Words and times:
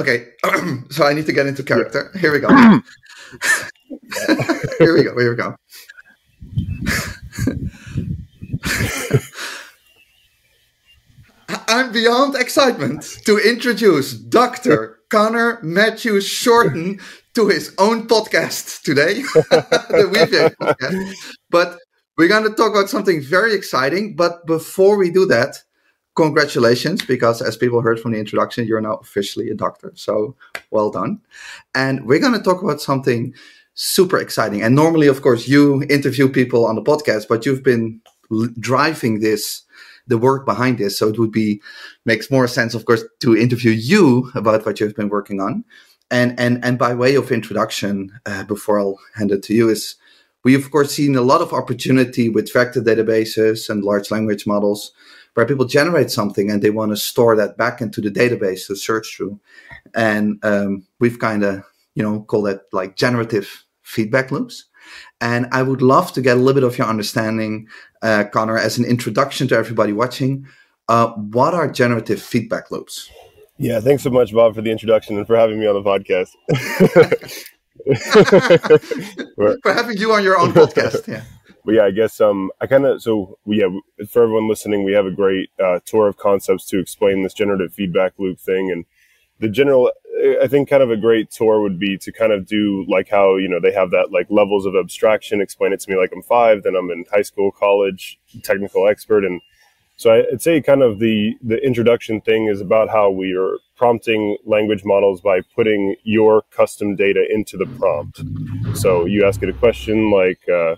Okay, 0.00 0.28
so 0.88 1.04
I 1.04 1.12
need 1.12 1.26
to 1.26 1.32
get 1.32 1.46
into 1.46 1.62
character. 1.62 2.10
Here 2.18 2.32
we 2.32 2.40
go. 2.40 2.48
here 4.78 4.94
we 4.94 5.04
go. 5.04 5.18
Here 5.18 5.30
we 5.30 5.36
go. 5.36 5.54
I'm 11.68 11.92
beyond 11.92 12.34
excitement 12.34 13.02
to 13.26 13.36
introduce 13.36 14.14
Dr. 14.14 15.00
Connor 15.10 15.58
Matthews 15.62 16.26
Shorten 16.26 16.98
to 17.34 17.48
his 17.48 17.74
own 17.76 18.08
podcast 18.08 18.80
today, 18.82 19.20
the 19.32 20.54
podcast. 20.58 21.14
But 21.50 21.78
we're 22.16 22.28
going 22.28 22.44
to 22.44 22.54
talk 22.54 22.70
about 22.70 22.88
something 22.88 23.20
very 23.20 23.52
exciting. 23.52 24.16
But 24.16 24.46
before 24.46 24.96
we 24.96 25.10
do 25.10 25.26
that, 25.26 25.58
congratulations, 26.24 27.04
because 27.04 27.40
as 27.40 27.56
people 27.56 27.80
heard 27.80 27.98
from 28.00 28.12
the 28.12 28.18
introduction, 28.18 28.66
you're 28.66 28.80
now 28.80 28.96
officially 28.96 29.48
a 29.50 29.54
doctor. 29.54 29.92
So 29.94 30.36
well 30.70 30.90
done. 30.90 31.20
And 31.74 32.06
we're 32.06 32.20
going 32.20 32.38
to 32.38 32.42
talk 32.42 32.62
about 32.62 32.80
something 32.80 33.34
super 33.74 34.18
exciting. 34.18 34.62
And 34.62 34.74
normally, 34.74 35.06
of 35.06 35.22
course, 35.22 35.48
you 35.48 35.82
interview 35.84 36.28
people 36.28 36.66
on 36.66 36.74
the 36.76 36.82
podcast, 36.82 37.28
but 37.28 37.46
you've 37.46 37.62
been 37.62 38.00
driving 38.60 39.20
this 39.20 39.62
the 40.06 40.18
work 40.18 40.44
behind 40.44 40.78
this 40.78 40.98
so 40.98 41.08
it 41.08 41.18
would 41.18 41.32
be 41.32 41.60
makes 42.04 42.30
more 42.30 42.48
sense 42.48 42.74
of 42.74 42.84
course 42.84 43.04
to 43.20 43.36
interview 43.36 43.70
you 43.70 44.30
about 44.34 44.64
what 44.64 44.78
you've 44.78 44.96
been 44.96 45.08
working 45.08 45.40
on 45.40 45.64
and 46.10 46.38
and 46.38 46.64
and 46.64 46.78
by 46.78 46.92
way 46.94 47.14
of 47.14 47.30
introduction 47.30 48.10
uh, 48.26 48.44
before 48.44 48.78
i'll 48.78 48.98
hand 49.14 49.30
it 49.30 49.42
to 49.42 49.54
you 49.54 49.68
is 49.68 49.96
we 50.42 50.54
of 50.54 50.70
course 50.70 50.92
seen 50.94 51.14
a 51.16 51.28
lot 51.32 51.42
of 51.42 51.52
opportunity 51.52 52.28
with 52.28 52.52
vector 52.52 52.80
databases 52.80 53.68
and 53.68 53.84
large 53.84 54.10
language 54.10 54.46
models 54.46 54.92
where 55.34 55.46
people 55.46 55.64
generate 55.64 56.10
something 56.10 56.50
and 56.50 56.62
they 56.62 56.70
want 56.70 56.90
to 56.90 56.96
store 56.96 57.36
that 57.36 57.56
back 57.56 57.80
into 57.80 58.00
the 58.00 58.10
database 58.10 58.66
to 58.66 58.76
search 58.76 59.16
through 59.16 59.38
and 59.94 60.38
um, 60.44 60.86
we've 60.98 61.18
kind 61.18 61.42
of 61.42 61.64
you 61.94 62.02
know 62.02 62.20
call 62.22 62.42
that 62.42 62.62
like 62.72 62.96
generative 62.96 63.64
feedback 63.82 64.30
loops 64.30 64.66
and 65.20 65.46
I 65.52 65.62
would 65.62 65.82
love 65.82 66.12
to 66.12 66.22
get 66.22 66.36
a 66.36 66.40
little 66.40 66.54
bit 66.54 66.64
of 66.64 66.78
your 66.78 66.86
understanding, 66.86 67.68
uh, 68.02 68.24
Connor, 68.32 68.58
as 68.58 68.78
an 68.78 68.84
introduction 68.84 69.48
to 69.48 69.56
everybody 69.56 69.92
watching. 69.92 70.46
Uh, 70.88 71.08
what 71.08 71.54
are 71.54 71.70
generative 71.70 72.20
feedback 72.20 72.70
loops? 72.70 73.10
Yeah, 73.58 73.80
thanks 73.80 74.02
so 74.02 74.10
much, 74.10 74.32
Bob, 74.32 74.54
for 74.54 74.62
the 74.62 74.70
introduction 74.70 75.18
and 75.18 75.26
for 75.26 75.36
having 75.36 75.60
me 75.60 75.66
on 75.66 75.74
the 75.74 75.82
podcast. 75.82 76.30
for 79.62 79.72
having 79.72 79.98
you 79.98 80.12
on 80.12 80.22
your 80.22 80.38
own 80.38 80.52
podcast. 80.52 81.06
Yeah. 81.06 81.22
But 81.70 81.76
yeah, 81.76 81.84
I 81.84 81.92
guess 81.92 82.20
um, 82.20 82.50
I 82.60 82.66
kind 82.66 82.84
of 82.84 83.00
so 83.00 83.38
we 83.44 83.60
yeah 83.60 83.68
for 84.08 84.24
everyone 84.24 84.48
listening, 84.48 84.82
we 84.82 84.92
have 84.92 85.06
a 85.06 85.10
great 85.12 85.50
uh, 85.62 85.78
tour 85.84 86.08
of 86.08 86.16
concepts 86.16 86.66
to 86.66 86.80
explain 86.80 87.22
this 87.22 87.32
generative 87.32 87.72
feedback 87.72 88.14
loop 88.18 88.40
thing, 88.40 88.72
and 88.72 88.84
the 89.38 89.48
general 89.48 89.92
I 90.42 90.48
think 90.48 90.68
kind 90.68 90.82
of 90.82 90.90
a 90.90 90.96
great 90.96 91.30
tour 91.30 91.60
would 91.60 91.78
be 91.78 91.96
to 91.98 92.10
kind 92.10 92.32
of 92.32 92.44
do 92.44 92.84
like 92.88 93.08
how 93.08 93.36
you 93.36 93.48
know 93.48 93.60
they 93.60 93.72
have 93.72 93.92
that 93.92 94.10
like 94.10 94.26
levels 94.30 94.66
of 94.66 94.74
abstraction. 94.74 95.40
Explain 95.40 95.72
it 95.72 95.78
to 95.78 95.90
me 95.92 95.96
like 95.96 96.10
I'm 96.12 96.22
five, 96.22 96.64
then 96.64 96.74
I'm 96.74 96.90
in 96.90 97.04
high 97.08 97.22
school, 97.22 97.52
college, 97.52 98.18
technical 98.42 98.88
expert, 98.88 99.24
and 99.24 99.40
so 99.94 100.10
I'd 100.12 100.42
say 100.42 100.60
kind 100.60 100.82
of 100.82 100.98
the 100.98 101.36
the 101.40 101.64
introduction 101.64 102.20
thing 102.20 102.46
is 102.46 102.60
about 102.60 102.88
how 102.88 103.10
we 103.10 103.32
are 103.32 103.58
prompting 103.76 104.38
language 104.44 104.82
models 104.84 105.20
by 105.20 105.42
putting 105.54 105.94
your 106.02 106.42
custom 106.50 106.96
data 106.96 107.24
into 107.32 107.56
the 107.56 107.66
prompt. 107.78 108.22
So 108.76 109.04
you 109.04 109.24
ask 109.24 109.40
it 109.44 109.48
a 109.48 109.52
question 109.52 110.10
like, 110.10 110.40
uh, 110.48 110.74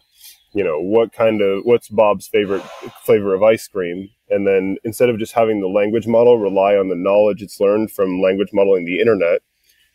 you 0.54 0.64
know, 0.64 0.80
what 0.80 1.12
kind 1.12 1.40
of 1.40 1.64
what's 1.64 1.88
Bob's 1.88 2.28
favorite 2.28 2.62
flavor 3.04 3.34
of 3.34 3.42
ice 3.42 3.66
cream? 3.68 4.08
And 4.28 4.46
then 4.46 4.76
instead 4.84 5.08
of 5.08 5.18
just 5.18 5.32
having 5.32 5.60
the 5.60 5.68
language 5.68 6.06
model 6.06 6.38
rely 6.38 6.76
on 6.76 6.88
the 6.88 6.94
knowledge 6.94 7.42
it's 7.42 7.60
learned 7.60 7.90
from 7.90 8.20
language 8.20 8.50
modeling 8.52 8.84
the 8.84 9.00
internet, 9.00 9.40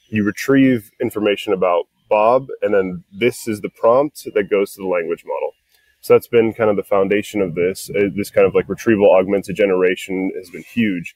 you 0.09 0.23
retrieve 0.23 0.91
information 1.01 1.53
about 1.53 1.85
Bob, 2.09 2.47
and 2.61 2.73
then 2.73 3.03
this 3.11 3.47
is 3.47 3.61
the 3.61 3.69
prompt 3.69 4.25
that 4.33 4.49
goes 4.49 4.73
to 4.73 4.81
the 4.81 4.87
language 4.87 5.23
model. 5.25 5.51
So 5.99 6.13
that's 6.13 6.27
been 6.27 6.53
kind 6.53 6.69
of 6.69 6.77
the 6.77 6.83
foundation 6.83 7.41
of 7.41 7.55
this. 7.55 7.89
Uh, 7.89 8.09
this 8.15 8.29
kind 8.29 8.47
of 8.47 8.55
like 8.55 8.69
retrieval 8.69 9.13
augmented 9.13 9.55
generation 9.55 10.31
has 10.37 10.49
been 10.49 10.63
huge. 10.63 11.15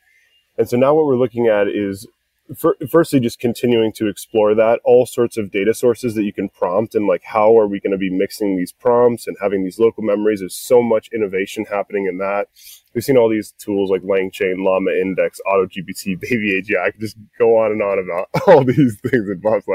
And 0.57 0.67
so 0.67 0.75
now 0.77 0.93
what 0.93 1.05
we're 1.05 1.15
looking 1.15 1.47
at 1.47 1.67
is 1.67 2.07
for, 2.57 2.75
firstly 2.89 3.19
just 3.19 3.39
continuing 3.39 3.91
to 3.93 4.07
explore 4.07 4.55
that 4.55 4.79
all 4.83 5.05
sorts 5.05 5.37
of 5.37 5.51
data 5.51 5.73
sources 5.73 6.15
that 6.15 6.23
you 6.23 6.33
can 6.33 6.49
prompt 6.49 6.95
and 6.95 7.07
like 7.07 7.21
how 7.23 7.57
are 7.57 7.67
we 7.67 7.79
going 7.79 7.91
to 7.91 7.97
be 7.97 8.09
mixing 8.09 8.57
these 8.57 8.71
prompts 8.71 9.27
and 9.27 9.37
having 9.41 9.63
these 9.63 9.79
local 9.79 10.03
memories 10.03 10.39
there's 10.39 10.55
so 10.55 10.81
much 10.81 11.09
innovation 11.13 11.65
happening 11.65 12.07
in 12.07 12.17
that 12.17 12.47
we've 12.93 13.03
seen 13.03 13.17
all 13.17 13.29
these 13.29 13.53
tools 13.57 13.89
like 13.89 14.01
langchain 14.01 14.63
llama 14.63 14.91
index 14.91 15.39
AutoGPT 15.47 16.19
baby 16.21 16.61
agi 16.61 16.79
i 16.79 16.91
could 16.91 17.01
just 17.01 17.17
go 17.37 17.57
on 17.57 17.71
and 17.71 17.81
on 17.81 17.99
about 17.99 18.27
all 18.47 18.63
these 18.63 18.99
things 19.01 19.29
in 19.29 19.39
bob's 19.41 19.65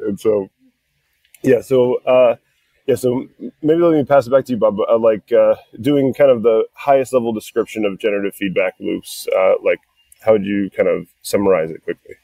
and 0.00 0.18
so 0.18 0.48
yeah 1.42 1.60
so 1.60 1.96
uh 2.04 2.36
yeah, 2.88 2.94
so 2.94 3.28
maybe 3.60 3.82
let 3.82 3.92
me 3.92 4.02
pass 4.02 4.26
it 4.26 4.30
back 4.30 4.46
to 4.46 4.52
you, 4.52 4.58
Bob. 4.58 4.78
Uh, 4.80 4.98
like 4.98 5.30
uh, 5.30 5.56
doing 5.78 6.14
kind 6.14 6.30
of 6.30 6.42
the 6.42 6.64
highest 6.72 7.12
level 7.12 7.34
description 7.34 7.84
of 7.84 7.98
generative 7.98 8.34
feedback 8.34 8.76
loops. 8.80 9.28
Uh, 9.36 9.52
like, 9.62 9.80
how 10.20 10.32
would 10.32 10.44
you 10.44 10.70
kind 10.70 10.88
of 10.88 11.08
summarize 11.22 11.70
it 11.70 11.82
quickly? 11.82 12.14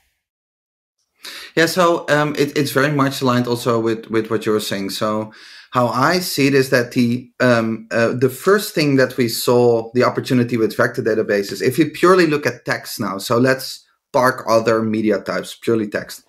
Yeah, 1.57 1.67
so 1.67 2.05
um, 2.09 2.35
it, 2.37 2.57
it's 2.57 2.73
very 2.73 2.93
much 2.93 3.23
aligned 3.23 3.47
also 3.47 3.81
with 3.81 4.11
with 4.11 4.31
what 4.31 4.45
you're 4.45 4.61
saying. 4.61 4.91
So 4.91 5.33
how 5.71 5.89
I 5.89 6.19
see 6.19 6.47
it 6.47 6.55
is 6.55 6.71
that 6.71 6.93
the 6.93 7.31
um, 7.41 7.89
uh, 7.91 8.13
the 8.13 8.29
first 8.29 8.75
thing 8.75 8.97
that 8.97 9.17
we 9.17 9.29
saw 9.29 9.91
the 9.95 10.05
opportunity 10.05 10.57
with 10.57 10.77
vector 10.77 11.03
databases, 11.03 11.63
if 11.63 11.79
you 11.79 11.91
purely 11.91 12.27
look 12.27 12.47
at 12.47 12.65
text 12.65 13.01
now, 13.01 13.19
so 13.19 13.39
let's 13.39 13.85
park 14.13 14.45
other 14.49 14.83
media 14.83 15.21
types, 15.21 15.57
purely 15.61 15.89
text, 15.89 16.25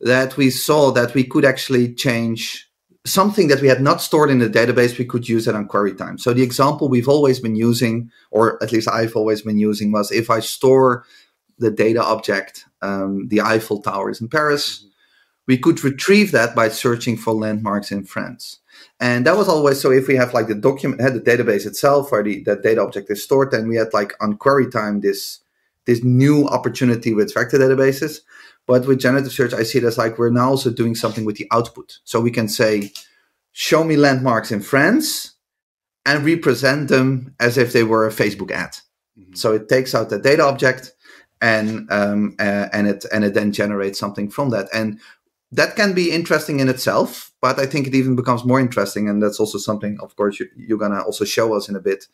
that 0.00 0.36
we 0.36 0.50
saw 0.50 0.90
that 0.92 1.14
we 1.14 1.24
could 1.24 1.44
actually 1.44 1.94
change 1.94 2.68
something 3.04 3.48
that 3.48 3.60
we 3.60 3.68
had 3.68 3.80
not 3.80 4.00
stored 4.00 4.30
in 4.30 4.38
the 4.38 4.48
database, 4.48 4.98
we 4.98 5.04
could 5.04 5.28
use 5.28 5.48
it 5.48 5.54
on 5.54 5.66
query 5.66 5.94
time. 5.94 6.18
So 6.18 6.32
the 6.32 6.42
example 6.42 6.88
we've 6.88 7.08
always 7.08 7.40
been 7.40 7.56
using, 7.56 8.10
or 8.30 8.62
at 8.62 8.72
least 8.72 8.88
I've 8.88 9.16
always 9.16 9.42
been 9.42 9.58
using, 9.58 9.90
was 9.90 10.12
if 10.12 10.30
I 10.30 10.40
store 10.40 11.04
the 11.58 11.70
data 11.70 12.02
object, 12.02 12.64
um, 12.80 13.28
the 13.28 13.40
Eiffel 13.40 13.82
Tower 13.82 14.10
is 14.10 14.20
in 14.20 14.28
Paris, 14.28 14.78
mm-hmm. 14.78 14.88
we 15.48 15.58
could 15.58 15.82
retrieve 15.82 16.30
that 16.32 16.54
by 16.54 16.68
searching 16.68 17.16
for 17.16 17.34
landmarks 17.34 17.90
in 17.90 18.04
France. 18.04 18.58
And 19.00 19.26
that 19.26 19.36
was 19.36 19.48
always 19.48 19.80
so 19.80 19.90
if 19.90 20.06
we 20.06 20.16
have 20.16 20.32
like 20.32 20.46
the 20.46 20.54
document 20.54 21.00
had 21.00 21.14
the 21.14 21.20
database 21.20 21.66
itself 21.66 22.12
where 22.12 22.22
the 22.22 22.42
that 22.44 22.62
data 22.62 22.80
object 22.80 23.10
is 23.10 23.22
stored, 23.22 23.50
then 23.50 23.68
we 23.68 23.76
had 23.76 23.92
like 23.92 24.12
on 24.20 24.36
query 24.36 24.70
time 24.70 25.00
this 25.00 25.40
this 25.86 26.02
new 26.04 26.46
opportunity 26.46 27.14
with 27.14 27.34
vector 27.34 27.58
databases 27.58 28.20
but 28.66 28.86
with 28.86 29.00
generative 29.00 29.32
search, 29.32 29.52
I 29.52 29.64
see 29.64 29.78
it 29.78 29.84
as 29.84 29.98
like 29.98 30.18
we're 30.18 30.30
now 30.30 30.50
also 30.50 30.70
doing 30.70 30.94
something 30.94 31.24
with 31.24 31.36
the 31.36 31.48
output. 31.50 31.98
So 32.04 32.20
we 32.20 32.30
can 32.30 32.48
say, 32.48 32.92
show 33.52 33.84
me 33.84 33.96
landmarks 33.96 34.52
in 34.52 34.60
France 34.60 35.34
and 36.06 36.24
represent 36.24 36.88
them 36.88 37.34
as 37.40 37.58
if 37.58 37.72
they 37.72 37.82
were 37.82 38.06
a 38.06 38.10
Facebook 38.10 38.50
ad. 38.50 38.76
Mm-hmm. 39.18 39.34
So 39.34 39.52
it 39.52 39.68
takes 39.68 39.94
out 39.94 40.10
the 40.10 40.18
data 40.18 40.44
object 40.44 40.92
and 41.40 41.90
um, 41.90 42.36
uh, 42.38 42.68
and 42.72 42.86
it 42.86 43.04
and 43.12 43.24
it 43.24 43.34
then 43.34 43.52
generates 43.52 43.98
something 43.98 44.30
from 44.30 44.50
that. 44.50 44.68
And 44.72 45.00
that 45.50 45.76
can 45.76 45.92
be 45.92 46.10
interesting 46.10 46.60
in 46.60 46.68
itself, 46.68 47.32
but 47.42 47.58
I 47.58 47.66
think 47.66 47.86
it 47.86 47.94
even 47.94 48.16
becomes 48.16 48.44
more 48.44 48.60
interesting. 48.60 49.08
And 49.08 49.22
that's 49.22 49.40
also 49.40 49.58
something, 49.58 49.98
of 50.00 50.16
course, 50.16 50.40
you, 50.40 50.46
you're 50.56 50.78
gonna 50.78 51.02
also 51.02 51.24
show 51.24 51.54
us 51.54 51.68
in 51.68 51.76
a 51.76 51.80
bit 51.80 52.06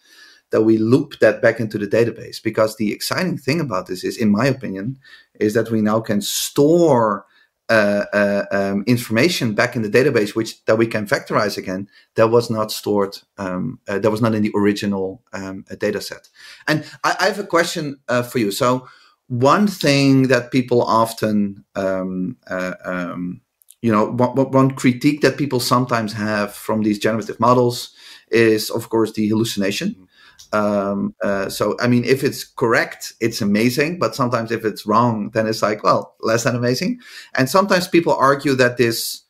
that 0.50 0.62
we 0.62 0.78
loop 0.78 1.18
that 1.20 1.42
back 1.42 1.60
into 1.60 1.78
the 1.78 1.86
database. 1.86 2.42
Because 2.42 2.76
the 2.76 2.92
exciting 2.92 3.38
thing 3.38 3.60
about 3.60 3.86
this 3.86 4.04
is, 4.04 4.16
in 4.16 4.30
my 4.30 4.46
opinion, 4.46 4.98
is 5.38 5.54
that 5.54 5.70
we 5.70 5.80
now 5.80 6.00
can 6.00 6.20
store 6.20 7.26
uh, 7.68 8.04
uh, 8.14 8.44
um, 8.50 8.84
information 8.86 9.52
back 9.52 9.76
in 9.76 9.82
the 9.82 9.90
database, 9.90 10.34
which 10.34 10.64
that 10.64 10.78
we 10.78 10.86
can 10.86 11.06
vectorize 11.06 11.58
again. 11.58 11.88
That 12.14 12.28
was 12.28 12.48
not 12.50 12.72
stored. 12.72 13.18
Um, 13.36 13.78
uh, 13.86 13.98
that 13.98 14.10
was 14.10 14.22
not 14.22 14.34
in 14.34 14.42
the 14.42 14.52
original 14.54 15.22
um, 15.32 15.64
uh, 15.70 15.74
data 15.74 16.00
set. 16.00 16.28
And 16.66 16.84
I, 17.04 17.16
I, 17.20 17.24
have 17.26 17.38
a 17.38 17.44
question 17.44 17.98
uh, 18.08 18.22
for 18.22 18.38
you. 18.38 18.50
So 18.50 18.88
one 19.26 19.66
thing 19.66 20.28
that 20.28 20.50
people 20.50 20.82
often, 20.82 21.64
um, 21.74 22.38
uh, 22.48 22.72
um, 22.86 23.42
you 23.82 23.92
know, 23.92 24.12
one, 24.12 24.50
one 24.50 24.70
critique 24.70 25.20
that 25.20 25.36
people 25.36 25.60
sometimes 25.60 26.14
have 26.14 26.54
from 26.54 26.82
these 26.82 26.98
generative 26.98 27.38
models 27.38 27.94
is, 28.30 28.70
of 28.70 28.88
course, 28.88 29.12
the 29.12 29.28
hallucination 29.28 30.07
um, 30.52 31.14
uh, 31.22 31.48
so 31.48 31.76
i 31.80 31.86
mean 31.86 32.04
if 32.04 32.24
it's 32.24 32.44
correct 32.44 33.12
it's 33.20 33.40
amazing. 33.40 33.98
But 33.98 34.14
sometimes 34.14 34.50
if 34.50 34.64
it's 34.64 34.86
wrong 34.86 35.30
then 35.34 35.46
it's 35.46 35.62
like 35.62 35.82
well 35.82 36.14
less 36.20 36.44
than 36.44 36.56
amazing. 36.56 37.00
And 37.36 37.48
sometimes 37.48 37.88
people 37.88 38.14
argue 38.14 38.54
that 38.54 38.76
this 38.76 39.24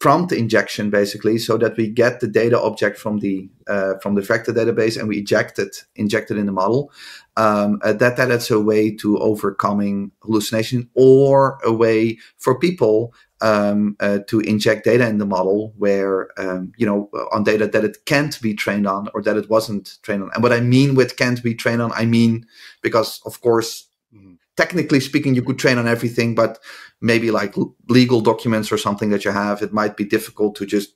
prompt 0.00 0.32
injection 0.32 0.88
basically 0.88 1.36
so 1.36 1.58
that 1.58 1.76
we 1.76 1.86
get 1.86 2.20
the 2.20 2.26
data 2.26 2.58
object 2.58 2.98
from 2.98 3.18
the 3.18 3.48
uh, 3.68 3.94
from 4.02 4.14
the 4.14 4.22
vector 4.22 4.52
database 4.52 4.98
and 4.98 5.06
we 5.06 5.18
eject 5.18 5.58
it 5.58 5.84
inject 5.94 6.30
it 6.30 6.38
in 6.38 6.46
the 6.46 6.52
model 6.52 6.90
um, 7.36 7.78
uh, 7.82 7.92
that 7.92 8.16
that 8.16 8.30
is 8.30 8.50
a 8.50 8.58
way 8.58 8.90
to 8.90 9.18
overcoming 9.18 10.10
hallucination 10.22 10.88
or 10.94 11.58
a 11.64 11.72
way 11.72 12.18
for 12.38 12.58
people 12.58 13.12
um, 13.42 13.96
uh, 14.00 14.18
to 14.28 14.40
inject 14.40 14.84
data 14.84 15.06
in 15.08 15.18
the 15.18 15.26
model 15.26 15.72
where 15.76 16.28
um, 16.38 16.72
you 16.76 16.86
know 16.86 17.08
on 17.32 17.44
data 17.44 17.66
that 17.66 17.84
it 17.84 18.04
can't 18.04 18.40
be 18.40 18.54
trained 18.54 18.86
on 18.86 19.08
or 19.14 19.22
that 19.22 19.36
it 19.36 19.48
wasn't 19.48 19.98
trained 20.02 20.22
on 20.22 20.30
and 20.34 20.42
what 20.42 20.52
i 20.52 20.60
mean 20.60 20.94
with 20.94 21.16
can't 21.16 21.42
be 21.42 21.54
trained 21.54 21.82
on 21.82 21.92
i 21.92 22.04
mean 22.04 22.46
because 22.82 23.20
of 23.24 23.40
course 23.40 23.88
mm-hmm. 24.14 24.34
technically 24.56 25.00
speaking, 25.00 25.34
you 25.34 25.42
could 25.42 25.58
train 25.58 25.78
on 25.78 25.88
everything, 25.88 26.34
but 26.34 26.58
maybe 27.00 27.30
like 27.30 27.54
legal 27.88 28.20
documents 28.20 28.70
or 28.70 28.78
something 28.78 29.10
that 29.10 29.24
you 29.24 29.30
have, 29.30 29.62
it 29.62 29.72
might 29.72 29.96
be 29.96 30.04
difficult 30.04 30.54
to 30.56 30.66
just 30.66 30.94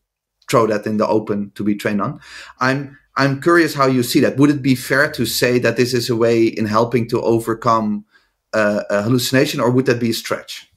throw 0.51 0.67
that 0.67 0.87
in 0.87 0.99
the 0.99 1.07
open 1.07 1.51
to 1.55 1.65
be 1.65 1.75
trained 1.75 2.03
on. 2.03 2.21
I'm 2.61 2.99
I'm 3.17 3.41
curious 3.41 3.75
how 3.75 3.87
you 3.87 4.03
see 4.03 4.21
that. 4.21 4.37
Would 4.37 4.51
it 4.51 4.63
be 4.63 4.75
fair 4.75 5.11
to 5.13 5.25
say 5.25 5.59
that 5.61 5.77
this 5.77 5.95
is 5.95 6.11
a 6.11 6.17
way 6.17 6.47
in 6.47 6.67
helping 6.67 7.09
to 7.09 7.23
overcome 7.23 8.05
uh, 8.53 8.83
a 8.91 9.03
hallucination, 9.03 9.61
or 9.61 9.71
would 9.71 9.87
that 9.87 10.01
be 10.01 10.11
a 10.11 10.15
stretch? 10.15 10.69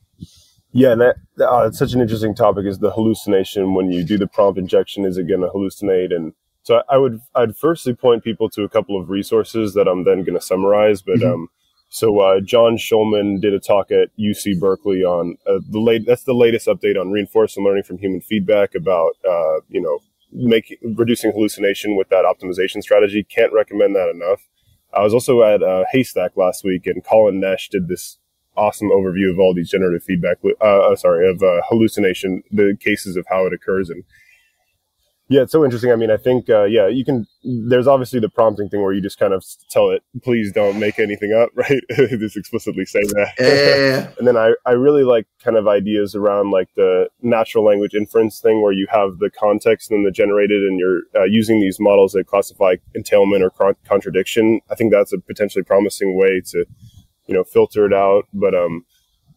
Yeah, 0.71 0.91
and 0.91 1.01
that, 1.01 1.15
uh, 1.39 1.67
it's 1.67 1.79
such 1.79 1.93
an 1.93 2.01
interesting 2.01 2.35
topic. 2.35 2.65
Is 2.65 2.79
the 2.79 2.91
hallucination 2.91 3.73
when 3.73 3.91
you 3.91 4.03
do 4.03 4.17
the 4.17 4.27
prompt 4.27 4.59
injection? 4.59 5.05
Is 5.05 5.17
it 5.17 5.27
going 5.27 5.41
to 5.41 5.47
hallucinate? 5.47 6.13
And 6.13 6.33
so 6.63 6.83
I 6.89 6.97
would 6.97 7.21
I'd 7.33 7.55
firstly 7.55 7.93
point 7.93 8.23
people 8.23 8.49
to 8.51 8.63
a 8.63 8.69
couple 8.69 8.99
of 8.99 9.09
resources 9.09 9.73
that 9.73 9.87
I'm 9.87 10.03
then 10.03 10.23
going 10.23 10.37
to 10.37 10.41
summarize. 10.41 11.01
But 11.01 11.19
mm-hmm. 11.19 11.33
um, 11.33 11.47
so 11.89 12.19
uh, 12.19 12.41
John 12.41 12.77
Schulman 12.77 13.39
did 13.41 13.53
a 13.53 13.59
talk 13.59 13.91
at 13.91 14.09
UC 14.19 14.59
Berkeley 14.59 15.03
on 15.03 15.37
uh, 15.47 15.59
the 15.69 15.79
late. 15.79 16.05
That's 16.05 16.23
the 16.23 16.33
latest 16.33 16.67
update 16.67 16.99
on 16.99 17.11
reinforcement 17.11 17.65
learning 17.65 17.83
from 17.83 17.97
human 17.97 18.19
feedback 18.21 18.75
about 18.75 19.13
uh, 19.27 19.61
you 19.69 19.81
know 19.81 19.99
making 20.33 20.77
reducing 20.97 21.31
hallucination 21.31 21.95
with 21.95 22.09
that 22.09 22.25
optimization 22.25 22.81
strategy. 22.81 23.23
Can't 23.23 23.53
recommend 23.53 23.95
that 23.95 24.09
enough. 24.09 24.41
I 24.93 25.01
was 25.03 25.13
also 25.13 25.43
at 25.43 25.63
uh, 25.63 25.85
Haystack 25.91 26.35
last 26.35 26.65
week, 26.65 26.85
and 26.85 27.03
Colin 27.03 27.39
Nesh 27.39 27.69
did 27.69 27.87
this 27.87 28.17
awesome 28.57 28.89
overview 28.89 29.31
of 29.31 29.39
all 29.39 29.53
these 29.53 29.69
generative 29.69 30.03
feedback. 30.03 30.37
Uh, 30.61 30.65
uh, 30.65 30.95
sorry, 30.95 31.29
of 31.29 31.41
hallucination, 31.69 32.43
the 32.51 32.77
cases 32.79 33.15
of 33.15 33.25
how 33.29 33.45
it 33.45 33.53
occurs, 33.53 33.89
and 33.89 34.03
yeah, 35.29 35.41
it's 35.41 35.51
so 35.51 35.65
interesting. 35.65 35.91
I 35.91 35.97
mean, 35.97 36.09
I 36.09 36.15
think, 36.15 36.49
uh, 36.49 36.63
yeah, 36.63 36.87
you 36.87 37.03
can, 37.03 37.27
there's 37.43 37.85
obviously 37.85 38.21
the 38.21 38.29
prompting 38.29 38.69
thing 38.69 38.81
where 38.81 38.93
you 38.93 39.01
just 39.01 39.19
kind 39.19 39.33
of 39.33 39.43
tell 39.69 39.89
it, 39.89 40.01
please 40.23 40.53
don't 40.53 40.79
make 40.79 40.99
anything 40.99 41.33
up, 41.33 41.49
right? 41.55 41.81
just 42.19 42.37
explicitly 42.37 42.85
say 42.85 43.01
that. 43.01 43.33
Yeah. 43.37 44.09
and 44.17 44.25
then 44.25 44.37
I, 44.37 44.53
I 44.65 44.71
really 44.71 45.03
like 45.03 45.27
kind 45.43 45.57
of 45.57 45.67
ideas 45.67 46.15
around 46.15 46.51
like 46.51 46.69
the 46.75 47.09
natural 47.21 47.65
language 47.65 47.93
inference 47.93 48.39
thing 48.39 48.61
where 48.61 48.71
you 48.71 48.87
have 48.89 49.19
the 49.19 49.29
context 49.29 49.91
and 49.91 50.05
the 50.05 50.11
generated 50.11 50.63
and 50.63 50.79
you're 50.79 51.01
uh, 51.13 51.25
using 51.25 51.59
these 51.59 51.77
models 51.77 52.13
that 52.13 52.25
classify 52.27 52.75
entailment 52.95 53.43
or 53.43 53.49
con- 53.49 53.75
contradiction. 53.85 54.61
I 54.71 54.75
think 54.75 54.93
that's 54.93 55.11
a 55.11 55.19
potentially 55.19 55.63
promising 55.63 56.17
way 56.17 56.41
to, 56.51 56.65
you 57.27 57.35
know, 57.35 57.43
filter 57.43 57.85
it 57.85 57.93
out. 57.93 58.27
But, 58.33 58.55
um, 58.55 58.85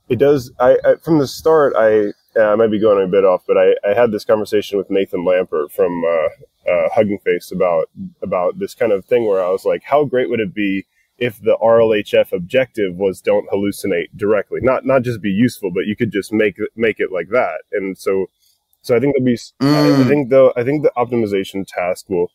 it 0.09 0.19
does, 0.19 0.51
I, 0.59 0.77
I 0.85 0.95
from 1.03 1.19
the 1.19 1.29
start, 1.29 1.75
I, 1.77 2.13
I 2.39 2.55
might 2.57 2.71
be 2.71 2.81
going 2.81 3.03
a 3.03 3.09
bit 3.09 3.25
off, 3.25 3.43
but 3.47 3.57
I, 3.57 3.75
I 3.89 3.95
had 3.95 4.13
this 4.13 4.25
conversation 4.25 4.79
with 4.79 4.91
Nathan 4.91 5.25
Lambert 5.25 5.73
from 5.73 6.05
uh, 6.05 6.71
uh, 6.71 6.89
Hugging 6.95 7.19
Face 7.25 7.51
about 7.51 7.89
about 8.23 8.59
this 8.59 8.75
kind 8.75 8.93
of 8.93 9.05
thing 9.05 9.27
where 9.27 9.43
I 9.43 9.51
was 9.51 9.65
like, 9.65 9.83
how 9.85 10.05
great 10.05 10.31
would 10.31 10.41
it 10.41 10.55
be 10.55 10.87
if 11.19 11.41
the 11.41 11.57
RLHF 11.61 12.33
objective 12.33 12.95
was 12.95 13.21
don't 13.21 13.49
hallucinate 13.51 14.09
directly, 14.17 14.61
not 14.63 14.87
not 14.87 15.03
just 15.03 15.21
be 15.21 15.31
useful, 15.31 15.71
but 15.71 15.87
you 15.87 15.97
could 15.97 16.13
just 16.13 16.33
make 16.33 16.57
make 16.77 17.01
it 17.01 17.13
like 17.13 17.29
that. 17.31 17.63
And 17.73 17.99
so, 17.99 18.27
so 18.83 18.97
I 18.97 19.01
think 19.01 19.15
there'll 19.15 19.27
be, 19.27 19.35
mm. 19.35 19.99
I, 19.99 20.01
I 20.01 20.05
think 20.09 20.31
though, 20.31 20.53
I 20.57 20.65
think 20.65 20.83
the 20.83 20.93
optimization 20.97 21.67
task 21.67 22.09
will 22.09 22.31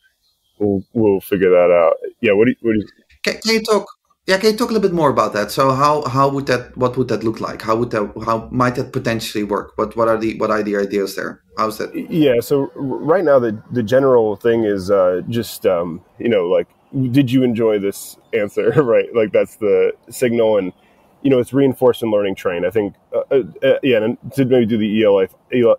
will 0.59 0.83
will 0.93 1.21
figure 1.21 1.49
that 1.49 1.71
out. 1.71 1.95
Yeah. 2.21 2.33
What 2.33 2.45
do 2.45 2.51
you, 2.51 2.57
what 2.61 2.73
do 2.73 2.79
you 2.79 2.87
can, 3.23 3.41
can 3.41 3.53
you 3.53 3.63
talk 3.63 3.87
yeah, 4.27 4.39
can 4.39 4.51
you 4.51 4.57
talk 4.57 4.71
a 4.71 4.73
little 4.73 4.87
bit 4.89 4.95
more 4.95 5.11
about 5.11 5.33
that? 5.33 5.51
So 5.51 5.71
how 5.71 6.03
how 6.05 6.27
would 6.29 6.47
that 6.47 6.75
what 6.75 6.97
would 6.97 7.09
that 7.09 7.23
look 7.23 7.39
like? 7.39 7.61
How 7.61 7.75
would 7.75 7.91
that 7.91 8.11
how 8.25 8.49
might 8.51 8.75
that 8.75 8.91
potentially 8.91 9.43
work? 9.43 9.73
What 9.77 9.95
what 9.95 10.07
are 10.07 10.17
the 10.17 10.35
what 10.39 10.49
are 10.49 10.63
the 10.63 10.77
ideas 10.77 11.15
there? 11.15 11.43
How's 11.57 11.77
that? 11.77 11.93
Yeah, 11.95 12.39
so 12.39 12.71
right 12.75 13.23
now 13.23 13.37
the 13.37 13.61
the 13.71 13.83
general 13.83 14.35
thing 14.35 14.63
is 14.63 14.89
uh, 14.89 15.21
just 15.29 15.67
um, 15.67 16.01
you 16.17 16.29
know 16.29 16.47
like 16.47 16.67
did 17.11 17.29
you 17.29 17.43
enjoy 17.43 17.77
this 17.77 18.17
answer 18.33 18.71
right? 18.83 19.13
Like 19.13 19.31
that's 19.31 19.57
the 19.57 19.93
signal 20.09 20.57
and 20.57 20.73
you 21.21 21.29
know 21.29 21.37
it's 21.37 21.53
reinforcement 21.53 22.11
learning 22.11 22.33
train. 22.33 22.65
I 22.65 22.71
think 22.71 22.95
uh, 23.13 23.21
uh, 23.29 23.43
uh 23.61 23.79
yeah, 23.83 24.03
and 24.03 24.17
to 24.33 24.45
maybe 24.45 24.65
do 24.65 24.79
the 24.79 25.03
ELI 25.03 25.27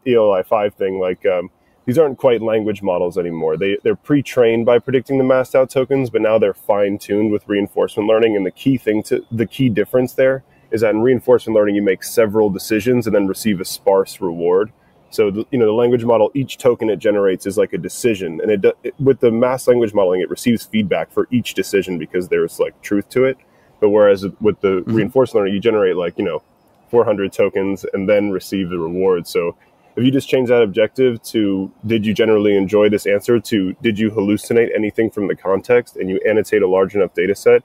ELI 0.07 0.43
five 0.45 0.75
thing 0.75 1.01
like. 1.01 1.27
Um, 1.27 1.51
these 1.87 1.99
aren't 1.99 2.19
quite 2.19 2.43
language 2.43 2.83
models 2.83 3.17
anymore. 3.17 3.57
They, 3.57 3.79
they're 3.83 3.97
pre-trained 3.97 4.67
by 4.67 4.81
predicting 4.81 5.19
the 5.19 5.25
masked 5.25 5.55
out 5.55 5.71
tokens, 5.71 6.11
but 6.11 6.21
now 6.21 6.37
they're 6.37 6.53
fine-tuned 6.53 7.31
with 7.31 7.49
reinforcement 7.49 8.09
learning. 8.09 8.37
And 8.37 8.45
the 8.45 8.51
key 8.51 8.77
thing 8.77 9.05
to 9.05 9.25
the 9.31 9.47
key 9.47 9.69
difference 9.69 10.15
there 10.15 10.43
is 10.73 10.81
that 10.81 10.91
in 10.91 11.01
reinforcement 11.01 11.55
learning, 11.55 11.77
you 11.77 11.83
make 11.83 12.03
several 12.03 12.51
decisions 12.51 13.07
and 13.07 13.15
then 13.15 13.29
receive 13.29 13.61
a 13.61 13.65
sparse 13.65 14.21
reward. 14.21 14.73
So, 15.11 15.31
the, 15.31 15.47
you 15.53 15.59
know, 15.59 15.67
the 15.67 15.73
language 15.73 16.05
model, 16.05 16.33
each 16.35 16.59
token 16.59 16.91
it 16.91 16.99
generates 16.99 17.47
is 17.47 17.57
like 17.57 17.73
a 17.73 17.79
decision. 17.79 18.41
And 18.43 18.51
it, 18.51 18.77
it 18.83 18.95
with 18.99 19.21
the 19.21 19.31
masked 19.31 19.69
language 19.69 19.95
modeling, 19.95 20.21
it 20.21 20.29
receives 20.29 20.65
feedback 20.65 21.13
for 21.13 21.29
each 21.31 21.55
decision 21.55 21.99
because 21.99 22.29
there's 22.29 22.59
like 22.59 22.81
truth 22.83 23.09
to 23.11 23.25
it. 23.25 23.39
But 23.81 23.91
whereas 23.91 24.27
with 24.41 24.61
the 24.61 24.81
mm-hmm. 24.81 24.93
reinforcement 24.93 25.43
learning, 25.43 25.55
you 25.55 25.61
generate 25.61 25.97
like, 25.97 26.19
you 26.19 26.25
know, 26.25 26.43
400 26.91 27.33
tokens 27.33 27.85
and 27.93 28.09
then 28.09 28.31
receive 28.31 28.71
the 28.71 28.79
reward. 28.79 29.29
So 29.29 29.57
if 29.97 30.05
you 30.05 30.11
just 30.11 30.29
change 30.29 30.49
that 30.51 30.63
objective 30.63 31.23
to 31.23 31.73
did 31.87 32.05
you 32.05 32.13
generally 32.13 32.57
enjoy 32.57 32.89
this 32.89 33.07
answer 33.07 33.41
to 33.41 33.73
did 33.83 33.99
you 33.99 34.11
hallucinate 34.11 34.75
anything 34.75 35.11
from 35.11 35.27
the 35.27 35.35
context 35.35 35.97
and 35.97 36.11
you 36.11 36.21
annotate 36.29 36.63
a 36.63 36.69
large 36.69 36.95
enough 36.95 37.15
data 37.15 37.35
set? 37.35 37.63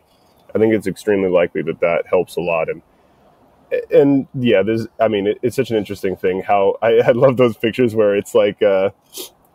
I 0.56 0.60
think 0.60 0.74
it's 0.74 0.88
extremely 0.88 1.30
likely 1.30 1.62
that 1.64 1.80
that 1.82 2.08
helps 2.08 2.38
a 2.38 2.42
lot. 2.42 2.70
And 2.70 2.82
and 3.90 4.28
yeah 4.34 4.62
there's 4.62 4.86
i 5.00 5.08
mean 5.08 5.28
it, 5.28 5.40
it's 5.42 5.56
such 5.56 5.72
an 5.72 5.78
interesting 5.78 6.16
thing 6.16 6.42
how 6.42 6.76
i, 6.82 6.98
I 6.98 7.12
love 7.12 7.38
those 7.38 7.56
pictures 7.56 7.96
where 7.96 8.16
it's 8.16 8.36
like 8.36 8.62
uh, 8.62 8.90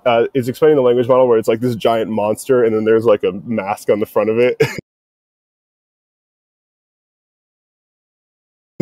uh, 0.06 0.26
it's 0.34 0.48
explaining 0.48 0.76
the 0.76 0.82
language 0.82 1.08
model 1.08 1.28
where 1.28 1.36
it's 1.36 1.48
like 1.48 1.60
this 1.60 1.74
giant 1.74 2.10
monster 2.10 2.64
and 2.64 2.74
then 2.74 2.84
there's 2.84 3.04
like 3.04 3.24
a 3.24 3.32
mask 3.44 3.90
on 3.90 4.00
the 4.00 4.06
front 4.06 4.30
of 4.30 4.38
it 4.38 4.56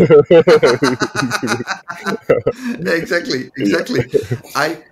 exactly, 2.87 3.51
exactly. 3.57 4.01
I 4.57 4.83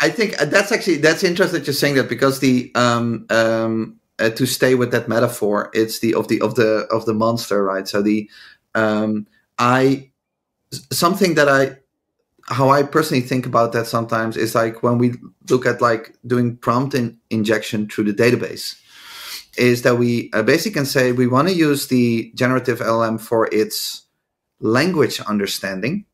I 0.00 0.08
think 0.10 0.36
that's 0.38 0.72
actually 0.72 0.96
that's 0.96 1.22
interesting 1.22 1.60
that 1.60 1.66
you're 1.66 1.74
saying 1.74 1.96
that 1.96 2.08
because 2.08 2.40
the 2.40 2.72
um 2.74 3.26
um 3.30 4.00
uh, 4.18 4.30
to 4.30 4.46
stay 4.46 4.74
with 4.74 4.92
that 4.92 5.08
metaphor, 5.08 5.70
it's 5.74 5.98
the 6.00 6.14
of 6.14 6.28
the 6.28 6.40
of 6.40 6.54
the 6.54 6.86
of 6.90 7.04
the 7.04 7.12
monster, 7.12 7.62
right? 7.62 7.86
So 7.86 8.00
the 8.00 8.30
um 8.74 9.26
I 9.58 10.10
something 10.90 11.34
that 11.34 11.48
I 11.48 11.76
how 12.48 12.70
I 12.70 12.82
personally 12.82 13.22
think 13.22 13.44
about 13.44 13.72
that 13.72 13.86
sometimes 13.86 14.36
is 14.36 14.54
like 14.54 14.82
when 14.82 14.98
we 14.98 15.14
look 15.50 15.66
at 15.66 15.82
like 15.82 16.16
doing 16.26 16.56
prompt 16.56 16.94
in, 16.94 17.18
injection 17.30 17.88
through 17.88 18.04
the 18.04 18.12
database 18.14 18.80
is 19.58 19.82
that 19.82 19.96
we 19.96 20.30
uh, 20.32 20.42
basically 20.42 20.74
can 20.74 20.86
say 20.86 21.12
we 21.12 21.26
want 21.26 21.48
to 21.48 21.54
use 21.54 21.88
the 21.88 22.30
generative 22.34 22.78
LLM 22.78 23.20
for 23.20 23.48
its 23.52 24.05
language 24.60 25.20
understanding, 25.20 26.04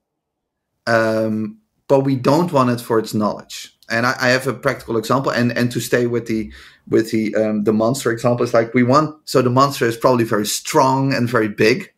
um, 0.86 1.58
but 1.88 2.00
we 2.00 2.16
don't 2.16 2.52
want 2.52 2.70
it 2.70 2.80
for 2.80 2.98
its 2.98 3.14
knowledge. 3.14 3.76
And 3.90 4.06
I, 4.06 4.14
I, 4.18 4.28
have 4.28 4.46
a 4.46 4.54
practical 4.54 4.96
example, 4.96 5.32
and 5.32 5.56
and 5.56 5.70
to 5.72 5.80
stay 5.80 6.06
with 6.06 6.26
the 6.26 6.52
with 6.88 7.10
the 7.10 7.34
um, 7.34 7.64
the 7.64 7.72
monster 7.72 8.10
example, 8.10 8.44
it's 8.44 8.54
like 8.54 8.72
we 8.74 8.82
want 8.82 9.16
so 9.28 9.42
the 9.42 9.50
monster 9.50 9.86
is 9.86 9.96
probably 9.96 10.24
very 10.24 10.46
strong 10.46 11.12
and 11.12 11.28
very 11.28 11.48
big, 11.48 11.92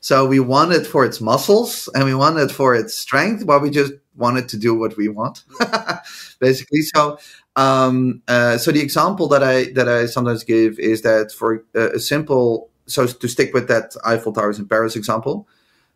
so 0.00 0.26
we 0.26 0.40
want 0.40 0.72
it 0.72 0.86
for 0.86 1.04
its 1.04 1.20
muscles 1.20 1.88
and 1.94 2.04
we 2.04 2.14
want 2.14 2.38
it 2.38 2.50
for 2.50 2.74
its 2.74 2.96
strength, 2.96 3.46
but 3.46 3.60
we 3.60 3.70
just 3.70 3.92
want 4.16 4.38
it 4.38 4.48
to 4.48 4.56
do 4.56 4.74
what 4.74 4.96
we 4.96 5.08
want, 5.08 5.44
basically. 6.40 6.82
So 6.82 7.18
um, 7.56 8.22
uh, 8.26 8.56
so 8.56 8.72
the 8.72 8.80
example 8.80 9.28
that 9.28 9.42
I 9.42 9.72
that 9.72 9.88
I 9.88 10.06
sometimes 10.06 10.42
give 10.42 10.78
is 10.78 11.02
that 11.02 11.32
for 11.32 11.64
a, 11.74 11.96
a 11.96 11.98
simple 11.98 12.70
so 12.86 13.06
to 13.06 13.28
stick 13.28 13.52
with 13.52 13.68
that 13.68 13.94
Eiffel 14.04 14.32
Towers 14.32 14.58
in 14.58 14.66
Paris 14.66 14.96
example, 14.96 15.46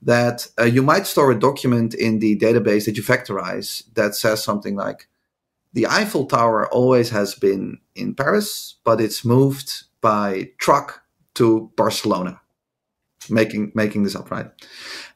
that 0.05 0.47
uh, 0.59 0.65
you 0.65 0.83
might 0.83 1.07
store 1.07 1.33
a 1.33 1.39
document 1.39 1.95
in 1.95 2.19
the 2.19 2.39
database 2.39 2.85
that 2.85 2.97
you 2.97 3.03
vectorize 3.03 3.83
that 3.95 4.15
says 4.15 4.45
something 4.45 4.77
like 4.77 5.09
the 5.73 5.87
Eiffel 5.87 6.27
Tower 6.27 6.69
always 6.73 7.11
has 7.11 7.35
been 7.35 7.79
in 7.95 8.15
Paris, 8.15 8.77
but 8.85 9.01
it's 9.01 9.25
moved 9.25 9.85
by 10.01 10.51
truck 10.59 11.03
to 11.35 11.73
Barcelona. 11.77 12.41
Making 13.31 13.73
making 13.75 14.03
this 14.03 14.15
up, 14.15 14.31
right? 14.31 14.51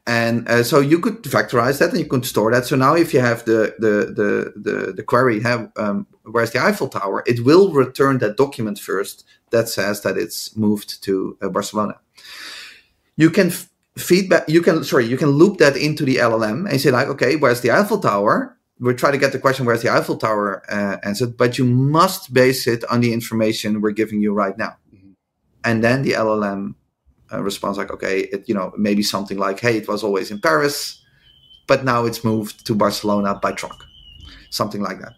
And 0.07 0.49
uh, 0.49 0.63
so 0.63 0.79
you 0.79 0.99
could 0.99 1.21
vectorize 1.21 1.77
that 1.77 1.91
and 1.91 1.99
you 1.99 2.07
could 2.07 2.25
store 2.25 2.51
that. 2.51 2.65
So 2.65 2.75
now, 2.75 2.95
if 2.95 3.13
you 3.13 3.19
have 3.19 3.45
the 3.45 3.75
the 3.77 4.11
the 4.11 4.53
the, 4.55 4.93
the 4.93 5.03
query, 5.03 5.39
have 5.41 5.71
um, 5.77 6.07
where's 6.23 6.49
the 6.49 6.59
Eiffel 6.59 6.87
Tower? 6.87 7.23
It 7.27 7.45
will 7.45 7.71
return 7.71 8.17
that 8.17 8.35
document 8.35 8.79
first 8.79 9.25
that 9.51 9.69
says 9.69 10.01
that 10.01 10.17
it's 10.17 10.57
moved 10.57 11.03
to 11.03 11.37
uh, 11.39 11.49
Barcelona. 11.49 11.99
You 13.15 13.29
can 13.29 13.49
f- 13.49 13.69
feedback 13.99 14.47
you 14.47 14.61
can 14.61 14.83
sorry 14.83 15.05
you 15.05 15.17
can 15.17 15.29
loop 15.29 15.57
that 15.57 15.75
into 15.75 16.05
the 16.05 16.17
llm 16.17 16.69
and 16.69 16.81
say 16.81 16.91
like 16.91 17.07
okay 17.07 17.35
where's 17.35 17.61
the 17.61 17.71
eiffel 17.71 17.99
tower? 17.99 18.55
We 18.81 18.93
try 18.93 19.11
to 19.11 19.17
get 19.17 19.33
the 19.33 19.39
question 19.39 19.65
where's 19.65 19.81
the 19.81 19.89
eiffel 19.89 20.17
tower 20.17 20.63
uh, 20.69 20.97
answered 21.03 21.37
but 21.37 21.57
you 21.57 21.65
must 21.65 22.33
base 22.33 22.65
it 22.65 22.83
on 22.89 23.01
the 23.01 23.11
information 23.13 23.81
we're 23.81 23.91
giving 23.91 24.21
you 24.21 24.33
right 24.33 24.57
now. 24.57 24.77
Mm-hmm. 24.93 25.11
and 25.65 25.83
then 25.83 26.03
the 26.03 26.11
llm 26.11 26.75
uh, 27.31 27.41
responds 27.43 27.77
like 27.77 27.91
okay 27.91 28.21
it, 28.33 28.47
you 28.47 28.55
know 28.55 28.71
maybe 28.77 29.03
something 29.03 29.37
like 29.37 29.59
hey 29.59 29.77
it 29.77 29.87
was 29.87 30.03
always 30.03 30.31
in 30.31 30.39
paris 30.39 31.03
but 31.67 31.83
now 31.83 32.05
it's 32.05 32.23
moved 32.23 32.65
to 32.65 32.73
barcelona 32.73 33.35
by 33.35 33.51
truck. 33.51 33.85
Something 34.49 34.81
like 34.81 34.99
that 35.01 35.13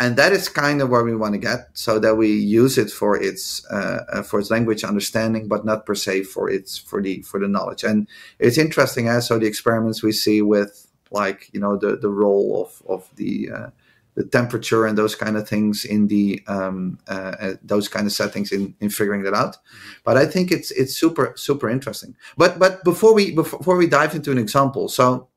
and 0.00 0.16
that 0.16 0.32
is 0.32 0.48
kind 0.48 0.82
of 0.82 0.88
where 0.88 1.04
we 1.04 1.14
want 1.14 1.34
to 1.34 1.38
get, 1.38 1.68
so 1.74 1.98
that 1.98 2.16
we 2.16 2.32
use 2.32 2.78
it 2.78 2.90
for 2.90 3.16
its 3.16 3.64
uh, 3.70 4.04
uh, 4.12 4.22
for 4.22 4.40
its 4.40 4.50
language 4.50 4.84
understanding, 4.84 5.48
but 5.48 5.64
not 5.64 5.86
per 5.86 5.94
se 5.94 6.24
for 6.24 6.50
its 6.50 6.78
for 6.78 7.00
the 7.02 7.22
for 7.22 7.38
the 7.38 7.48
knowledge. 7.48 7.84
And 7.84 8.08
it's 8.38 8.58
interesting, 8.58 9.08
as 9.08 9.28
so 9.28 9.38
the 9.38 9.46
experiments 9.46 10.02
we 10.02 10.12
see 10.12 10.42
with 10.42 10.88
like 11.10 11.50
you 11.52 11.60
know 11.60 11.76
the 11.76 11.96
the 11.96 12.10
role 12.10 12.62
of 12.62 12.82
of 12.88 13.08
the 13.16 13.50
uh, 13.54 13.70
the 14.14 14.24
temperature 14.24 14.84
and 14.84 14.98
those 14.98 15.14
kind 15.14 15.36
of 15.36 15.48
things 15.48 15.84
in 15.84 16.08
the 16.08 16.42
um, 16.46 16.98
uh, 17.08 17.34
uh, 17.40 17.54
those 17.62 17.88
kind 17.88 18.06
of 18.06 18.12
settings 18.12 18.52
in, 18.52 18.74
in 18.80 18.90
figuring 18.90 19.22
that 19.22 19.34
out. 19.34 19.56
But 20.04 20.16
I 20.16 20.26
think 20.26 20.50
it's 20.50 20.70
it's 20.72 20.96
super 20.96 21.32
super 21.36 21.68
interesting. 21.68 22.14
But 22.36 22.58
but 22.58 22.84
before 22.84 23.14
we 23.14 23.34
before 23.34 23.76
we 23.76 23.86
dive 23.86 24.14
into 24.14 24.30
an 24.30 24.38
example, 24.38 24.88
so 24.88 25.28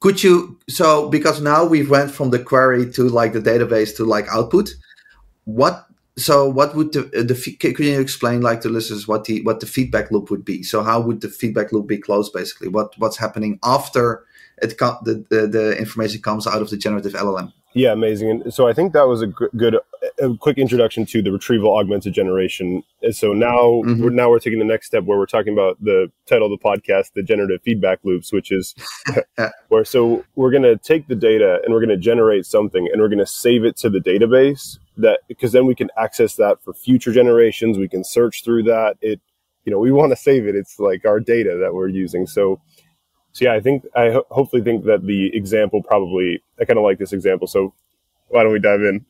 could 0.00 0.22
you 0.22 0.58
so 0.68 1.08
because 1.08 1.40
now 1.40 1.64
we've 1.64 1.90
went 1.90 2.10
from 2.10 2.30
the 2.30 2.38
query 2.38 2.90
to 2.92 3.08
like 3.08 3.32
the 3.32 3.40
database 3.40 3.96
to 3.96 4.04
like 4.04 4.26
output, 4.28 4.70
what 5.44 5.86
so 6.18 6.48
what 6.48 6.74
would 6.74 6.92
the 6.92 7.02
the 7.02 7.56
can 7.74 7.86
you 7.86 8.00
explain 8.00 8.40
like 8.40 8.60
to 8.62 8.68
listeners 8.68 9.06
what 9.06 9.24
the 9.24 9.42
what 9.42 9.60
the 9.60 9.66
feedback 9.66 10.10
loop 10.10 10.30
would 10.30 10.44
be? 10.44 10.62
So 10.62 10.82
how 10.82 11.00
would 11.00 11.20
the 11.20 11.28
feedback 11.28 11.72
loop 11.72 11.86
be 11.86 11.98
closed 11.98 12.32
basically? 12.32 12.68
What 12.68 12.94
what's 12.98 13.16
happening 13.16 13.58
after 13.62 14.24
it 14.62 14.78
the, 14.78 15.24
the, 15.28 15.46
the 15.46 15.78
information 15.78 16.22
comes 16.22 16.46
out 16.46 16.62
of 16.62 16.70
the 16.70 16.76
generative 16.76 17.12
LLM. 17.12 17.52
Yeah, 17.76 17.92
amazing. 17.92 18.30
And 18.30 18.54
so 18.54 18.66
I 18.66 18.72
think 18.72 18.94
that 18.94 19.06
was 19.06 19.20
a 19.20 19.26
good, 19.26 19.76
a 20.18 20.34
quick 20.38 20.56
introduction 20.56 21.04
to 21.06 21.20
the 21.20 21.30
retrieval 21.30 21.76
augmented 21.76 22.14
generation. 22.14 22.82
And 23.02 23.14
so 23.14 23.34
now 23.34 23.82
mm-hmm. 23.84 24.02
we're 24.02 24.08
now 24.08 24.30
we're 24.30 24.38
taking 24.38 24.58
the 24.58 24.64
next 24.64 24.86
step 24.86 25.04
where 25.04 25.18
we're 25.18 25.26
talking 25.26 25.52
about 25.52 25.76
the 25.84 26.10
title 26.24 26.50
of 26.50 26.58
the 26.58 26.64
podcast, 26.64 27.12
the 27.14 27.22
generative 27.22 27.60
feedback 27.60 27.98
loops, 28.02 28.32
which 28.32 28.50
is 28.50 28.74
where 29.68 29.84
so 29.84 30.24
we're 30.36 30.50
going 30.50 30.62
to 30.62 30.78
take 30.78 31.06
the 31.06 31.14
data 31.14 31.60
and 31.64 31.74
we're 31.74 31.84
going 31.84 31.90
to 31.90 31.98
generate 31.98 32.46
something 32.46 32.88
and 32.90 33.02
we're 33.02 33.10
going 33.10 33.18
to 33.18 33.26
save 33.26 33.62
it 33.62 33.76
to 33.76 33.90
the 33.90 34.00
database 34.00 34.78
that 34.96 35.20
because 35.28 35.52
then 35.52 35.66
we 35.66 35.74
can 35.74 35.90
access 35.98 36.36
that 36.36 36.62
for 36.64 36.72
future 36.72 37.12
generations. 37.12 37.76
We 37.76 37.88
can 37.88 38.04
search 38.04 38.42
through 38.42 38.62
that. 38.62 38.96
It, 39.02 39.20
you 39.66 39.70
know, 39.70 39.78
we 39.78 39.92
want 39.92 40.12
to 40.12 40.16
save 40.16 40.46
it. 40.46 40.56
It's 40.56 40.78
like 40.78 41.04
our 41.04 41.20
data 41.20 41.58
that 41.60 41.74
we're 41.74 41.88
using. 41.88 42.26
So 42.26 42.58
so 43.36 43.44
yeah, 43.44 43.52
I 43.52 43.60
think 43.60 43.84
I 43.94 44.12
ho- 44.12 44.26
hopefully 44.30 44.62
think 44.62 44.86
that 44.86 45.04
the 45.04 45.30
example 45.36 45.82
probably 45.82 46.42
I 46.58 46.64
kind 46.64 46.78
of 46.78 46.84
like 46.84 46.98
this 46.98 47.12
example. 47.12 47.46
So 47.46 47.74
why 48.28 48.42
don't 48.42 48.50
we 48.50 48.58
dive 48.58 48.80
in? 48.80 49.04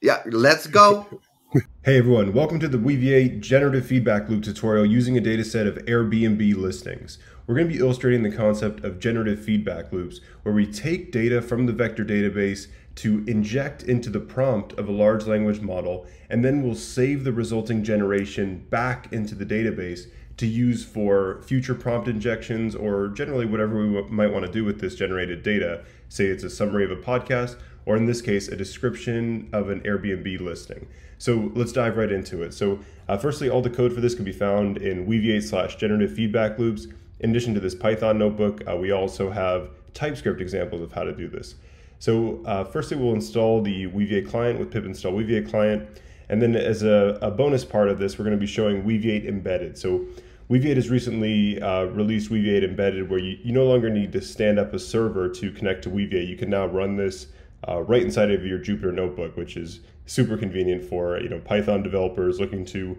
Yeah, 0.00 0.22
let's 0.24 0.66
go. 0.66 1.06
hey 1.84 1.98
everyone, 1.98 2.32
welcome 2.32 2.58
to 2.58 2.68
the 2.68 2.78
Weaviate 2.78 3.40
generative 3.40 3.84
feedback 3.84 4.30
loop 4.30 4.44
tutorial 4.44 4.86
using 4.86 5.18
a 5.18 5.20
data 5.20 5.44
set 5.44 5.66
of 5.66 5.74
Airbnb 5.84 6.56
listings. 6.56 7.18
We're 7.46 7.56
going 7.56 7.68
to 7.68 7.74
be 7.74 7.80
illustrating 7.80 8.22
the 8.22 8.34
concept 8.34 8.82
of 8.82 8.98
generative 8.98 9.44
feedback 9.44 9.92
loops 9.92 10.22
where 10.42 10.54
we 10.54 10.66
take 10.66 11.12
data 11.12 11.42
from 11.42 11.66
the 11.66 11.74
vector 11.74 12.02
database 12.02 12.68
to 12.94 13.22
inject 13.26 13.82
into 13.82 14.08
the 14.08 14.20
prompt 14.20 14.72
of 14.78 14.88
a 14.88 14.92
large 14.92 15.26
language 15.26 15.60
model 15.60 16.06
and 16.30 16.42
then 16.42 16.62
we'll 16.62 16.74
save 16.74 17.24
the 17.24 17.32
resulting 17.32 17.84
generation 17.84 18.66
back 18.70 19.12
into 19.12 19.34
the 19.34 19.44
database 19.44 20.06
to 20.36 20.46
use 20.46 20.84
for 20.84 21.42
future 21.42 21.74
prompt 21.74 22.08
injections 22.08 22.74
or 22.74 23.08
generally 23.08 23.46
whatever 23.46 23.86
we 23.86 24.02
might 24.10 24.32
want 24.32 24.44
to 24.44 24.52
do 24.52 24.64
with 24.64 24.80
this 24.80 24.94
generated 24.94 25.42
data. 25.42 25.82
Say 26.08 26.26
it's 26.26 26.44
a 26.44 26.50
summary 26.50 26.84
of 26.84 26.90
a 26.90 26.96
podcast, 26.96 27.56
or 27.86 27.96
in 27.96 28.06
this 28.06 28.20
case, 28.20 28.48
a 28.48 28.56
description 28.56 29.48
of 29.52 29.70
an 29.70 29.80
Airbnb 29.80 30.40
listing. 30.40 30.86
So 31.18 31.50
let's 31.54 31.72
dive 31.72 31.96
right 31.96 32.12
into 32.12 32.42
it. 32.42 32.52
So, 32.52 32.80
uh, 33.08 33.16
firstly, 33.16 33.48
all 33.48 33.62
the 33.62 33.70
code 33.70 33.94
for 33.94 34.00
this 34.00 34.14
can 34.14 34.24
be 34.24 34.32
found 34.32 34.78
in 34.78 35.06
Weaviate 35.06 35.44
slash 35.44 35.76
generative 35.76 36.12
feedback 36.12 36.58
loops. 36.58 36.88
In 37.20 37.30
addition 37.30 37.54
to 37.54 37.60
this 37.60 37.74
Python 37.74 38.18
notebook, 38.18 38.62
uh, 38.68 38.76
we 38.76 38.90
also 38.90 39.30
have 39.30 39.70
TypeScript 39.94 40.40
examples 40.40 40.82
of 40.82 40.92
how 40.92 41.04
to 41.04 41.12
do 41.12 41.28
this. 41.28 41.54
So, 41.98 42.42
uh, 42.44 42.64
firstly, 42.64 42.98
we'll 42.98 43.14
install 43.14 43.62
the 43.62 43.86
Weaviate 43.86 44.28
client 44.28 44.58
with 44.58 44.70
pip 44.70 44.84
install 44.84 45.12
Weaviate 45.12 45.48
client. 45.48 45.88
And 46.28 46.42
then 46.42 46.54
as 46.56 46.82
a, 46.82 47.18
a 47.22 47.30
bonus 47.30 47.64
part 47.64 47.88
of 47.88 47.98
this, 47.98 48.18
we're 48.18 48.24
going 48.24 48.36
to 48.36 48.40
be 48.40 48.46
showing 48.46 48.82
Weaviate 48.82 49.26
embedded. 49.26 49.78
So 49.78 50.04
Weaviate 50.48 50.76
has 50.76 50.90
recently 50.90 51.60
uh, 51.60 51.84
released 51.86 52.30
Weaviate 52.30 52.62
Embedded, 52.62 53.10
where 53.10 53.18
you, 53.18 53.36
you 53.42 53.52
no 53.52 53.64
longer 53.64 53.90
need 53.90 54.12
to 54.12 54.20
stand 54.20 54.60
up 54.60 54.72
a 54.72 54.78
server 54.78 55.28
to 55.28 55.50
connect 55.50 55.82
to 55.82 55.90
Weaviate. 55.90 56.28
You 56.28 56.36
can 56.36 56.50
now 56.50 56.66
run 56.66 56.96
this 56.96 57.26
uh, 57.66 57.82
right 57.82 58.02
inside 58.02 58.30
of 58.30 58.46
your 58.46 58.60
Jupyter 58.60 58.94
notebook, 58.94 59.36
which 59.36 59.56
is 59.56 59.80
super 60.06 60.36
convenient 60.36 60.84
for 60.84 61.18
you 61.20 61.28
know 61.28 61.40
Python 61.40 61.82
developers 61.82 62.38
looking 62.38 62.64
to 62.66 62.96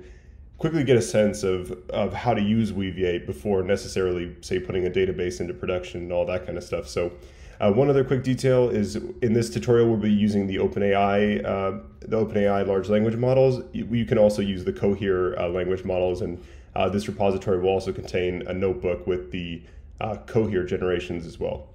quickly 0.58 0.84
get 0.84 0.98
a 0.98 1.02
sense 1.02 1.44
of, 1.44 1.72
of 1.90 2.14
how 2.14 2.34
to 2.34 2.42
use 2.42 2.74
Weaviate 2.74 3.26
before 3.26 3.64
necessarily, 3.64 4.36
say, 4.42 4.60
putting 4.60 4.88
a 4.88 4.90
database 4.90 5.40
into 5.40 5.54
production 5.54 6.02
and 6.02 6.12
all 6.12 6.26
that 6.26 6.46
kind 6.46 6.58
of 6.58 6.64
stuff. 6.64 6.88
So, 6.88 7.14
uh, 7.60 7.72
one 7.72 7.90
other 7.90 8.04
quick 8.04 8.24
detail 8.24 8.70
is 8.70 8.96
in 8.96 9.34
this 9.34 9.50
tutorial, 9.50 9.88
we'll 9.88 9.98
be 9.98 10.12
using 10.12 10.46
the 10.46 10.58
OpenAI, 10.58 11.44
uh, 11.44 11.80
the 12.02 12.26
OpenAI 12.26 12.68
large 12.68 12.88
language 12.90 13.16
models. 13.16 13.64
You, 13.72 13.86
you, 13.86 14.06
can 14.06 14.20
also 14.20 14.44
use 14.44 14.64
the 14.64 14.74
Cohere 14.74 15.40
uh, 15.40 15.48
language 15.50 15.84
models 15.84 16.22
and 16.22 16.44
uh, 16.78 16.88
this 16.88 17.08
repository 17.08 17.60
will 17.60 17.70
also 17.70 17.92
contain 17.92 18.44
a 18.48 18.54
notebook 18.54 19.08
with 19.08 19.32
the 19.32 19.64
uh, 20.00 20.16
Cohere 20.28 20.64
generations 20.64 21.26
as 21.26 21.40
well. 21.40 21.70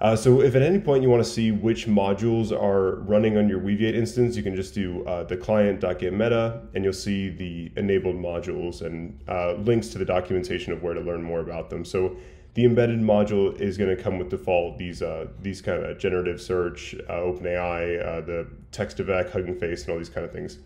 Uh, 0.00 0.14
so 0.16 0.40
if 0.40 0.54
at 0.54 0.62
any 0.62 0.78
point 0.78 1.02
you 1.02 1.10
want 1.10 1.22
to 1.22 1.28
see 1.28 1.50
which 1.50 1.86
modules 1.86 2.52
are 2.52 3.00
running 3.00 3.36
on 3.36 3.48
your 3.48 3.60
Weaviate 3.60 3.94
instance, 3.94 4.36
you 4.36 4.42
can 4.42 4.54
just 4.54 4.72
do 4.72 5.04
uh, 5.04 5.24
the 5.24 5.36
client.get 5.36 6.12
meta 6.12 6.62
and 6.74 6.84
you'll 6.84 6.92
see 6.92 7.28
the 7.28 7.70
enabled 7.76 8.16
modules 8.16 8.80
and 8.80 9.20
uh, 9.28 9.54
links 9.54 9.88
to 9.88 9.98
the 9.98 10.04
documentation 10.04 10.72
of 10.72 10.82
where 10.82 10.94
to 10.94 11.00
learn 11.00 11.22
more 11.22 11.40
about 11.40 11.68
them. 11.68 11.84
So 11.84 12.16
the 12.54 12.64
embedded 12.64 13.00
module 13.00 13.60
is 13.60 13.76
going 13.76 13.94
to 13.94 14.00
come 14.00 14.18
with 14.18 14.30
default 14.30 14.78
these 14.78 15.02
uh, 15.02 15.26
these 15.42 15.60
kind 15.60 15.84
of 15.84 15.98
generative 15.98 16.40
search, 16.40 16.94
uh, 17.08 17.12
OpenAI, 17.12 18.06
uh, 18.06 18.20
the 18.22 18.46
text 18.72 18.96
to 18.98 19.04
vec, 19.04 19.30
Hugging 19.30 19.58
Face, 19.58 19.82
and 19.82 19.90
all 19.90 19.98
these 19.98 20.08
kind 20.08 20.24
of 20.24 20.32
things. 20.32 20.58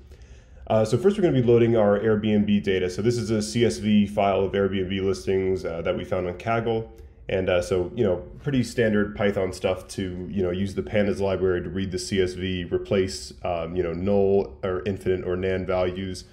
Uh, 0.66 0.84
so 0.84 0.96
first 0.96 1.16
we're 1.16 1.22
going 1.22 1.34
to 1.34 1.40
be 1.40 1.46
loading 1.46 1.76
our 1.76 1.98
Airbnb 1.98 2.62
data. 2.62 2.88
So 2.88 3.02
this 3.02 3.18
is 3.18 3.30
a 3.30 3.38
CSV 3.38 4.10
file 4.10 4.40
of 4.40 4.52
Airbnb 4.52 5.04
listings 5.04 5.64
uh, 5.64 5.82
that 5.82 5.96
we 5.96 6.04
found 6.04 6.26
on 6.26 6.34
Kaggle. 6.34 6.88
And 7.28 7.48
uh, 7.48 7.62
so, 7.62 7.90
you 7.94 8.04
know, 8.04 8.16
pretty 8.42 8.62
standard 8.62 9.14
Python 9.16 9.52
stuff 9.52 9.88
to, 9.88 10.28
you 10.30 10.42
know, 10.42 10.50
use 10.50 10.74
the 10.74 10.82
pandas 10.82 11.20
library 11.20 11.62
to 11.62 11.70
read 11.70 11.90
the 11.90 11.96
CSV, 11.96 12.70
replace, 12.72 13.32
um, 13.42 13.76
you 13.76 13.82
know, 13.82 13.92
null 13.92 14.58
or 14.62 14.82
infinite 14.84 15.26
or 15.26 15.36
nan 15.36 15.64
values, 15.64 16.24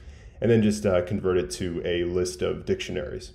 and 0.42 0.52
then 0.52 0.62
just 0.62 0.86
uh, 0.86 1.02
convert 1.04 1.38
it 1.38 1.50
to 1.52 1.82
a 1.86 2.04
list 2.06 2.42
of 2.42 2.66
dictionaries. 2.66 3.32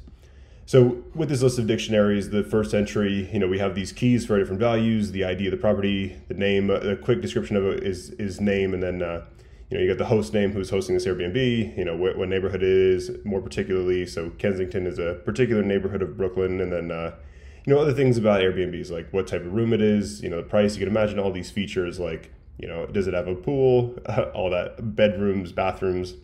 So 0.66 1.04
with 1.14 1.28
this 1.28 1.42
list 1.42 1.58
of 1.58 1.66
dictionaries, 1.66 2.30
the 2.30 2.42
first 2.42 2.74
entry, 2.74 3.30
you 3.32 3.38
know, 3.38 3.48
we 3.48 3.58
have 3.58 3.74
these 3.74 3.92
keys 3.92 4.26
for 4.26 4.38
different 4.38 4.60
values, 4.60 5.12
the 5.12 5.24
ID 5.24 5.46
of 5.46 5.52
the 5.52 5.56
property, 5.56 6.16
the 6.28 6.34
name, 6.34 6.70
a 6.70 6.96
quick 6.96 7.22
description 7.22 7.56
of 7.56 7.64
it 7.64 7.84
is, 7.84 8.10
is 8.10 8.40
name, 8.40 8.74
and 8.74 8.82
then 8.82 9.00
uh, 9.00 9.24
you 9.70 9.76
know, 9.76 9.82
you 9.82 9.88
got 9.88 9.98
the 9.98 10.06
host 10.06 10.32
name 10.32 10.52
who's 10.52 10.70
hosting 10.70 10.94
this 10.94 11.06
Airbnb, 11.06 11.76
you 11.76 11.84
know, 11.84 11.96
what, 11.96 12.16
what 12.16 12.28
neighborhood 12.28 12.62
it 12.62 12.68
is 12.68 13.10
more 13.24 13.40
particularly. 13.40 14.06
So 14.06 14.30
Kensington 14.30 14.86
is 14.86 14.98
a 14.98 15.14
particular 15.24 15.62
neighborhood 15.62 16.02
of 16.02 16.16
Brooklyn. 16.16 16.60
And 16.60 16.72
then, 16.72 16.90
uh, 16.92 17.16
you 17.64 17.74
know, 17.74 17.80
other 17.80 17.92
things 17.92 18.16
about 18.16 18.40
Airbnbs, 18.40 18.92
like 18.92 19.12
what 19.12 19.26
type 19.26 19.40
of 19.40 19.52
room 19.52 19.72
it 19.72 19.82
is, 19.82 20.22
you 20.22 20.30
know, 20.30 20.36
the 20.36 20.44
price. 20.44 20.76
You 20.76 20.80
can 20.80 20.88
imagine 20.88 21.18
all 21.18 21.32
these 21.32 21.50
features 21.50 21.98
like, 21.98 22.32
you 22.58 22.68
know, 22.68 22.86
does 22.86 23.08
it 23.08 23.14
have 23.14 23.26
a 23.26 23.34
pool, 23.34 23.98
all 24.34 24.50
that, 24.50 24.94
bedrooms, 24.94 25.50
bathrooms, 25.50 26.14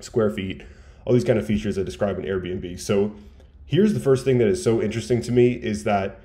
square 0.00 0.30
feet, 0.30 0.62
all 1.06 1.14
these 1.14 1.24
kind 1.24 1.38
of 1.38 1.46
features 1.46 1.76
that 1.76 1.84
describe 1.84 2.18
an 2.18 2.24
Airbnb. 2.26 2.78
So 2.78 3.14
here's 3.64 3.94
the 3.94 4.00
first 4.00 4.26
thing 4.26 4.36
that 4.38 4.48
is 4.48 4.62
so 4.62 4.82
interesting 4.82 5.22
to 5.22 5.32
me 5.32 5.52
is 5.52 5.84
that 5.84 6.20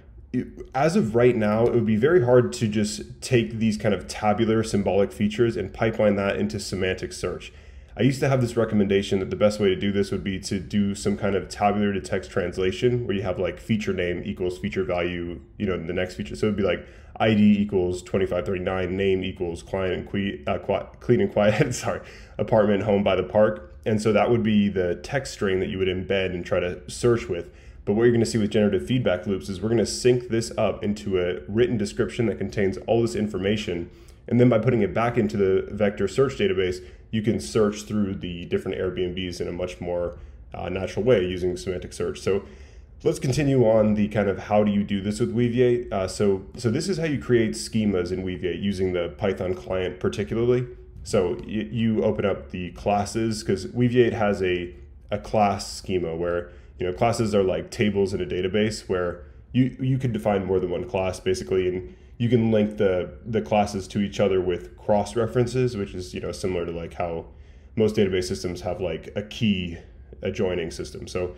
as 0.74 0.96
of 0.96 1.16
right 1.16 1.36
now, 1.36 1.66
it 1.66 1.74
would 1.74 1.86
be 1.86 1.96
very 1.96 2.24
hard 2.24 2.52
to 2.54 2.68
just 2.68 3.22
take 3.22 3.60
these 3.60 3.78
kind 3.78 3.94
of 3.94 4.08
tabular 4.08 4.64
symbolic 4.64 5.12
features 5.12 5.56
and 5.56 5.74
pipeline 5.74 6.16
that 6.16 6.38
into 6.38 6.60
semantic 6.60 7.14
search. 7.14 7.54
I 7.96 8.02
used 8.02 8.20
to 8.22 8.30
have 8.30 8.42
this 8.42 8.58
recommendation 8.58 9.20
that 9.20 9.30
the 9.30 9.36
best 9.36 9.60
way 9.60 9.68
to 9.68 9.76
do 9.76 9.92
this 9.92 10.10
would 10.10 10.24
be 10.24 10.40
to 10.40 10.60
do 10.60 10.96
some 10.96 11.16
kind 11.16 11.36
of 11.36 11.48
tabular 11.48 11.94
to 11.94 12.02
text 12.02 12.32
translation 12.32 13.06
where 13.06 13.16
you 13.16 13.22
have 13.22 13.38
like 13.38 13.60
feature 13.60 13.94
name 13.94 14.24
equals 14.26 14.58
feature 14.58 14.84
value, 14.84 15.40
you 15.60 15.68
know, 15.68 15.78
the 15.78 15.94
next 15.94 16.16
feature. 16.16 16.36
So 16.36 16.48
it'd 16.48 16.58
be 16.58 16.64
like 16.64 16.88
ID 17.18 17.60
equals 17.60 18.02
2539, 18.02 18.98
name 18.98 19.24
equals 19.24 19.62
client 19.62 19.94
and 19.94 20.12
que- 20.12 20.44
uh, 20.48 20.58
clean 21.00 21.22
and 21.22 21.32
quiet, 21.32 21.76
sorry, 21.76 22.02
apartment, 22.40 22.82
home 22.82 23.04
by 23.04 23.16
the 23.16 23.24
park. 23.24 23.76
And 23.86 24.02
so 24.02 24.12
that 24.14 24.32
would 24.32 24.42
be 24.42 24.70
the 24.70 24.96
text 24.96 25.34
string 25.34 25.60
that 25.60 25.70
you 25.70 25.78
would 25.78 25.88
embed 25.88 26.34
and 26.34 26.44
try 26.44 26.60
to 26.60 26.90
search 26.90 27.30
with. 27.30 27.52
But 27.86 27.94
what 27.94 28.04
you're 28.04 28.12
going 28.12 28.24
to 28.24 28.30
see 28.30 28.38
with 28.38 28.52
generative 28.52 28.86
feedback 28.88 29.28
loops 29.28 29.50
is 29.50 29.62
we're 29.62 29.70
going 29.70 29.78
to 29.80 29.86
sync 29.86 30.30
this 30.30 30.52
up 30.58 30.84
into 30.84 31.20
a 31.20 31.42
written 31.48 31.78
description 31.78 32.28
that 32.28 32.38
contains 32.38 32.78
all 32.88 33.02
this 33.02 33.16
information. 33.16 33.90
And 34.28 34.40
then 34.40 34.48
by 34.48 34.60
putting 34.60 34.82
it 34.82 34.94
back 34.94 35.18
into 35.18 35.36
the 35.36 35.68
vector 35.72 36.08
search 36.08 36.38
database, 36.38 36.84
you 37.12 37.22
can 37.22 37.40
search 37.40 37.84
through 37.84 38.16
the 38.16 38.46
different 38.46 38.78
Airbnbs 38.78 39.42
in 39.42 39.48
a 39.48 39.52
much 39.52 39.82
more 39.82 40.18
uh, 40.54 40.70
natural 40.70 41.04
way 41.04 41.26
using 41.26 41.58
semantic 41.58 41.92
search. 41.92 42.22
So 42.22 42.46
let's 43.04 43.20
continue 43.20 43.68
on 43.68 43.96
the 43.96 44.08
kind 44.08 44.30
of 44.30 44.40
how 44.40 44.64
do 44.64 44.72
you 44.72 44.84
do 44.84 45.02
this 45.02 45.20
with 45.20 45.36
Weaviate. 45.36 45.92
Uh, 45.92 46.08
so, 46.08 46.46
so 46.56 46.72
this 46.72 46.88
is 46.88 46.98
how 46.98 47.06
you 47.06 47.20
create 47.20 47.52
schemas 47.52 48.12
in 48.12 48.24
Weaviate 48.24 48.62
using 48.62 48.94
the 48.94 49.10
Python 49.18 49.54
client 49.54 50.00
particularly. 50.00 50.66
So 51.04 51.38
you, 51.46 52.02
open 52.04 52.26
up 52.26 52.52
the 52.52 52.72
classes 52.72 53.44
because 53.44 53.68
Weaviate 53.68 54.14
has 54.14 54.42
a, 54.42 54.74
a 55.12 55.18
class 55.18 55.70
schema 55.70 56.16
where 56.16 56.52
you 56.84 56.92
know, 56.92 56.98
classes 56.98 57.34
are 57.34 57.44
like 57.44 57.72
tables 57.72 58.14
in 58.14 58.20
a 58.20 58.26
database 58.26 58.90
where 58.90 59.24
you 59.54 59.74
you 59.80 59.98
can 59.98 60.12
define 60.12 60.46
more 60.46 60.60
than 60.60 60.70
one 60.70 60.84
class 60.84 61.18
basically, 61.18 61.70
and 61.70 61.96
you 62.18 62.28
can 62.28 62.52
link 62.52 62.76
the 62.76 63.18
the 63.26 63.42
classes 63.42 63.88
to 63.88 64.00
each 64.02 64.20
other 64.20 64.42
with 64.42 64.78
cross 64.78 65.16
references, 65.16 65.78
which 65.78 65.94
is 65.94 66.14
you 66.14 66.20
know 66.20 66.34
similar 66.34 66.66
to 66.66 66.74
like 66.74 66.96
how 66.96 67.26
most 67.78 67.96
database 67.96 68.26
systems 68.26 68.60
have 68.62 68.82
like 68.82 69.14
a 69.16 69.24
key 69.24 69.78
adjoining 70.24 70.72
system. 70.72 71.08
So 71.08 71.36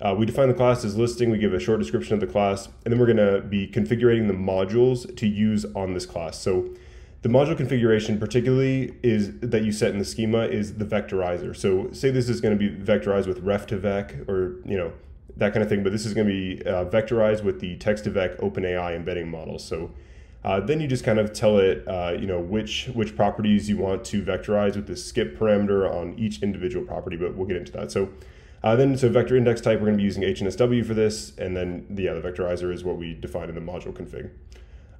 uh, 0.00 0.14
we 0.16 0.24
define 0.24 0.48
the 0.48 0.54
class 0.54 0.82
as 0.82 0.96
listing, 0.96 1.28
we 1.28 1.36
give 1.36 1.52
a 1.52 1.60
short 1.60 1.78
description 1.78 2.14
of 2.14 2.20
the 2.20 2.26
class, 2.26 2.68
and 2.84 2.90
then 2.90 2.98
we're 2.98 3.12
going 3.12 3.18
to 3.18 3.42
be 3.42 3.68
configuring 3.68 4.28
the 4.28 4.34
modules 4.34 5.14
to 5.16 5.26
use 5.26 5.66
on 5.74 5.92
this 5.92 6.06
class. 6.06 6.40
So 6.40 6.70
the 7.26 7.32
module 7.32 7.56
configuration 7.56 8.20
particularly 8.20 8.94
is 9.02 9.36
that 9.40 9.64
you 9.64 9.72
set 9.72 9.90
in 9.90 9.98
the 9.98 10.04
schema 10.04 10.42
is 10.42 10.74
the 10.74 10.84
vectorizer. 10.84 11.56
So 11.56 11.90
say 11.90 12.10
this 12.10 12.28
is 12.28 12.40
going 12.40 12.56
to 12.56 12.70
be 12.70 12.76
vectorized 12.76 13.26
with 13.26 13.40
ref 13.40 13.66
to 13.66 13.76
vec 13.76 14.14
or, 14.28 14.58
you 14.64 14.76
know, 14.76 14.92
that 15.36 15.52
kind 15.52 15.60
of 15.60 15.68
thing, 15.68 15.82
but 15.82 15.90
this 15.90 16.06
is 16.06 16.14
going 16.14 16.28
to 16.28 16.32
be 16.32 16.64
uh, 16.64 16.84
vectorized 16.84 17.42
with 17.42 17.58
the 17.58 17.74
text 17.78 18.04
to 18.04 18.10
vec 18.10 18.38
OpenAI 18.38 18.94
embedding 18.94 19.28
model. 19.28 19.58
So 19.58 19.90
uh, 20.44 20.60
then 20.60 20.80
you 20.80 20.86
just 20.86 21.02
kind 21.02 21.18
of 21.18 21.32
tell 21.32 21.58
it, 21.58 21.82
uh, 21.88 22.16
you 22.16 22.28
know, 22.28 22.38
which 22.38 22.90
which 22.94 23.16
properties 23.16 23.68
you 23.68 23.76
want 23.76 24.04
to 24.04 24.22
vectorize 24.22 24.76
with 24.76 24.86
the 24.86 24.96
skip 24.96 25.36
parameter 25.36 25.92
on 25.92 26.16
each 26.16 26.44
individual 26.44 26.86
property, 26.86 27.16
but 27.16 27.34
we'll 27.34 27.48
get 27.48 27.56
into 27.56 27.72
that. 27.72 27.90
So 27.90 28.08
uh, 28.62 28.76
then, 28.76 28.96
so 28.96 29.08
vector 29.08 29.36
index 29.36 29.60
type, 29.60 29.80
we're 29.80 29.86
going 29.86 29.98
to 29.98 30.02
be 30.02 30.04
using 30.04 30.22
HNSW 30.22 30.86
for 30.86 30.94
this, 30.94 31.36
and 31.38 31.56
then 31.56 31.86
yeah, 31.90 32.14
the 32.14 32.20
vectorizer 32.20 32.72
is 32.72 32.84
what 32.84 32.96
we 32.96 33.14
define 33.14 33.48
in 33.48 33.56
the 33.56 33.60
module 33.60 33.92
config. 33.92 34.30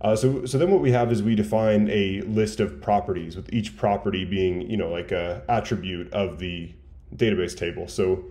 Uh, 0.00 0.14
so, 0.14 0.44
so 0.44 0.58
then 0.58 0.70
what 0.70 0.80
we 0.80 0.92
have 0.92 1.10
is 1.10 1.22
we 1.22 1.34
define 1.34 1.88
a 1.90 2.20
list 2.22 2.60
of 2.60 2.80
properties 2.80 3.34
with 3.34 3.52
each 3.52 3.76
property 3.76 4.24
being, 4.24 4.68
you 4.70 4.76
know, 4.76 4.90
like 4.90 5.10
a 5.10 5.42
attribute 5.48 6.12
of 6.12 6.38
the 6.38 6.72
database 7.14 7.56
table. 7.56 7.88
So 7.88 8.24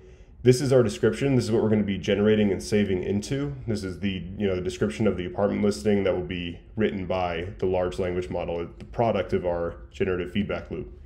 this 0.44 0.62
is 0.62 0.72
our 0.72 0.84
description. 0.84 1.36
This 1.36 1.46
is 1.46 1.52
what 1.52 1.64
we're 1.64 1.70
going 1.70 1.82
to 1.82 1.86
be 1.86 1.98
generating 1.98 2.52
and 2.52 2.62
saving 2.62 3.02
into. 3.02 3.56
This 3.66 3.84
is 3.84 4.00
the, 4.00 4.24
you 4.38 4.46
know, 4.46 4.56
the 4.56 4.62
description 4.62 5.08
of 5.08 5.18
the 5.18 5.26
apartment 5.26 5.64
listing 5.64 6.04
that 6.04 6.16
will 6.16 6.22
be 6.22 6.60
written 6.76 7.08
by 7.08 7.48
the 7.58 7.66
large 7.66 7.98
language 7.98 8.30
model, 8.30 8.60
the 8.78 8.86
product 8.86 9.34
of 9.34 9.44
our 9.44 9.78
generative 9.92 10.32
feedback 10.32 10.70
loop. 10.70 11.02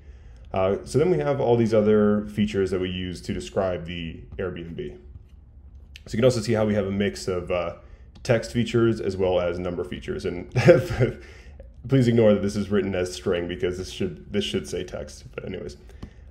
Uh, 0.52 0.78
so 0.84 1.00
then 1.00 1.10
we 1.10 1.20
have 1.20 1.40
all 1.40 1.56
these 1.56 1.74
other 1.74 2.26
features 2.28 2.72
that 2.72 2.82
we 2.82 2.90
use 2.90 3.22
to 3.22 3.34
describe 3.34 3.86
the 3.86 4.20
Airbnb. 4.38 4.98
So 6.06 6.14
you 6.14 6.18
can 6.18 6.26
also 6.26 6.42
see 6.42 6.54
how 6.54 6.66
we 6.66 6.74
have 6.74 6.88
a 6.88 6.92
mix 6.92 7.30
of 7.30 7.50
uh, 7.50 7.76
text 8.24 8.52
features 8.52 9.00
as 9.00 9.18
well 9.18 9.40
as 9.40 9.60
number 9.60 9.84
features. 9.84 10.26
And 10.26 10.52
please 11.88 12.08
ignore 12.08 12.34
that 12.34 12.42
this 12.42 12.56
is 12.56 12.70
written 12.70 12.94
as 12.96 13.14
string 13.14 13.48
because 13.48 13.78
this 13.78 13.92
should 13.92 14.32
this 14.32 14.44
should 14.44 14.68
say 14.68 14.84
text. 14.84 15.26
But 15.34 15.46
anyways, 15.46 15.78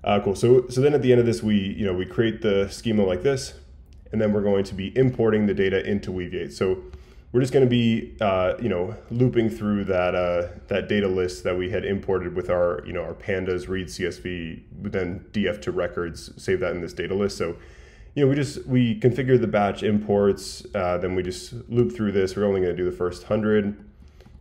uh, 0.04 0.20
cool. 0.20 0.34
So 0.34 0.68
so 0.68 0.80
then 0.80 0.94
at 0.94 1.02
the 1.02 1.12
end 1.12 1.20
of 1.20 1.26
this, 1.26 1.42
we 1.42 1.56
you 1.56 1.86
know 1.86 1.94
we 1.94 2.06
create 2.06 2.42
the 2.42 2.68
schema 2.68 3.04
like 3.04 3.22
this, 3.22 3.54
and 4.12 4.20
then 4.20 4.32
we're 4.32 4.42
going 4.42 4.64
to 4.64 4.74
be 4.74 4.96
importing 4.96 5.46
the 5.46 5.54
data 5.54 5.84
into 5.88 6.10
Weaviate. 6.10 6.52
So 6.52 6.82
we're 7.32 7.40
just 7.40 7.52
going 7.52 7.64
to 7.64 7.70
be 7.70 8.16
uh, 8.20 8.54
you 8.60 8.68
know 8.68 8.96
looping 9.10 9.50
through 9.50 9.84
that 9.84 10.14
uh, 10.14 10.48
that 10.68 10.88
data 10.88 11.08
list 11.08 11.44
that 11.44 11.56
we 11.56 11.70
had 11.70 11.84
imported 11.84 12.34
with 12.34 12.50
our 12.50 12.82
you 12.86 12.92
know 12.92 13.02
our 13.02 13.14
pandas 13.14 13.68
read 13.68 13.88
CSV 13.88 14.62
then 14.72 15.24
df 15.32 15.60
to 15.62 15.72
records 15.72 16.30
save 16.42 16.60
that 16.60 16.74
in 16.74 16.80
this 16.80 16.92
data 16.92 17.14
list 17.14 17.36
so 17.36 17.56
you 18.18 18.24
know 18.24 18.30
we 18.30 18.34
just 18.34 18.66
we 18.66 18.98
configure 18.98 19.40
the 19.40 19.46
batch 19.46 19.84
imports 19.84 20.66
uh, 20.74 20.98
then 20.98 21.14
we 21.14 21.22
just 21.22 21.52
loop 21.68 21.94
through 21.94 22.10
this 22.10 22.34
we're 22.34 22.44
only 22.44 22.60
going 22.60 22.74
to 22.74 22.76
do 22.76 22.88
the 22.88 22.96
first 22.96 23.22
100 23.22 23.64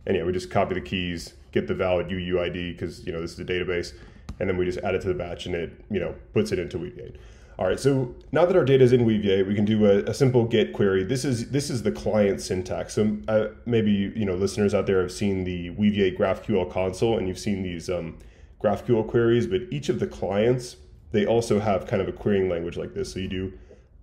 and 0.06 0.16
yeah 0.16 0.24
we 0.24 0.32
just 0.32 0.50
copy 0.50 0.74
the 0.74 0.80
keys 0.80 1.34
get 1.52 1.68
the 1.68 1.74
valid 1.74 2.08
UUID 2.08 2.72
because 2.72 3.06
you 3.06 3.12
know 3.12 3.20
this 3.20 3.32
is 3.32 3.38
a 3.38 3.44
database 3.44 3.92
and 4.40 4.48
then 4.48 4.56
we 4.56 4.64
just 4.64 4.78
add 4.78 4.96
it 4.96 5.00
to 5.02 5.08
the 5.08 5.14
batch 5.14 5.46
and 5.46 5.54
it 5.54 5.72
you 5.90 6.00
know 6.00 6.14
puts 6.32 6.52
it 6.52 6.58
into 6.58 6.78
Weaviate. 6.78 7.16
All 7.58 7.66
right, 7.66 7.80
so 7.80 8.14
now 8.30 8.46
that 8.46 8.54
our 8.56 8.64
data 8.64 8.84
is 8.84 8.92
in 8.92 9.00
Weaviate, 9.00 9.44
we 9.44 9.54
can 9.56 9.64
do 9.64 9.84
a, 9.86 10.04
a, 10.04 10.14
simple 10.14 10.44
get 10.44 10.72
query. 10.72 11.02
This 11.02 11.24
is 11.24 11.50
this 11.50 11.70
is 11.70 11.82
the 11.82 11.90
client 11.90 12.40
syntax. 12.40 12.94
So 12.94 13.16
uh, 13.26 13.48
maybe 13.66 13.90
you 13.90 14.24
know 14.24 14.36
listeners 14.36 14.74
out 14.74 14.86
there 14.86 15.00
have 15.00 15.10
seen 15.10 15.42
the 15.42 15.70
Weaviate 15.70 16.16
GraphQL 16.16 16.70
console, 16.70 17.18
and 17.18 17.26
you've 17.26 17.38
seen 17.38 17.64
these 17.64 17.90
um, 17.90 18.16
GraphQL 18.62 19.08
queries. 19.08 19.48
But 19.48 19.62
each 19.72 19.88
of 19.88 19.98
the 19.98 20.06
clients 20.06 20.76
they 21.10 21.26
also 21.26 21.58
have 21.58 21.86
kind 21.86 22.02
of 22.02 22.08
a 22.08 22.12
querying 22.12 22.48
language 22.48 22.76
like 22.76 22.94
this. 22.94 23.12
So 23.12 23.18
you 23.18 23.28
do 23.28 23.52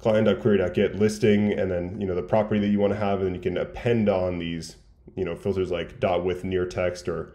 client.query.get 0.06 0.98
listing, 0.98 1.52
and 1.52 1.72
then 1.72 2.00
you 2.00 2.06
know 2.06 2.14
the 2.14 2.22
property 2.22 2.60
that 2.60 2.68
you 2.68 2.78
want 2.78 2.94
to 2.94 3.00
have, 3.00 3.22
and 3.22 3.28
then 3.28 3.34
you 3.34 3.42
can 3.42 3.58
append 3.58 4.08
on 4.08 4.38
these 4.38 4.76
you 5.16 5.26
know 5.26 5.36
filters 5.36 5.72
like 5.72 6.00
dot 6.00 6.24
with 6.24 6.44
near 6.44 6.64
text 6.64 7.10
or 7.10 7.34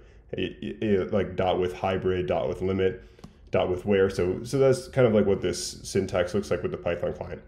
like 1.11 1.35
dot 1.35 1.59
with 1.59 1.75
hybrid, 1.75 2.29
dot 2.29 2.49
with 2.49 2.62
limit 2.62 3.03
dot 3.51 3.68
with 3.68 3.85
where. 3.85 4.09
So, 4.09 4.44
so 4.44 4.61
that's 4.61 4.87
kind 4.87 5.05
of 5.05 5.12
like 5.12 5.27
what 5.27 5.40
this 5.40 5.81
syntax 5.83 6.33
looks 6.33 6.49
like 6.49 6.62
with 6.62 6.71
the 6.71 6.77
Python 6.77 7.12
client. 7.12 7.42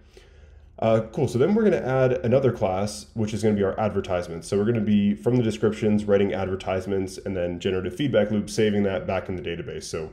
Uh, 0.81 1.03
cool. 1.12 1.29
So 1.29 1.38
then 1.38 1.55
we're 1.55 1.70
going 1.70 1.81
to 1.81 1.88
add 1.88 2.14
another 2.25 2.51
class, 2.51 3.07
which 3.14 3.33
is 3.33 3.44
going 3.44 3.55
to 3.55 3.59
be 3.61 3.64
our 3.64 3.79
advertisements. 3.79 4.49
So 4.49 4.59
we're 4.59 4.64
going 4.64 4.75
to 4.75 4.81
be 4.81 5.14
from 5.14 5.37
the 5.37 5.44
descriptions 5.44 6.05
writing 6.05 6.35
advertisements 6.35 7.18
and 7.18 7.37
then 7.37 7.61
generative 7.61 7.94
feedback 7.94 8.33
loop, 8.33 8.51
saving 8.51 8.83
that 8.83 9.07
back 9.07 9.29
in 9.29 9.37
the 9.37 9.42
database. 9.42 9.85
So 9.85 10.11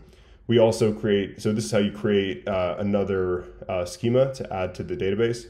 we 0.50 0.58
also 0.58 0.92
create, 0.92 1.40
so 1.40 1.54
this 1.54 1.66
is 1.66 1.72
how 1.72 1.78
you 1.78 1.92
create 1.92 2.46
uh, 2.48 2.76
another 2.80 3.46
uh, 3.70 3.86
schema 3.86 4.34
to 4.34 4.52
add 4.52 4.74
to 4.74 4.82
the 4.82 4.98
database, 4.98 5.46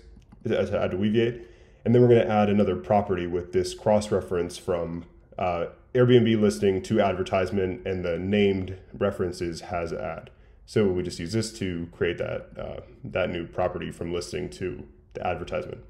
to 0.45 0.59
add 0.59 0.91
to 0.91 0.97
Weaviate. 0.97 1.41
And 1.85 1.95
then 1.95 2.01
we're 2.01 2.09
going 2.09 2.27
to 2.27 2.29
add 2.29 2.49
another 2.49 2.75
property 2.75 3.25
with 3.25 3.53
this 3.53 3.73
cross-reference 3.73 4.57
from 4.57 5.05
uh, 5.37 5.67
Airbnb 5.95 6.41
listing 6.41 6.81
to 6.81 6.99
advertisement 6.99 7.87
and 7.87 8.03
the 8.03 8.19
named 8.19 8.77
references 8.93 9.61
has 9.61 9.93
ad. 9.93 10.31
So 10.65 10.87
we 10.87 11.01
just 11.01 11.17
use 11.17 11.31
this 11.31 11.57
to 11.59 11.87
create 11.93 12.17
that 12.17 12.49
uh, 12.59 12.81
that 13.05 13.29
new 13.29 13.47
property 13.47 13.91
from 13.91 14.13
listing 14.13 14.49
to 14.49 14.85
the 15.13 15.25
advertisement. 15.25 15.81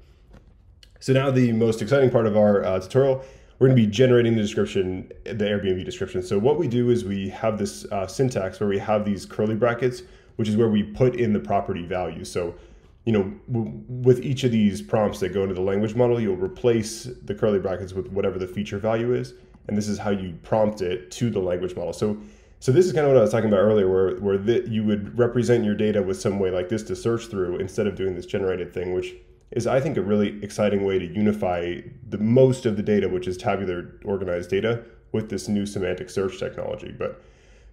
So 1.00 1.12
now 1.12 1.32
the 1.32 1.50
most 1.50 1.82
exciting 1.82 2.10
part 2.10 2.26
of 2.26 2.36
our 2.36 2.64
uh, 2.64 2.78
tutorial, 2.78 3.24
we're 3.60 3.68
going 3.68 3.76
to 3.76 3.86
be 3.86 3.88
generating 3.88 4.34
the 4.34 4.42
description, 4.42 5.12
the 5.24 5.44
Airbnb 5.44 5.84
description. 5.84 6.24
So 6.24 6.38
what 6.38 6.58
we 6.58 6.66
do 6.66 6.90
is 6.90 7.04
we 7.04 7.28
have 7.28 7.56
this 7.56 7.84
uh, 7.92 8.08
syntax 8.08 8.58
where 8.58 8.68
we 8.68 8.78
have 8.78 9.04
these 9.04 9.24
curly 9.24 9.54
brackets, 9.54 10.02
which 10.36 10.48
is 10.48 10.56
where 10.56 10.68
we 10.68 10.82
put 10.82 11.14
in 11.14 11.32
the 11.32 11.40
property 11.40 11.86
value. 11.86 12.24
So 12.24 12.56
you 13.04 13.12
know, 13.12 13.32
with 13.48 14.20
each 14.24 14.44
of 14.44 14.50
these 14.50 14.82
prompts 14.82 15.20
that 15.20 15.32
go 15.32 15.42
into 15.42 15.54
the 15.54 15.60
language 15.60 15.94
model, 15.94 16.20
you'll 16.20 16.36
replace 16.36 17.04
the 17.24 17.34
curly 17.34 17.58
brackets 17.58 17.92
with 17.92 18.08
whatever 18.08 18.38
the 18.38 18.46
feature 18.46 18.78
value 18.78 19.14
is 19.14 19.34
and 19.70 19.78
this 19.78 19.88
is 19.88 19.98
how 19.98 20.10
you 20.10 20.34
prompt 20.42 20.82
it 20.82 21.10
to 21.12 21.30
the 21.30 21.38
language 21.38 21.76
model. 21.76 21.92
So, 21.92 22.18
so 22.58 22.72
this 22.72 22.86
is 22.86 22.92
kind 22.92 23.06
of 23.06 23.12
what 23.12 23.18
I 23.18 23.22
was 23.22 23.30
talking 23.30 23.48
about 23.48 23.60
earlier, 23.60 23.88
where 23.88 24.16
where 24.16 24.36
the, 24.36 24.68
you 24.68 24.84
would 24.84 25.16
represent 25.18 25.64
your 25.64 25.74
data 25.74 26.02
with 26.02 26.20
some 26.20 26.38
way 26.38 26.50
like 26.50 26.68
this 26.68 26.82
to 26.84 26.96
search 26.96 27.26
through 27.26 27.56
instead 27.58 27.86
of 27.86 27.94
doing 27.94 28.14
this 28.14 28.26
generated 28.26 28.74
thing, 28.74 28.92
which 28.92 29.14
is 29.50 29.66
I 29.66 29.80
think 29.80 29.96
a 29.96 30.02
really 30.02 30.42
exciting 30.42 30.84
way 30.84 30.98
to 30.98 31.06
unify 31.06 31.80
the 32.08 32.18
most 32.18 32.66
of 32.66 32.76
the 32.76 32.82
data, 32.82 33.08
which 33.08 33.26
is 33.26 33.36
tabular 33.36 33.94
organized 34.04 34.50
data, 34.50 34.84
with 35.12 35.28
this 35.28 35.48
new 35.48 35.66
semantic 35.66 36.08
search 36.08 36.38
technology. 36.38 36.94
But 36.96 37.20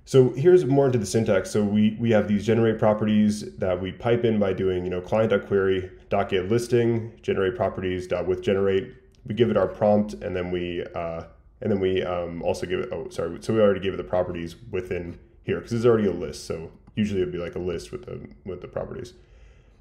so 0.06 0.32
here's 0.32 0.66
more 0.66 0.88
into 0.88 0.98
the 0.98 1.06
syntax. 1.06 1.52
So 1.52 1.64
we 1.64 1.96
we 2.00 2.12
have 2.12 2.28
these 2.28 2.46
generate 2.46 2.80
properties 2.80 3.56
that 3.58 3.80
we 3.80 3.92
pipe 3.92 4.26
in 4.26 4.40
by 4.40 4.54
doing 4.54 4.84
you 4.84 4.90
know 4.90 5.02
client.query 5.02 5.92
get 6.10 6.50
listing 6.50 7.12
generate 7.22 7.56
properties 7.56 8.08
with 8.26 8.42
generate. 8.42 8.96
We 9.26 9.36
give 9.36 9.52
it 9.52 9.58
our 9.58 9.68
prompt 9.68 10.14
and 10.14 10.36
then 10.36 10.52
we 10.52 10.86
uh, 10.96 11.24
and 11.62 11.72
then 11.72 11.80
we 11.80 12.04
um, 12.04 12.42
also 12.44 12.66
give 12.66 12.80
it, 12.80 12.90
oh, 12.92 13.10
sorry. 13.10 13.38
So 13.42 13.54
we 13.54 13.60
already 13.60 13.80
gave 13.80 13.94
it 13.94 13.98
the 13.98 14.04
properties 14.04 14.56
within 14.72 15.18
here 15.44 15.58
because 15.58 15.74
it's 15.74 15.86
already 15.86 16.08
a 16.08 16.12
list. 16.12 16.46
So 16.46 16.72
usually 16.96 17.22
it'd 17.22 17.34
be 17.34 17.40
like 17.40 17.56
a 17.56 17.60
list 17.60 17.92
with 17.92 18.06
the, 18.06 18.28
with 18.46 18.62
the 18.62 18.68
properties. 18.68 19.14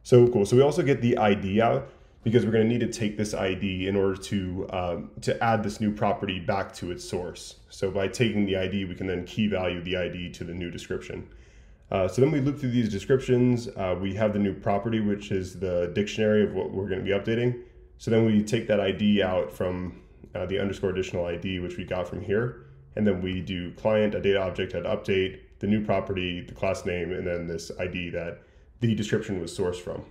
So 0.07 0.29
cool. 0.29 0.47
So 0.47 0.55
we 0.55 0.63
also 0.63 0.85
get 0.85 1.01
the 1.01 1.19
ID 1.19 1.61
out 1.61 1.91
because 2.23 2.47
we're 2.47 2.53
going 2.53 2.63
to 2.63 2.73
need 2.73 2.79
to 2.79 2.97
take 2.97 3.17
this 3.17 3.35
ID 3.35 3.89
in 3.89 3.97
order 3.97 4.15
to, 4.15 4.69
um, 4.71 5.11
to 5.23 5.43
add 5.43 5.65
this 5.65 5.81
new 5.81 5.91
property 5.91 6.39
back 6.39 6.73
to 6.75 6.93
its 6.93 7.03
source. 7.05 7.57
So 7.71 7.91
by 7.91 8.07
taking 8.07 8.47
the 8.47 8.57
ID, 8.57 8.85
we 8.85 8.95
can 8.95 9.09
then 9.09 9.25
key 9.25 9.49
value 9.49 9.83
the 9.83 9.97
ID 9.97 10.31
to 10.35 10.45
the 10.45 10.55
new 10.55 10.71
description. 10.71 11.29
Uh, 11.91 12.07
so 12.07 12.23
then 12.23 12.31
we 12.31 12.39
loop 12.39 12.61
through 12.61 12.71
these 12.71 12.89
descriptions. 12.89 13.67
Uh, 13.67 13.97
we 14.01 14.15
have 14.15 14.33
the 14.33 14.39
new 14.39 14.55
property, 14.55 15.01
which 15.01 15.33
is 15.33 15.59
the 15.59 15.91
dictionary 15.93 16.45
of 16.45 16.55
what 16.55 16.71
we're 16.71 16.89
going 16.89 17.01
to 17.01 17.05
be 17.05 17.11
updating. 17.11 17.65
So 17.99 18.13
then 18.13 18.25
we 18.25 18.45
take 18.45 18.69
that 18.69 18.79
ID 18.79 19.25
out 19.25 19.51
from 19.51 20.03
uh, 20.37 20.47
the 20.47 20.61
underscore 20.61 20.91
additional 20.91 21.27
ID, 21.27 21.59
which 21.59 21.77
we 21.77 21.83
got 21.83 22.07
from 22.07 22.21
here. 22.21 22.67
And 22.95 23.05
then 23.05 23.21
we 23.21 23.41
do 23.41 23.73
client, 23.73 24.15
a 24.15 24.21
data 24.21 24.41
object 24.41 24.73
at 24.75 24.85
update, 24.85 25.41
the 25.59 25.67
new 25.67 25.85
property, 25.85 26.43
the 26.43 26.55
class 26.55 26.87
name, 26.87 27.13
and 27.13 27.27
then 27.27 27.49
this 27.49 27.73
ID 27.81 28.11
that 28.11 28.43
the 28.81 28.95
description 28.95 29.41
was 29.41 29.57
sourced 29.57 29.81
from. 29.81 30.05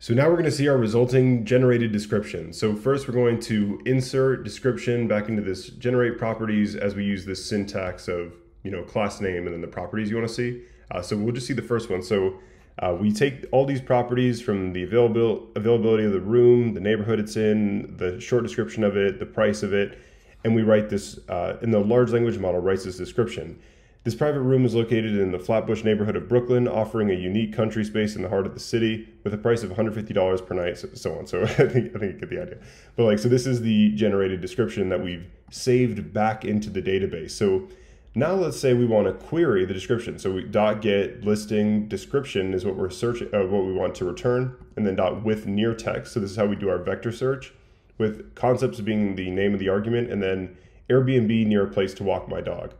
So 0.00 0.14
now 0.14 0.26
we're 0.28 0.34
going 0.34 0.44
to 0.44 0.52
see 0.52 0.68
our 0.68 0.76
resulting 0.76 1.44
generated 1.44 1.90
description. 1.90 2.52
So 2.52 2.76
first 2.76 3.08
we're 3.08 3.14
going 3.14 3.40
to 3.40 3.80
insert 3.84 4.44
description 4.44 5.08
back 5.08 5.28
into 5.28 5.42
this 5.42 5.70
generate 5.70 6.18
properties 6.18 6.76
as 6.76 6.94
we 6.94 7.04
use 7.04 7.24
this 7.24 7.44
syntax 7.44 8.06
of, 8.06 8.32
you 8.62 8.70
know, 8.70 8.84
class 8.84 9.20
name 9.20 9.46
and 9.46 9.54
then 9.54 9.60
the 9.60 9.66
properties 9.66 10.08
you 10.08 10.16
want 10.16 10.28
to 10.28 10.34
see. 10.34 10.62
Uh, 10.92 11.02
so 11.02 11.16
we'll 11.16 11.34
just 11.34 11.48
see 11.48 11.52
the 11.52 11.62
first 11.62 11.90
one. 11.90 12.00
So 12.00 12.38
uh, 12.78 12.96
we 12.98 13.12
take 13.12 13.46
all 13.50 13.66
these 13.66 13.80
properties 13.80 14.40
from 14.40 14.72
the 14.72 14.84
availability 14.84 16.04
of 16.04 16.12
the 16.12 16.20
room, 16.20 16.74
the 16.74 16.80
neighborhood 16.80 17.18
it's 17.18 17.36
in, 17.36 17.96
the 17.96 18.20
short 18.20 18.44
description 18.44 18.84
of 18.84 18.96
it, 18.96 19.18
the 19.18 19.26
price 19.26 19.64
of 19.64 19.72
it, 19.72 19.98
and 20.44 20.54
we 20.54 20.62
write 20.62 20.88
this, 20.88 21.18
uh, 21.28 21.56
in 21.60 21.72
the 21.72 21.80
large 21.80 22.12
language 22.12 22.38
model 22.38 22.60
writes 22.60 22.84
this 22.84 22.96
description. 22.96 23.58
This 24.04 24.14
private 24.14 24.40
room 24.40 24.64
is 24.64 24.74
located 24.74 25.18
in 25.18 25.32
the 25.32 25.38
Flatbush 25.38 25.82
neighborhood 25.84 26.16
of 26.16 26.28
Brooklyn, 26.28 26.68
offering 26.68 27.10
a 27.10 27.14
unique 27.14 27.52
country 27.52 27.84
space 27.84 28.14
in 28.14 28.22
the 28.22 28.28
heart 28.28 28.46
of 28.46 28.54
the 28.54 28.60
city 28.60 29.08
with 29.24 29.34
a 29.34 29.38
price 29.38 29.62
of 29.62 29.70
$150 29.70 30.46
per 30.46 30.54
night, 30.54 30.78
so, 30.78 30.88
so 30.94 31.18
on. 31.18 31.26
So 31.26 31.42
I 31.44 31.46
think 31.46 31.94
I 31.94 31.98
think 31.98 32.14
you 32.14 32.20
get 32.20 32.30
the 32.30 32.42
idea. 32.42 32.58
But 32.96 33.04
like, 33.04 33.18
so 33.18 33.28
this 33.28 33.46
is 33.46 33.60
the 33.60 33.90
generated 33.90 34.40
description 34.40 34.88
that 34.90 35.02
we've 35.02 35.26
saved 35.50 36.12
back 36.12 36.44
into 36.44 36.70
the 36.70 36.80
database. 36.80 37.32
So 37.32 37.68
now 38.14 38.32
let's 38.32 38.58
say 38.58 38.72
we 38.72 38.86
want 38.86 39.06
to 39.06 39.12
query 39.12 39.64
the 39.64 39.74
description. 39.74 40.18
So 40.18 40.32
we 40.32 40.42
dot 40.44 40.80
get 40.80 41.24
listing 41.24 41.88
description 41.88 42.54
is 42.54 42.64
what 42.64 42.76
we're 42.76 42.90
searching, 42.90 43.28
uh, 43.34 43.44
what 43.44 43.64
we 43.64 43.72
want 43.72 43.94
to 43.96 44.04
return, 44.04 44.56
and 44.76 44.86
then 44.86 44.96
dot 44.96 45.24
with 45.24 45.46
near 45.46 45.74
text. 45.74 46.12
So 46.12 46.20
this 46.20 46.30
is 46.30 46.36
how 46.36 46.46
we 46.46 46.56
do 46.56 46.68
our 46.70 46.78
vector 46.78 47.12
search, 47.12 47.52
with 47.98 48.34
concepts 48.34 48.80
being 48.80 49.16
the 49.16 49.30
name 49.30 49.52
of 49.52 49.60
the 49.60 49.68
argument, 49.68 50.10
and 50.10 50.22
then 50.22 50.56
Airbnb 50.88 51.46
near 51.46 51.64
a 51.66 51.70
place 51.70 51.92
to 51.94 52.04
walk 52.04 52.28
my 52.28 52.40
dog. 52.40 52.74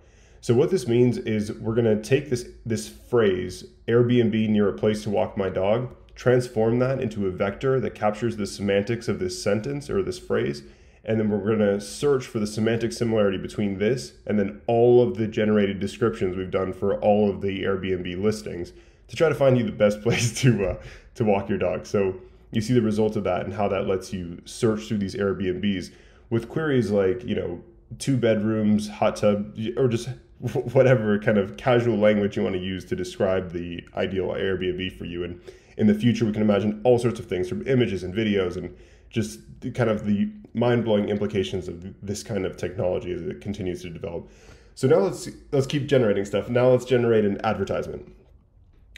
So 0.49 0.55
what 0.55 0.71
this 0.71 0.89
means 0.89 1.19
is 1.19 1.53
we're 1.53 1.75
to 1.75 2.03
take 2.03 2.31
this 2.31 2.49
this 2.65 2.89
phrase 2.89 3.67
Airbnb 3.87 4.49
near 4.49 4.67
a 4.67 4.73
place 4.73 5.03
to 5.03 5.11
walk 5.11 5.37
my 5.37 5.51
dog, 5.51 5.95
transform 6.15 6.79
that 6.79 7.03
into 7.03 7.27
a 7.27 7.31
vector 7.31 7.79
that 7.81 7.95
captures 7.95 8.39
the 8.39 8.47
semantics 8.47 9.09
of 9.09 9.19
this 9.19 9.43
sentence 9.43 9.91
or 9.91 10.03
this 10.03 10.19
phrase, 10.19 10.63
and 11.05 11.21
then 11.21 11.29
we're 11.29 11.55
to 11.57 11.79
search 11.83 12.27
for 12.27 12.39
the 12.39 12.47
semantic 12.47 12.95
similarity 12.95 13.37
between 13.37 13.77
this 13.77 14.15
and 14.25 14.39
then 14.39 14.63
all 14.67 15.03
of 15.03 15.19
the 15.19 15.27
generated 15.27 15.81
descriptions 15.81 16.35
we've 16.35 16.51
done 16.51 16.73
for 16.73 16.99
all 16.99 17.29
of 17.29 17.43
the 17.43 17.63
Airbnb 17.65 18.19
listings 18.19 18.73
to 19.09 19.17
try 19.17 19.29
to 19.29 19.35
find 19.35 19.59
you 19.59 19.65
the 19.65 19.71
best 19.71 20.01
place 20.03 20.33
to 20.41 20.65
uh, 20.65 20.77
to 21.17 21.25
walk 21.27 21.51
your 21.51 21.59
dog. 21.59 21.85
So 21.85 22.15
you 22.53 22.63
see 22.63 22.73
the 22.73 22.81
result 22.81 23.17
of 23.17 23.25
that 23.25 23.45
and 23.45 23.53
how 23.53 23.69
that 23.69 23.87
lets 23.87 24.15
you 24.15 24.41
search 24.47 24.89
through 24.89 24.97
these 24.97 25.15
Airbnbs 25.15 25.91
with 26.31 26.49
queries 26.49 26.91
like 26.91 27.23
you 27.23 27.35
know 27.35 27.63
two 27.99 28.17
bedrooms, 28.17 28.89
hot 28.89 29.17
tub, 29.17 29.55
or 29.77 29.89
just 29.89 30.09
whatever 30.73 31.19
kind 31.19 31.39
of 31.39 31.57
casual 31.57 31.97
language 31.97 32.37
you 32.37 32.43
want 32.43 32.55
to 32.55 32.61
use 32.61 32.85
to 32.87 32.97
describe 32.97 33.53
the 33.53 33.83
ideal 33.97 34.29
Airbnb 34.29 34.97
for 34.97 35.05
you. 35.05 35.25
And 35.25 35.41
in 35.77 35.87
the 35.87 35.95
future, 35.95 36.25
we 36.25 36.33
can 36.33 36.43
imagine 36.43 36.81
all 36.85 36.99
sorts 36.99 37.19
of 37.19 37.27
things 37.27 37.49
from 37.49 37.67
images 37.67 38.03
and 38.05 38.15
videos 38.15 38.57
and 38.57 38.77
just 39.11 39.41
kind 39.75 39.91
of 39.91 40.07
the 40.07 40.31
mind-blowing 40.55 41.09
implications 41.09 41.69
of 41.69 41.95
this 42.03 42.23
kind 42.23 42.45
of 42.45 42.57
technology 42.57 43.13
as 43.13 43.23
it 43.23 43.41
continues 43.41 43.83
to 43.83 43.91
develop. 43.91 44.29
So 44.75 44.87
now 44.87 44.99
let's 44.99 45.29
let's 45.51 45.67
keep 45.67 45.89
generating 45.89 46.25
stuff. 46.25 46.49
Now 46.49 46.69
let's 46.69 46.85
generate 46.85 47.25
an 47.25 47.41
advertisement. 47.45 48.15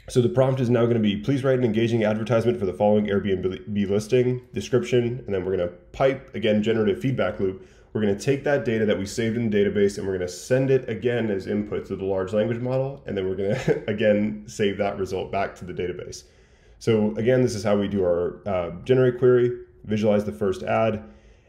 So 0.09 0.21
the 0.21 0.29
prompt 0.29 0.59
is 0.59 0.69
now 0.69 0.81
going 0.81 0.95
to 0.95 0.99
be 0.99 1.17
please 1.17 1.43
write 1.43 1.57
an 1.57 1.63
engaging 1.63 2.03
advertisement 2.03 2.59
for 2.59 2.65
the 2.65 2.73
following 2.73 3.07
Airbnb 3.07 3.89
listing, 3.89 4.41
description, 4.53 5.23
and 5.25 5.33
then 5.33 5.43
we're 5.43 5.57
going 5.57 5.69
to 5.69 5.75
pipe 5.91 6.35
again 6.35 6.61
generative 6.61 6.99
feedback 6.99 7.39
loop. 7.39 7.65
We're 7.93 8.01
going 8.01 8.17
to 8.17 8.23
take 8.23 8.43
that 8.45 8.63
data 8.63 8.85
that 8.85 8.97
we 8.97 9.05
saved 9.05 9.35
in 9.35 9.49
the 9.49 9.57
database 9.57 9.97
and 9.97 10.07
we're 10.07 10.17
going 10.17 10.27
to 10.27 10.33
send 10.33 10.71
it 10.71 10.87
again 10.89 11.29
as 11.29 11.45
input 11.45 11.85
to 11.87 11.95
the 11.95 12.05
large 12.05 12.31
language 12.31 12.59
model 12.59 13.03
and 13.05 13.17
then 13.17 13.27
we're 13.27 13.35
going 13.35 13.55
to 13.65 13.89
again 13.89 14.43
save 14.47 14.77
that 14.77 14.97
result 14.97 15.31
back 15.31 15.55
to 15.55 15.65
the 15.65 15.73
database. 15.73 16.23
So 16.79 17.13
again, 17.17 17.41
this 17.41 17.53
is 17.53 17.63
how 17.63 17.77
we 17.77 17.87
do 17.87 18.03
our 18.03 18.41
uh, 18.47 18.71
generate 18.83 19.19
query 19.19 19.51
visualize 19.85 20.23
the 20.23 20.31
first 20.31 20.63
ad. 20.63 21.03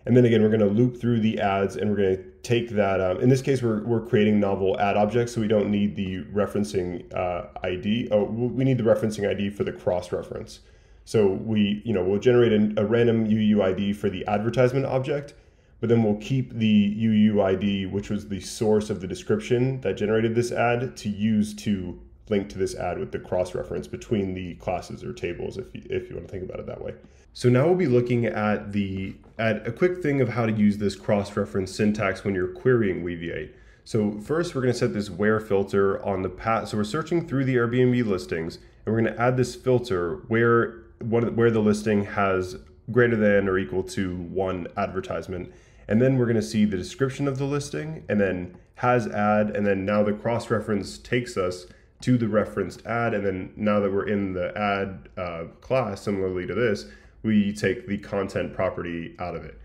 And 0.05 0.17
then 0.17 0.25
again, 0.25 0.43
we're 0.43 0.49
going 0.49 0.61
to 0.61 0.67
loop 0.67 1.01
through 1.01 1.21
the 1.21 1.39
ads 1.41 1.77
and 1.77 1.91
we're 1.91 1.97
going 1.97 2.17
to 2.17 2.25
take 2.43 2.71
that. 2.71 3.01
Um, 3.01 3.21
in 3.21 3.29
this 3.29 3.41
case, 3.41 3.63
we're, 3.63 3.85
we're 3.85 4.05
creating 4.05 4.41
novel 4.41 4.79
ad 4.81 4.97
objects, 4.97 5.33
so 5.33 5.41
we 5.41 5.47
don't 5.47 5.71
need 5.71 5.95
the 5.95 6.25
referencing 6.25 7.15
uh, 7.15 7.47
ID. 7.63 8.09
Oh, 8.11 8.25
we 8.25 8.65
need 8.65 8.79
the 8.79 8.85
referencing 8.85 9.29
ID 9.29 9.51
for 9.51 9.63
the 9.63 9.73
cross 9.73 10.11
reference. 10.11 10.61
So 11.05 11.29
we, 11.29 11.83
you 11.85 11.93
know, 11.93 12.03
we'll 12.03 12.21
generate 12.21 12.53
a, 12.53 12.83
a 12.83 12.85
random 12.85 13.29
UUID 13.29 13.95
for 13.95 14.11
the 14.11 14.27
advertisement 14.27 14.87
object, 14.87 15.35
but 15.83 15.89
then 15.89 16.05
we'll 16.05 16.15
keep 16.19 16.55
the 16.55 16.95
UUID, 16.95 17.91
which 17.91 18.09
was 18.09 18.29
the 18.29 18.39
source 18.39 18.89
of 18.89 19.01
the 19.01 19.07
description 19.09 19.81
that 19.81 19.97
generated 19.97 20.33
this 20.33 20.53
ad, 20.53 20.97
to 20.99 21.09
use 21.09 21.53
to 21.55 22.01
link 22.29 22.49
to 22.51 22.57
this 22.57 22.77
ad 22.77 23.01
with 23.01 23.11
the 23.11 23.19
cross 23.19 23.53
reference 23.53 23.89
between 23.89 24.33
the 24.33 24.55
classes 24.55 25.03
or 25.03 25.13
tables, 25.13 25.59
if 25.59 25.75
you, 25.75 25.83
if 25.91 26.09
you 26.09 26.15
want 26.15 26.29
to 26.29 26.31
think 26.31 26.45
about 26.45 26.61
it 26.61 26.67
that 26.67 26.81
way. 26.81 26.95
So 27.33 27.49
now 27.49 27.67
we'll 27.67 27.75
be 27.75 27.89
looking 27.89 28.27
at 28.27 28.71
the 28.71 29.17
at 29.41 29.67
a 29.67 29.73
quick 29.73 30.01
thing 30.01 30.21
of 30.21 30.29
how 30.29 30.47
to 30.47 30.53
use 30.53 30.79
this 30.79 30.95
cross-reference 30.95 31.75
syntax 31.75 32.23
when 32.23 32.37
you're 32.37 32.55
querying 32.55 33.03
Weaviate. 33.03 33.51
So 33.83 34.21
first 34.21 34.55
we're 34.55 34.63
going 34.63 34.73
to 34.73 34.79
set 34.79 34.95
this 34.95 35.11
where 35.11 35.41
filter 35.41 36.01
on 36.07 36.23
the 36.23 36.29
path. 36.29 36.69
So 36.69 36.77
we're 36.77 36.85
searching 36.85 37.27
through 37.27 37.47
the 37.47 37.57
Airbnb 37.57 38.07
listings 38.07 38.59
and 38.87 38.95
we're 38.95 39.03
going 39.03 39.13
to 39.17 39.21
add 39.21 39.37
this 39.37 39.57
filter 39.57 40.23
where 40.29 40.85
where 41.01 41.51
the 41.51 41.59
listing 41.59 42.05
has 42.05 42.57
greater 42.93 43.17
than 43.17 43.49
or 43.49 43.59
equal 43.59 43.83
to 43.83 44.15
one 44.17 44.69
advertisement. 44.77 45.53
And 45.93 46.01
then 46.01 46.17
we're 46.17 46.25
going 46.25 46.37
to 46.37 46.43
see 46.43 46.65
the 46.65 46.79
description 46.79 47.29
of 47.29 47.37
the 47.37 47.45
listing 47.45 48.07
and 48.09 48.19
then 48.19 48.57
has 48.77 49.07
ad 49.09 49.51
and 49.55 49.67
then 49.67 49.85
now 49.85 50.03
the 50.03 50.15
cross-reference 50.15 50.97
takes 50.97 51.37
us 51.37 51.67
to 52.01 52.17
the 52.17 52.29
referenced 52.29 52.87
ad 52.87 53.13
and 53.13 53.27
then 53.27 53.53
now 53.57 53.79
that 53.79 53.93
we're 53.93 54.09
in 54.09 54.33
the 54.33 54.57
ad 54.57 55.11
uh, 55.19 55.45
class 55.61 56.01
similarly 56.01 56.47
to 56.47 56.55
this 56.55 56.87
we 57.23 57.53
take 57.53 57.87
the 57.87 57.99
content 57.99 58.55
property 58.55 59.15
out 59.19 59.37
of 59.37 59.45
it. 59.45 59.61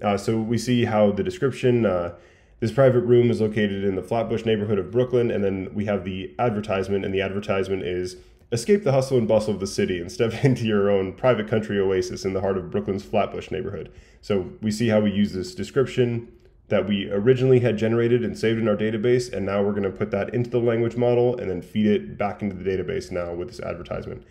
Uh, 0.00 0.16
so 0.16 0.38
we 0.40 0.58
see 0.58 0.84
how 0.84 1.10
the 1.10 1.24
description, 1.24 1.84
uh, 1.84 2.14
this 2.60 2.70
private 2.70 3.00
room 3.00 3.28
is 3.28 3.40
located 3.40 3.82
in 3.82 3.96
the 3.96 4.02
Flatbush 4.02 4.44
neighborhood 4.44 4.78
of 4.78 4.92
Brooklyn, 4.92 5.28
and 5.28 5.42
then 5.42 5.74
we 5.74 5.86
have 5.86 6.04
the 6.04 6.32
advertisement, 6.38 7.04
and 7.04 7.12
the 7.12 7.20
advertisement 7.20 7.82
is 7.82 8.14
escape 8.52 8.84
the 8.84 8.92
hustle 8.92 9.18
and 9.18 9.28
bustle 9.28 9.54
of 9.54 9.60
the 9.60 9.66
city 9.66 10.00
and 10.00 10.10
step 10.10 10.32
into 10.44 10.64
your 10.64 10.90
own 10.90 11.12
private 11.12 11.48
country 11.48 11.78
oasis 11.78 12.24
in 12.24 12.32
the 12.32 12.40
heart 12.40 12.56
of 12.56 12.70
Brooklyn's 12.70 13.04
Flatbush 13.04 13.50
neighborhood. 13.50 13.92
So 14.20 14.50
we 14.62 14.70
see 14.70 14.88
how 14.88 15.00
we 15.00 15.10
use 15.10 15.32
this 15.32 15.54
description 15.54 16.32
that 16.68 16.88
we 16.88 17.10
originally 17.10 17.60
had 17.60 17.76
generated 17.76 18.24
and 18.24 18.38
saved 18.38 18.58
in 18.58 18.68
our 18.68 18.76
database, 18.76 19.30
and 19.32 19.44
now 19.44 19.62
we're 19.62 19.72
going 19.72 19.82
to 19.82 19.90
put 19.90 20.10
that 20.10 20.32
into 20.32 20.48
the 20.48 20.58
language 20.58 20.96
model 20.96 21.36
and 21.36 21.50
then 21.50 21.60
feed 21.60 21.86
it 21.86 22.16
back 22.16 22.40
into 22.40 22.56
the 22.56 22.64
database 22.64 23.10
now 23.10 23.34
with 23.34 23.48
this 23.48 23.60
advertisement. 23.60 24.24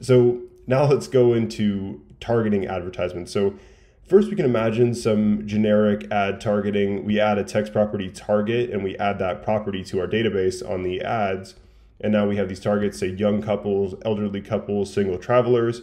So 0.00 0.40
now 0.66 0.84
let's 0.86 1.08
go 1.08 1.34
into 1.34 2.00
targeting 2.20 2.66
advertisements. 2.66 3.32
So 3.32 3.54
first 4.06 4.30
we 4.30 4.36
can 4.36 4.44
imagine 4.44 4.94
some 4.94 5.46
generic 5.46 6.10
ad 6.10 6.40
targeting. 6.40 7.04
We 7.04 7.20
add 7.20 7.38
a 7.38 7.44
text 7.44 7.72
property 7.72 8.08
target 8.10 8.70
and 8.70 8.82
we 8.82 8.96
add 8.96 9.18
that 9.18 9.42
property 9.42 9.84
to 9.84 10.00
our 10.00 10.06
database 10.06 10.68
on 10.68 10.82
the 10.82 11.02
ads. 11.02 11.54
And 12.00 12.12
now 12.12 12.26
we 12.26 12.36
have 12.36 12.48
these 12.48 12.60
targets, 12.60 12.98
say 12.98 13.08
young 13.08 13.42
couples, 13.42 13.94
elderly 14.04 14.40
couples, 14.40 14.92
single 14.92 15.18
travelers. 15.18 15.82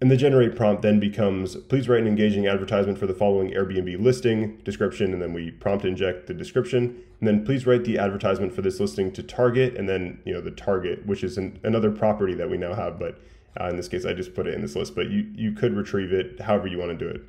And 0.00 0.10
the 0.10 0.16
generate 0.16 0.56
prompt 0.56 0.80
then 0.80 0.98
becomes 0.98 1.56
please 1.56 1.86
write 1.86 2.00
an 2.00 2.08
engaging 2.08 2.46
advertisement 2.46 2.98
for 2.98 3.06
the 3.06 3.14
following 3.14 3.50
Airbnb 3.50 4.02
listing 4.02 4.56
description. 4.64 5.12
And 5.12 5.20
then 5.20 5.34
we 5.34 5.50
prompt 5.50 5.84
inject 5.84 6.26
the 6.26 6.34
description. 6.34 7.02
And 7.20 7.28
then 7.28 7.44
please 7.44 7.66
write 7.66 7.84
the 7.84 7.98
advertisement 7.98 8.54
for 8.54 8.62
this 8.62 8.80
listing 8.80 9.12
to 9.12 9.22
target. 9.22 9.76
And 9.76 9.88
then, 9.88 10.20
you 10.24 10.32
know, 10.32 10.40
the 10.40 10.52
target, 10.52 11.04
which 11.04 11.22
is 11.22 11.36
an, 11.36 11.60
another 11.62 11.90
property 11.90 12.34
that 12.34 12.48
we 12.48 12.56
now 12.56 12.74
have, 12.74 12.98
but 12.98 13.20
uh, 13.60 13.68
in 13.68 13.76
this 13.76 13.88
case, 13.88 14.06
I 14.06 14.12
just 14.12 14.34
put 14.34 14.46
it 14.46 14.54
in 14.54 14.62
this 14.62 14.76
list, 14.76 14.94
but 14.94 15.10
you, 15.10 15.28
you 15.34 15.52
could 15.52 15.74
retrieve 15.74 16.12
it 16.12 16.40
however 16.40 16.68
you 16.68 16.78
want 16.78 16.96
to 16.96 16.96
do 16.96 17.08
it. 17.08 17.22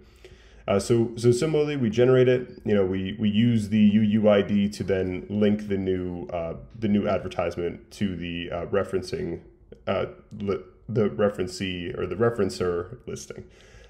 Uh, 0.72 0.80
so, 0.80 1.12
so 1.18 1.34
similarly, 1.34 1.76
we 1.76 1.90
generate 1.90 2.30
it. 2.30 2.62
You 2.64 2.74
know, 2.74 2.86
we, 2.86 3.18
we 3.20 3.30
use 3.30 3.68
the 3.68 3.92
UUID 3.92 4.74
to 4.78 4.84
then 4.86 5.26
link 5.30 5.68
the 5.68 5.78
new 5.78 6.28
uh, 6.28 6.54
the 6.80 6.88
new 6.88 7.10
advertisement 7.10 7.92
to 7.92 8.16
the 8.16 8.50
uh, 8.50 8.66
referencing 8.68 9.42
uh, 9.86 10.06
the 10.32 10.64
referencee 11.10 11.98
or 11.98 12.08
the 12.08 12.16
referencer 12.16 13.00
listing. 13.06 13.44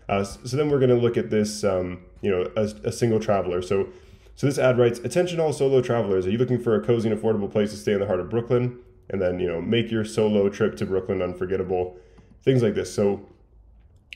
Uh, 0.09 0.23
so 0.23 0.57
then 0.57 0.71
we're 0.71 0.79
going 0.79 0.89
to 0.89 0.95
look 0.95 1.17
at 1.17 1.29
this, 1.29 1.63
um, 1.63 2.01
you 2.21 2.31
know, 2.31 2.49
a, 2.55 2.63
a 2.87 2.91
single 2.91 3.19
traveler. 3.19 3.61
So, 3.61 3.89
so 4.35 4.47
this 4.47 4.57
ad 4.57 4.79
writes, 4.79 4.97
"Attention 5.01 5.39
all 5.39 5.53
solo 5.53 5.81
travelers! 5.81 6.25
Are 6.25 6.31
you 6.31 6.39
looking 6.39 6.59
for 6.59 6.73
a 6.73 6.83
cozy 6.83 7.11
and 7.11 7.19
affordable 7.19 7.51
place 7.51 7.69
to 7.69 7.77
stay 7.77 7.93
in 7.93 7.99
the 7.99 8.07
heart 8.07 8.19
of 8.19 8.31
Brooklyn? 8.31 8.79
And 9.07 9.21
then 9.21 9.39
you 9.39 9.47
know, 9.47 9.61
make 9.61 9.91
your 9.91 10.03
solo 10.03 10.49
trip 10.49 10.77
to 10.77 10.85
Brooklyn 10.87 11.21
unforgettable." 11.21 11.97
things 12.43 12.63
like 12.63 12.73
this. 12.73 12.91
So, 12.91 13.21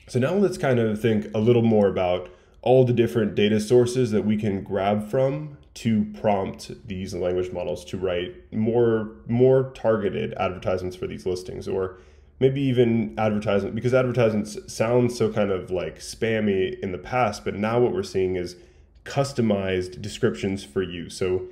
so 0.08 0.18
now 0.18 0.34
let's 0.34 0.58
kind 0.58 0.80
of 0.80 1.00
think 1.00 1.28
a 1.32 1.38
little 1.38 1.62
more 1.62 1.86
about 1.86 2.28
all 2.66 2.84
the 2.84 2.92
different 2.92 3.36
data 3.36 3.60
sources 3.60 4.10
that 4.10 4.22
we 4.22 4.36
can 4.36 4.64
grab 4.64 5.08
from 5.08 5.56
to 5.72 6.04
prompt 6.20 6.72
these 6.88 7.14
language 7.14 7.52
models 7.52 7.84
to 7.84 7.96
write 7.96 8.34
more 8.52 9.12
more 9.28 9.70
targeted 9.74 10.34
advertisements 10.34 10.96
for 10.96 11.06
these 11.06 11.24
listings 11.24 11.68
or 11.68 11.96
maybe 12.40 12.60
even 12.60 13.14
advertisement 13.18 13.72
because 13.72 13.94
advertisements 13.94 14.58
sound 14.66 15.12
so 15.12 15.32
kind 15.32 15.52
of 15.52 15.70
like 15.70 16.00
spammy 16.00 16.76
in 16.80 16.90
the 16.90 16.98
past 16.98 17.44
but 17.44 17.54
now 17.54 17.78
what 17.78 17.92
we're 17.92 18.02
seeing 18.02 18.34
is 18.34 18.56
customized 19.04 20.02
descriptions 20.02 20.64
for 20.64 20.82
you 20.82 21.08
so 21.08 21.46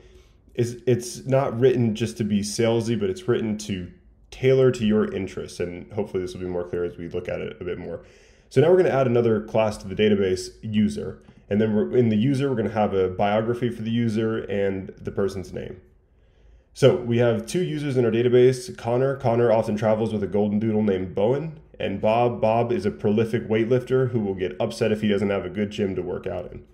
it's, 0.54 0.72
it's 0.84 1.24
not 1.26 1.56
written 1.58 1.94
just 1.94 2.16
to 2.16 2.24
be 2.24 2.40
salesy 2.40 2.98
but 2.98 3.08
it's 3.08 3.28
written 3.28 3.56
to 3.56 3.88
tailor 4.34 4.72
to 4.72 4.84
your 4.84 5.12
interests. 5.14 5.60
And 5.60 5.90
hopefully 5.92 6.22
this 6.24 6.34
will 6.34 6.40
be 6.40 6.48
more 6.48 6.64
clear 6.64 6.84
as 6.84 6.96
we 6.96 7.08
look 7.08 7.28
at 7.28 7.40
it 7.40 7.56
a 7.60 7.64
bit 7.64 7.78
more. 7.78 8.00
So 8.54 8.60
now 8.60 8.68
we're 8.68 8.76
going 8.76 8.86
to 8.86 8.94
add 8.94 9.08
another 9.08 9.40
class 9.40 9.76
to 9.78 9.88
the 9.88 9.96
database, 9.96 10.50
user. 10.62 11.20
And 11.50 11.60
then 11.60 11.72
in 11.92 12.08
the 12.08 12.16
user, 12.16 12.48
we're 12.48 12.54
going 12.54 12.68
to 12.68 12.72
have 12.72 12.94
a 12.94 13.08
biography 13.08 13.68
for 13.68 13.82
the 13.82 13.90
user 13.90 14.44
and 14.44 14.92
the 14.96 15.10
person's 15.10 15.52
name. 15.52 15.80
So 16.72 16.94
we 16.94 17.18
have 17.18 17.46
two 17.46 17.64
users 17.64 17.96
in 17.96 18.04
our 18.04 18.12
database, 18.12 18.78
Connor. 18.78 19.16
Connor 19.16 19.50
often 19.50 19.76
travels 19.76 20.12
with 20.12 20.22
a 20.22 20.28
golden 20.28 20.60
doodle 20.60 20.84
named 20.84 21.16
Bowen. 21.16 21.58
And 21.80 22.00
Bob. 22.00 22.40
Bob 22.40 22.70
is 22.70 22.86
a 22.86 22.92
prolific 22.92 23.48
weightlifter 23.48 24.10
who 24.10 24.20
will 24.20 24.36
get 24.36 24.54
upset 24.60 24.92
if 24.92 25.00
he 25.00 25.08
doesn't 25.08 25.30
have 25.30 25.44
a 25.44 25.50
good 25.50 25.72
gym 25.72 25.96
to 25.96 26.02
work 26.02 26.28
out 26.28 26.52
in. 26.52 26.64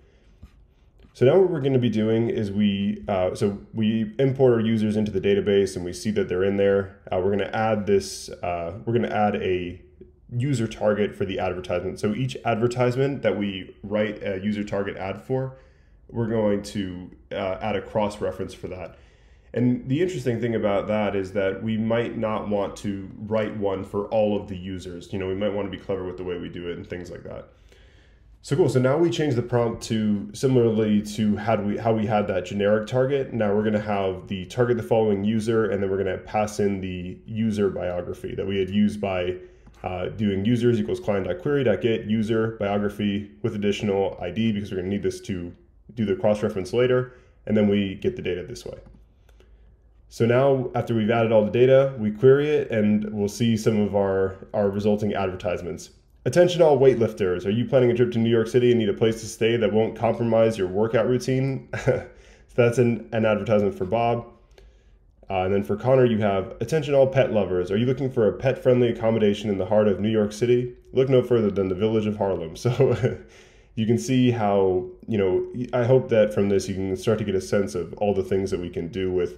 So 1.13 1.25
now 1.25 1.39
what 1.39 1.49
we're 1.49 1.61
going 1.61 1.73
to 1.73 1.79
be 1.79 1.89
doing 1.89 2.29
is 2.29 2.51
we 2.51 3.03
uh, 3.07 3.33
so 3.33 3.57
we 3.73 4.13
import 4.19 4.53
our 4.53 4.59
users 4.59 4.97
into 4.97 5.11
the 5.11 5.19
database 5.19 5.75
and 5.75 5.83
we 5.83 5.93
see 5.93 6.11
that 6.11 6.29
they're 6.29 6.43
in 6.43 6.57
there. 6.57 6.99
Uh, 7.11 7.17
we're 7.17 7.35
going 7.35 7.39
to 7.39 7.55
add 7.55 7.87
this. 7.87 8.29
Uh, 8.29 8.73
we're 8.85 8.93
going 8.93 9.09
to 9.09 9.15
add 9.15 9.37
a 9.37 9.81
user 10.31 10.67
target 10.67 11.15
for 11.15 11.25
the 11.25 11.39
advertisement. 11.39 11.99
So 11.99 12.13
each 12.13 12.37
advertisement 12.45 13.21
that 13.21 13.37
we 13.37 13.75
write 13.83 14.23
a 14.23 14.39
user 14.41 14.63
target 14.63 14.97
ad 14.97 15.21
for, 15.21 15.57
we're 16.09 16.29
going 16.29 16.63
to 16.63 17.11
uh, 17.31 17.57
add 17.61 17.75
a 17.75 17.81
cross 17.81 18.21
reference 18.21 18.53
for 18.53 18.67
that. 18.69 18.97
And 19.53 19.87
the 19.89 20.01
interesting 20.01 20.39
thing 20.39 20.55
about 20.55 20.87
that 20.87 21.15
is 21.15 21.33
that 21.33 21.61
we 21.61 21.77
might 21.77 22.17
not 22.17 22.47
want 22.47 22.77
to 22.77 23.09
write 23.17 23.57
one 23.57 23.83
for 23.83 24.05
all 24.07 24.39
of 24.39 24.47
the 24.47 24.57
users. 24.57 25.11
You 25.11 25.19
know, 25.19 25.27
we 25.27 25.35
might 25.35 25.53
want 25.53 25.69
to 25.69 25.77
be 25.77 25.83
clever 25.83 26.05
with 26.05 26.17
the 26.17 26.23
way 26.23 26.37
we 26.37 26.47
do 26.47 26.69
it 26.69 26.77
and 26.77 26.87
things 26.87 27.11
like 27.11 27.23
that. 27.23 27.49
So 28.43 28.55
cool. 28.55 28.69
So 28.69 28.79
now 28.79 28.97
we 28.97 29.11
change 29.11 29.35
the 29.35 29.43
prompt 29.43 29.83
to 29.83 30.29
similarly 30.33 31.01
to 31.03 31.35
how 31.37 31.57
we 31.57 31.77
how 31.77 31.93
we 31.93 32.07
had 32.07 32.27
that 32.27 32.45
generic 32.45 32.87
target. 32.87 33.33
Now 33.33 33.53
we're 33.53 33.61
going 33.61 33.73
to 33.73 33.79
have 33.81 34.27
the 34.29 34.45
target 34.45 34.77
the 34.77 34.83
following 34.83 35.23
user, 35.23 35.69
and 35.69 35.83
then 35.83 35.91
we're 35.91 36.03
going 36.03 36.17
to 36.17 36.23
pass 36.23 36.59
in 36.59 36.81
the 36.81 37.19
user 37.25 37.69
biography 37.69 38.33
that 38.33 38.47
we 38.47 38.57
had 38.57 38.69
used 38.69 38.99
by 38.99 39.35
uh, 39.83 40.07
doing 40.09 40.45
users 40.45 40.79
equals 40.79 40.99
client.query.get 40.99 42.05
user 42.05 42.57
biography 42.59 43.31
with 43.41 43.55
additional 43.55 44.17
ID 44.21 44.51
because 44.51 44.71
we're 44.71 44.77
going 44.77 44.89
to 44.89 44.95
need 44.95 45.03
this 45.03 45.19
to 45.21 45.53
do 45.95 46.05
the 46.05 46.15
cross 46.15 46.43
reference 46.43 46.73
later, 46.73 47.13
and 47.45 47.57
then 47.57 47.67
we 47.67 47.95
get 47.95 48.15
the 48.15 48.21
data 48.21 48.43
this 48.43 48.65
way. 48.65 48.77
So 50.09 50.25
now 50.25 50.69
after 50.75 50.93
we've 50.93 51.09
added 51.09 51.31
all 51.31 51.45
the 51.45 51.51
data, 51.51 51.95
we 51.97 52.11
query 52.11 52.49
it 52.49 52.69
and 52.69 53.11
we'll 53.13 53.29
see 53.29 53.55
some 53.55 53.79
of 53.79 53.95
our, 53.95 54.35
our 54.53 54.69
resulting 54.69 55.13
advertisements. 55.13 55.91
Attention 56.25 56.61
all 56.61 56.77
weightlifters. 56.77 57.45
Are 57.45 57.49
you 57.49 57.65
planning 57.65 57.91
a 57.91 57.95
trip 57.95 58.11
to 58.11 58.19
New 58.19 58.29
York 58.29 58.47
City 58.47 58.71
and 58.71 58.79
need 58.79 58.89
a 58.89 58.93
place 58.93 59.21
to 59.21 59.25
stay 59.25 59.55
that 59.55 59.71
won't 59.71 59.95
compromise 59.95 60.57
your 60.57 60.67
workout 60.67 61.07
routine? 61.07 61.69
so 61.85 62.05
that's 62.55 62.77
an, 62.77 63.07
an 63.13 63.25
advertisement 63.25 63.73
for 63.73 63.85
Bob. 63.85 64.27
Uh, 65.31 65.45
and 65.45 65.53
then 65.53 65.63
for 65.63 65.77
Connor, 65.77 66.03
you 66.03 66.17
have 66.17 66.57
attention 66.59 66.93
all 66.93 67.07
pet 67.07 67.31
lovers. 67.31 67.71
Are 67.71 67.77
you 67.77 67.85
looking 67.85 68.11
for 68.11 68.27
a 68.27 68.33
pet 68.33 68.61
friendly 68.61 68.89
accommodation 68.89 69.49
in 69.49 69.57
the 69.57 69.65
heart 69.65 69.87
of 69.87 70.01
New 70.01 70.09
York 70.09 70.33
City? 70.33 70.75
Look 70.91 71.07
no 71.07 71.23
further 71.23 71.49
than 71.49 71.69
the 71.69 71.75
village 71.75 72.05
of 72.05 72.17
Harlem. 72.17 72.55
So 72.57 73.17
you 73.75 73.85
can 73.85 73.97
see 73.97 74.31
how, 74.31 74.89
you 75.07 75.17
know, 75.17 75.47
I 75.71 75.85
hope 75.85 76.09
that 76.09 76.33
from 76.33 76.49
this 76.49 76.67
you 76.67 76.75
can 76.75 76.97
start 76.97 77.17
to 77.19 77.23
get 77.23 77.33
a 77.33 77.39
sense 77.39 77.75
of 77.75 77.93
all 77.93 78.13
the 78.13 78.23
things 78.23 78.51
that 78.51 78.59
we 78.59 78.69
can 78.69 78.89
do 78.89 79.09
with, 79.09 79.37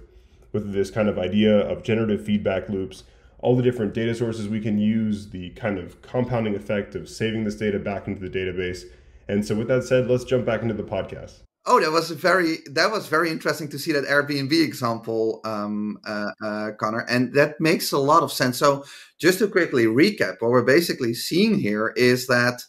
with 0.50 0.72
this 0.72 0.90
kind 0.90 1.08
of 1.08 1.16
idea 1.16 1.60
of 1.60 1.84
generative 1.84 2.24
feedback 2.24 2.68
loops 2.68 3.04
all 3.38 3.54
the 3.54 3.62
different 3.62 3.94
data 3.94 4.14
sources 4.14 4.48
we 4.48 4.58
can 4.58 4.78
use, 4.78 5.28
the 5.28 5.50
kind 5.50 5.78
of 5.78 6.00
compounding 6.00 6.56
effect 6.56 6.94
of 6.94 7.08
saving 7.08 7.44
this 7.44 7.56
data 7.56 7.78
back 7.78 8.08
into 8.08 8.26
the 8.26 8.38
database. 8.38 8.84
And 9.28 9.46
so 9.46 9.54
with 9.54 9.68
that 9.68 9.84
said, 9.84 10.08
let's 10.08 10.24
jump 10.24 10.46
back 10.46 10.62
into 10.62 10.72
the 10.72 10.82
podcast. 10.82 11.42
Oh, 11.66 11.80
that 11.80 11.90
was 11.90 12.10
very 12.10 12.58
that 12.72 12.90
was 12.90 13.06
very 13.08 13.30
interesting 13.30 13.68
to 13.70 13.78
see 13.78 13.92
that 13.92 14.04
Airbnb 14.04 14.52
example, 14.52 15.40
um, 15.44 15.98
uh, 16.06 16.30
uh, 16.44 16.70
Connor, 16.78 17.06
and 17.08 17.32
that 17.34 17.58
makes 17.58 17.90
a 17.90 17.98
lot 17.98 18.22
of 18.22 18.30
sense. 18.30 18.58
So, 18.58 18.84
just 19.18 19.38
to 19.38 19.48
quickly 19.48 19.86
recap, 19.86 20.36
what 20.40 20.50
we're 20.50 20.62
basically 20.62 21.14
seeing 21.14 21.58
here 21.58 21.94
is 21.96 22.26
that 22.26 22.62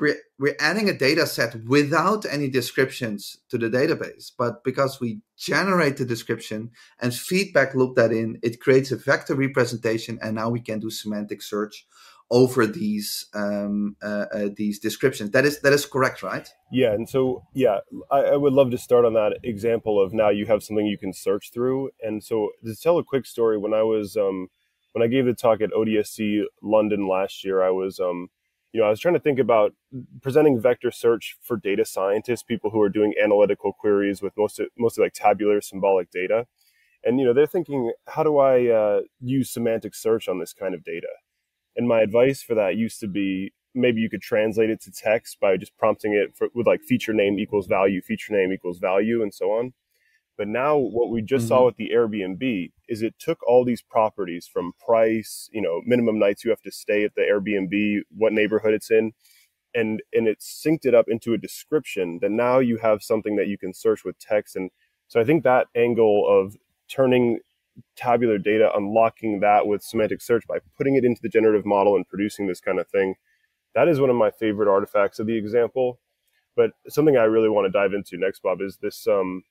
we're, 0.00 0.16
we're 0.38 0.56
adding 0.60 0.88
a 0.88 0.96
data 0.96 1.26
set 1.26 1.54
without 1.64 2.24
any 2.30 2.48
descriptions 2.48 3.36
to 3.50 3.58
the 3.58 3.68
database. 3.68 4.30
But 4.36 4.64
because 4.64 5.00
we 5.00 5.20
generate 5.36 5.96
the 5.98 6.04
description 6.04 6.70
and 7.00 7.14
feedback 7.14 7.74
loop 7.74 7.96
that 7.96 8.12
in, 8.12 8.38
it 8.42 8.60
creates 8.60 8.90
a 8.90 8.96
vector 8.96 9.34
representation. 9.34 10.18
And 10.22 10.36
now 10.36 10.48
we 10.48 10.60
can 10.60 10.80
do 10.80 10.90
semantic 10.90 11.42
search 11.42 11.86
over 12.30 12.66
these 12.66 13.26
um, 13.34 13.96
uh, 14.02 14.26
uh, 14.32 14.48
these 14.56 14.78
descriptions. 14.78 15.30
That 15.30 15.44
is 15.44 15.60
that 15.60 15.72
is 15.72 15.86
correct, 15.86 16.22
right? 16.22 16.48
Yeah, 16.70 16.92
and 16.92 17.08
so 17.08 17.44
yeah, 17.54 17.78
I, 18.10 18.18
I, 18.18 18.36
would 18.36 18.52
love 18.52 18.70
to 18.70 18.78
start 18.78 19.04
on 19.04 19.14
that 19.14 19.38
example 19.42 20.00
of 20.00 20.12
now 20.12 20.28
you 20.30 20.46
have 20.46 20.62
something 20.62 20.86
you 20.86 20.98
can 20.98 21.12
search 21.12 21.50
through. 21.52 21.90
And 22.00 22.22
so 22.22 22.50
to 22.64 22.76
tell 22.76 22.98
a 22.98 23.04
quick 23.04 23.26
story, 23.26 23.58
when 23.58 23.74
I 23.74 23.82
was 23.82 24.16
um, 24.16 24.48
when 24.92 25.02
I 25.02 25.08
gave 25.08 25.26
the 25.26 25.34
talk 25.34 25.60
at 25.60 25.70
ODSC 25.70 26.44
London 26.62 27.08
last 27.08 27.44
year, 27.44 27.62
I 27.62 27.70
was 27.70 27.98
um, 27.98 28.28
you 28.72 28.80
know, 28.80 28.86
I 28.86 28.90
was 28.90 29.00
trying 29.00 29.14
to 29.14 29.20
think 29.20 29.38
about 29.38 29.74
presenting 30.22 30.60
vector 30.60 30.90
search 30.90 31.36
for 31.42 31.56
data 31.56 31.84
scientists, 31.84 32.42
people 32.42 32.70
who 32.70 32.80
are 32.80 32.88
doing 32.88 33.14
analytical 33.22 33.72
queries 33.72 34.22
with 34.22 34.32
mostly, 34.36 34.66
mostly 34.78 35.04
like 35.04 35.12
tabular 35.12 35.60
symbolic 35.60 36.10
data. 36.10 36.46
And, 37.02 37.18
you 37.18 37.26
know, 37.26 37.32
they're 37.32 37.46
thinking, 37.46 37.92
how 38.06 38.22
do 38.22 38.38
I 38.38 38.68
uh, 38.68 39.00
use 39.20 39.50
semantic 39.50 39.94
search 39.94 40.28
on 40.28 40.38
this 40.38 40.52
kind 40.52 40.74
of 40.74 40.84
data? 40.84 41.08
And 41.76 41.88
my 41.88 42.00
advice 42.00 42.42
for 42.42 42.54
that 42.54 42.76
used 42.76 43.00
to 43.00 43.08
be 43.08 43.52
maybe 43.74 44.00
you 44.00 44.10
could 44.10 44.22
translate 44.22 44.70
it 44.70 44.80
to 44.82 44.90
text 44.90 45.38
by 45.40 45.56
just 45.56 45.76
prompting 45.78 46.12
it 46.12 46.36
for, 46.36 46.48
with 46.54 46.66
like 46.66 46.82
feature 46.82 47.12
name 47.12 47.38
equals 47.38 47.66
value, 47.66 48.02
feature 48.02 48.32
name 48.32 48.52
equals 48.52 48.78
value, 48.78 49.22
and 49.22 49.32
so 49.32 49.52
on. 49.52 49.72
But 50.36 50.48
now 50.48 50.76
what 50.76 51.10
we 51.10 51.20
just 51.22 51.42
mm-hmm. 51.42 51.48
saw 51.48 51.66
with 51.66 51.76
the 51.76 51.90
Airbnb 51.94 52.72
is 52.88 53.02
it 53.02 53.14
took 53.18 53.38
all 53.46 53.64
these 53.64 53.82
properties 53.82 54.48
from 54.50 54.72
price, 54.84 55.50
you 55.52 55.60
know, 55.60 55.82
minimum 55.84 56.18
nights 56.18 56.44
you 56.44 56.50
have 56.50 56.62
to 56.62 56.72
stay 56.72 57.04
at 57.04 57.14
the 57.14 57.22
Airbnb, 57.22 58.00
what 58.16 58.32
neighborhood 58.32 58.72
it's 58.72 58.90
in, 58.90 59.12
and 59.74 60.02
and 60.12 60.26
it 60.26 60.40
synced 60.40 60.86
it 60.86 60.94
up 60.94 61.06
into 61.08 61.34
a 61.34 61.38
description 61.38 62.18
that 62.22 62.30
now 62.30 62.58
you 62.58 62.78
have 62.78 63.02
something 63.02 63.36
that 63.36 63.48
you 63.48 63.58
can 63.58 63.74
search 63.74 64.04
with 64.04 64.18
text. 64.18 64.56
And 64.56 64.70
so 65.08 65.20
I 65.20 65.24
think 65.24 65.44
that 65.44 65.66
angle 65.74 66.26
of 66.26 66.56
turning 66.88 67.40
tabular 67.96 68.38
data, 68.38 68.70
unlocking 68.74 69.40
that 69.40 69.66
with 69.66 69.82
semantic 69.82 70.20
search 70.20 70.46
by 70.46 70.58
putting 70.76 70.96
it 70.96 71.04
into 71.04 71.20
the 71.22 71.28
generative 71.28 71.66
model 71.66 71.96
and 71.96 72.08
producing 72.08 72.46
this 72.46 72.60
kind 72.60 72.78
of 72.78 72.88
thing, 72.88 73.14
that 73.74 73.88
is 73.88 74.00
one 74.00 74.10
of 74.10 74.16
my 74.16 74.30
favorite 74.30 74.70
artifacts 74.70 75.18
of 75.18 75.26
the 75.26 75.36
example. 75.36 76.00
But 76.56 76.72
something 76.88 77.16
I 77.16 77.24
really 77.24 77.48
want 77.48 77.66
to 77.66 77.70
dive 77.70 77.94
into 77.94 78.18
next, 78.18 78.42
Bob, 78.42 78.60
is 78.60 78.78
this 78.82 79.06
um, 79.06 79.44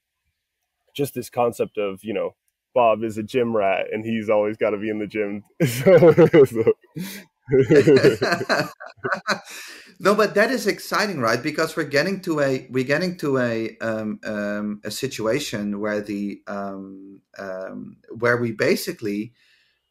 just 0.95 1.13
this 1.13 1.29
concept 1.29 1.77
of 1.77 2.03
you 2.03 2.13
know 2.13 2.35
Bob 2.73 3.03
is 3.03 3.17
a 3.17 3.23
gym 3.23 3.55
rat 3.55 3.87
and 3.91 4.05
he's 4.05 4.29
always 4.29 4.57
got 4.57 4.71
to 4.71 4.77
be 4.77 4.89
in 4.89 4.99
the 4.99 5.07
gym. 5.07 5.43
no, 9.99 10.15
but 10.15 10.35
that 10.35 10.49
is 10.49 10.65
exciting, 10.65 11.19
right? 11.19 11.41
Because 11.41 11.75
we're 11.75 11.83
getting 11.83 12.21
to 12.21 12.39
a 12.39 12.67
we're 12.69 12.85
getting 12.85 13.17
to 13.17 13.37
a 13.39 13.77
um, 13.79 14.19
um, 14.23 14.81
a 14.85 14.91
situation 14.91 15.79
where 15.79 16.01
the 16.01 16.41
um, 16.47 17.21
um 17.37 17.97
where 18.17 18.37
we 18.37 18.51
basically 18.51 19.33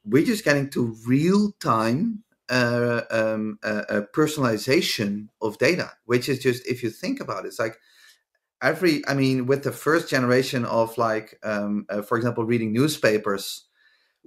we're 0.04 0.24
just 0.24 0.44
getting 0.44 0.70
to 0.70 0.96
real 1.06 1.52
time 1.60 2.24
uh, 2.48 3.02
um, 3.10 3.58
uh, 3.62 4.02
personalization 4.14 5.28
of 5.42 5.58
data, 5.58 5.92
which 6.06 6.28
is 6.28 6.38
just 6.38 6.66
if 6.66 6.82
you 6.82 6.90
think 6.90 7.20
about 7.20 7.44
it, 7.44 7.48
it's 7.48 7.58
like 7.58 7.78
every 8.62 9.06
i 9.06 9.14
mean 9.14 9.46
with 9.46 9.62
the 9.62 9.72
first 9.72 10.08
generation 10.08 10.64
of 10.64 10.96
like 10.98 11.38
um, 11.44 11.86
uh, 11.90 12.02
for 12.02 12.16
example 12.16 12.44
reading 12.44 12.72
newspapers 12.72 13.67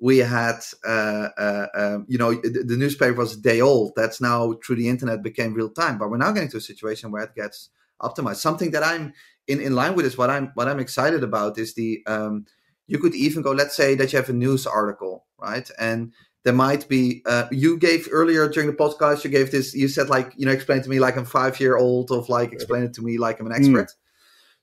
we 0.02 0.18
had 0.18 0.60
uh, 0.86 1.30
uh, 1.38 1.68
um, 1.76 2.06
you 2.10 2.18
know 2.18 2.34
the, 2.34 2.64
the, 2.66 2.76
newspaper 2.76 3.14
was 3.14 3.38
a 3.38 3.42
day 3.42 3.62
old. 3.62 3.94
That's 3.96 4.20
now 4.20 4.56
through 4.66 4.78
the 4.78 4.90
internet 4.90 5.24
became 5.24 5.54
real 5.54 5.70
time. 5.70 5.98
But 5.98 6.10
we're 6.10 6.18
now 6.18 6.32
getting 6.32 6.50
to 6.50 6.58
a 6.58 6.62
situation 6.62 7.12
where 7.12 7.24
it 7.24 7.36
gets 7.36 7.70
optimized. 8.02 8.38
Something 8.38 8.72
that 8.72 8.84
i'm 8.84 9.14
in, 9.48 9.62
in 9.62 9.76
line 9.76 9.96
with 9.96 10.06
is 10.06 10.18
what 10.18 10.30
i'm 10.30 10.52
what 10.56 10.68
i'm 10.68 10.80
excited 10.80 11.24
about 11.24 11.58
is 11.58 11.76
the 11.76 12.04
um, 12.08 12.46
you 12.88 12.98
could 12.98 13.16
even 13.16 13.42
go 13.42 13.52
let's 13.52 13.76
say 13.76 13.96
that 13.96 14.12
you 14.12 14.18
have 14.18 14.30
a 14.30 14.34
news 14.34 14.68
article 14.68 15.26
right? 15.42 15.70
And 15.80 16.14
there 16.44 16.54
might 16.54 16.88
be 16.88 17.22
uh, 17.26 17.48
you 17.52 17.78
gave 17.78 18.08
earlier 18.12 18.48
during 18.48 18.70
the 18.70 18.76
podcast 18.76 19.24
you 19.24 19.30
gave 19.30 19.52
this 19.52 19.76
you 19.76 19.88
said 19.88 20.10
like 20.10 20.34
you 20.38 20.46
know 20.46 20.52
explain 20.52 20.82
to 20.82 20.90
me 20.90 21.00
like 21.00 21.16
i'm 21.16 21.26
five 21.26 21.60
year 21.60 21.78
old 21.78 22.12
of 22.12 22.30
like 22.30 22.52
explain 22.52 22.84
it 22.84 22.94
to 22.94 23.02
me 23.02 23.18
like 23.18 23.40
i'm 23.40 23.46
an 23.46 23.54
expert. 23.54 23.90
Mm. 23.90 23.96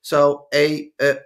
So 0.01 0.47
a, 0.53 0.91
a, 1.01 1.17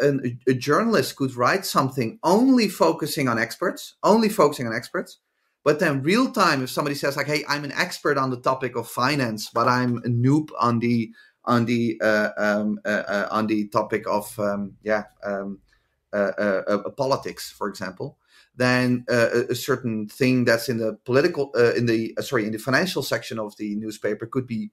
a, 0.47 0.53
journalist 0.53 1.15
could 1.15 1.35
write 1.35 1.65
something 1.65 2.17
only 2.23 2.67
focusing 2.67 3.27
on 3.27 3.37
experts, 3.37 3.95
only 4.03 4.29
focusing 4.29 4.65
on 4.65 4.73
experts. 4.73 5.19
But 5.63 5.79
then 5.79 6.01
real 6.01 6.31
time, 6.31 6.63
if 6.63 6.69
somebody 6.69 6.95
says 6.95 7.15
like, 7.15 7.27
"Hey, 7.27 7.45
I'm 7.47 7.63
an 7.63 7.71
expert 7.71 8.17
on 8.17 8.31
the 8.31 8.39
topic 8.39 8.75
of 8.75 8.87
finance, 8.89 9.49
but 9.53 9.67
I'm 9.67 9.97
a 9.97 10.09
noob 10.09 10.49
on 10.59 10.79
the 10.79 11.11
on 11.45 11.65
the 11.65 11.99
uh, 12.01 12.29
um, 12.37 12.79
uh, 12.85 13.03
uh, 13.07 13.27
on 13.31 13.47
the 13.47 13.67
topic 13.67 14.05
of 14.07 14.37
um, 14.39 14.73
yeah 14.83 15.03
um, 15.23 15.59
uh, 16.11 16.31
uh, 16.37 16.63
uh, 16.67 16.89
politics, 16.91 17.51
for 17.51 17.69
example," 17.69 18.17
then 18.55 19.05
a 19.07 19.55
certain 19.55 20.07
thing 20.07 20.45
that's 20.45 20.67
in 20.67 20.77
the 20.77 20.97
political 21.05 21.51
in 21.53 21.85
the 21.85 22.13
sorry 22.21 22.45
in 22.45 22.51
the 22.51 22.59
financial 22.59 23.01
section 23.03 23.39
of 23.39 23.55
the 23.57 23.75
newspaper 23.75 24.25
could 24.25 24.47
be 24.47 24.71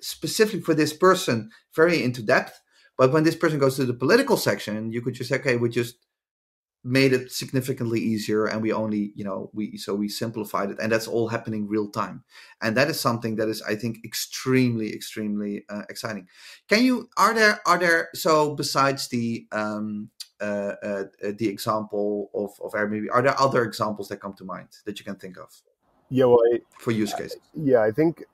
specifically 0.00 0.62
for 0.62 0.74
this 0.74 0.94
person 0.94 1.50
very 1.74 2.02
into 2.02 2.22
depth 2.22 2.60
but 3.00 3.12
when 3.12 3.24
this 3.24 3.34
person 3.34 3.58
goes 3.58 3.76
to 3.76 3.86
the 3.86 3.94
political 3.94 4.36
section, 4.36 4.92
you 4.92 5.00
could 5.00 5.14
just 5.14 5.30
say, 5.30 5.36
okay, 5.36 5.56
we 5.56 5.70
just 5.70 5.96
made 6.84 7.14
it 7.14 7.32
significantly 7.32 7.98
easier 7.98 8.44
and 8.44 8.60
we 8.60 8.72
only 8.72 9.12
you 9.14 9.24
know 9.24 9.50
we 9.54 9.78
so 9.78 9.94
we 9.94 10.08
simplified 10.08 10.70
it 10.70 10.78
and 10.80 10.92
that's 10.92 11.08
all 11.08 11.26
happening 11.28 11.66
real 11.66 11.88
time. 11.88 12.22
And 12.60 12.76
that 12.76 12.88
is 12.90 13.00
something 13.00 13.36
that 13.36 13.48
is 13.48 13.62
i 13.62 13.74
think 13.74 14.04
extremely 14.04 14.94
extremely 14.94 15.64
uh, 15.70 15.84
exciting. 15.88 16.28
Can 16.68 16.84
you 16.84 17.08
are 17.16 17.32
there 17.32 17.62
are 17.64 17.78
there 17.78 18.10
so 18.14 18.54
besides 18.54 19.08
the 19.08 19.46
um 19.50 20.10
uh, 20.42 20.74
uh, 20.82 21.04
the 21.38 21.48
example 21.48 22.30
of 22.34 22.50
of 22.62 22.72
airbnb 22.72 23.06
are 23.12 23.22
there 23.22 23.40
other 23.40 23.62
examples 23.62 24.08
that 24.08 24.18
come 24.20 24.34
to 24.34 24.44
mind 24.44 24.68
that 24.84 24.98
you 24.98 25.06
can 25.06 25.16
think 25.16 25.38
of? 25.38 25.50
Yeah 26.10 26.26
well 26.26 26.42
I, 26.52 26.60
for 26.78 26.90
use 26.90 27.14
case. 27.14 27.34
yeah 27.54 27.80
i 27.82 27.90
think 27.90 28.24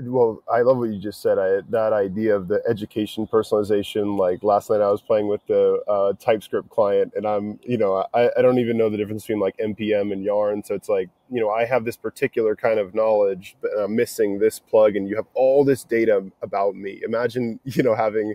well, 0.00 0.42
I 0.50 0.62
love 0.62 0.78
what 0.78 0.90
you 0.90 0.98
just 0.98 1.20
said. 1.20 1.38
I, 1.38 1.60
that 1.70 1.92
idea 1.92 2.34
of 2.34 2.48
the 2.48 2.62
education 2.68 3.26
personalization. 3.26 4.18
Like 4.18 4.42
last 4.42 4.70
night, 4.70 4.80
I 4.80 4.90
was 4.90 5.02
playing 5.02 5.28
with 5.28 5.40
the 5.46 5.82
uh, 5.88 6.12
TypeScript 6.18 6.70
client, 6.70 7.12
and 7.16 7.26
I'm, 7.26 7.58
you 7.62 7.76
know, 7.78 8.06
I, 8.14 8.30
I 8.36 8.42
don't 8.42 8.58
even 8.58 8.76
know 8.76 8.88
the 8.88 8.96
difference 8.96 9.24
between 9.24 9.40
like 9.40 9.56
npm 9.58 10.12
and 10.12 10.24
yarn. 10.24 10.62
So 10.62 10.74
it's 10.74 10.88
like, 10.88 11.10
you 11.30 11.40
know, 11.40 11.50
I 11.50 11.64
have 11.64 11.84
this 11.84 11.96
particular 11.96 12.56
kind 12.56 12.78
of 12.78 12.94
knowledge, 12.94 13.56
but 13.60 13.70
I'm 13.78 13.94
missing 13.94 14.38
this 14.38 14.58
plug, 14.58 14.96
and 14.96 15.08
you 15.08 15.16
have 15.16 15.26
all 15.34 15.64
this 15.64 15.84
data 15.84 16.24
about 16.42 16.74
me. 16.74 17.00
Imagine, 17.04 17.60
you 17.64 17.82
know, 17.82 17.94
having 17.94 18.34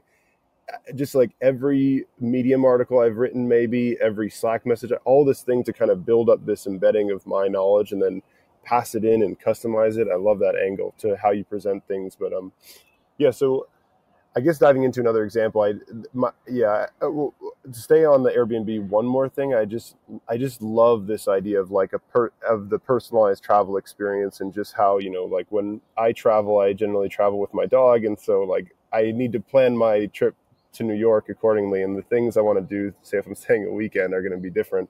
uh, 0.72 0.94
just 0.96 1.16
like 1.16 1.32
every 1.42 2.06
medium 2.20 2.66
article 2.66 3.00
I've 3.00 3.18
written, 3.18 3.48
maybe 3.48 3.98
every 4.02 4.30
Slack 4.30 4.66
message, 4.66 4.92
all 5.06 5.26
this 5.26 5.42
thing 5.42 5.64
to 5.64 5.74
kind 5.74 5.92
of 5.92 6.06
build 6.06 6.30
up 6.30 6.46
this 6.46 6.68
embedding 6.68 7.12
of 7.12 7.26
my 7.26 7.48
knowledge, 7.48 7.92
and 7.92 8.02
then 8.02 8.22
pass 8.68 8.96
it 8.96 9.06
in 9.06 9.24
and 9.24 9.40
customize 9.40 9.98
it. 9.98 10.08
I 10.12 10.18
love 10.18 10.40
that 10.40 10.56
angle 10.56 10.94
to 11.00 11.16
how 11.16 11.32
you 11.32 11.46
present 11.46 11.88
things. 11.88 12.18
But 12.20 12.34
um, 12.34 12.52
yeah. 13.18 13.32
So 13.32 13.68
I 14.36 14.40
guess 14.42 14.60
diving 14.60 14.84
into 14.84 15.00
another 15.00 15.24
example, 15.24 15.62
I 15.62 15.74
my, 16.14 16.32
yeah. 16.48 16.88
Uh, 17.02 17.08
to 17.08 17.74
stay 17.74 18.06
on 18.06 18.24
the 18.24 18.32
Airbnb, 18.32 18.88
one 18.88 19.06
more 19.06 19.30
thing. 19.30 19.56
I 19.56 19.66
just 19.66 19.96
I 20.28 20.38
just 20.38 20.62
love 20.62 21.08
this 21.08 21.28
idea 21.28 21.60
of 21.60 21.72
like 21.72 21.94
a 21.94 22.00
per 22.00 22.32
of 22.48 22.70
the 22.70 22.78
personalized 22.78 23.44
travel 23.44 23.78
experience 23.78 24.42
and 24.42 24.54
just 24.54 24.74
how 24.74 25.00
you 25.00 25.10
know 25.10 25.26
like 25.26 25.48
when 25.50 25.82
I 25.98 26.12
travel, 26.12 26.60
I 26.60 26.74
generally 26.74 27.10
travel 27.10 27.40
with 27.40 27.54
my 27.54 27.66
dog, 27.66 28.04
and 28.04 28.20
so 28.20 28.44
like 28.44 28.76
I 28.94 29.12
need 29.12 29.32
to 29.34 29.40
plan 29.40 29.76
my 29.76 30.06
trip 30.08 30.36
to 30.74 30.84
New 30.84 30.94
York 30.94 31.30
accordingly, 31.30 31.84
and 31.84 31.98
the 31.98 32.04
things 32.04 32.38
I 32.38 32.42
want 32.42 32.60
to 32.60 32.66
do, 32.76 32.94
say 33.02 33.18
if 33.18 33.26
I'm 33.26 33.36
staying 33.36 33.66
a 33.66 33.72
weekend, 33.72 34.14
are 34.14 34.22
going 34.22 34.34
to 34.34 34.38
be 34.38 34.52
different. 34.52 34.90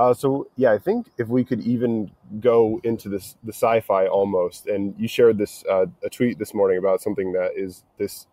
Uh, 0.00 0.14
so 0.14 0.48
yeah, 0.56 0.72
I 0.72 0.78
think 0.78 1.10
if 1.18 1.28
we 1.28 1.44
could 1.44 1.60
even 1.60 2.10
go 2.40 2.80
into 2.84 3.10
this 3.10 3.36
the 3.44 3.52
sci-fi 3.52 4.06
almost, 4.06 4.66
and 4.66 4.94
you 4.98 5.06
shared 5.06 5.36
this 5.36 5.62
uh, 5.70 5.84
a 6.02 6.08
tweet 6.08 6.38
this 6.38 6.54
morning 6.54 6.78
about 6.78 7.02
something 7.02 7.34
that 7.34 7.50
is 7.54 7.84
this 7.98 8.26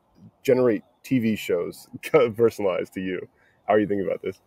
generate 0.43 0.83
TV 1.03 1.37
shows 1.37 1.89
personalized 2.37 2.93
to 2.93 3.01
you. 3.01 3.27
How 3.67 3.73
are 3.73 3.79
you 3.81 3.85
thinking 3.85 4.07
about 4.07 4.21
this? 4.21 4.39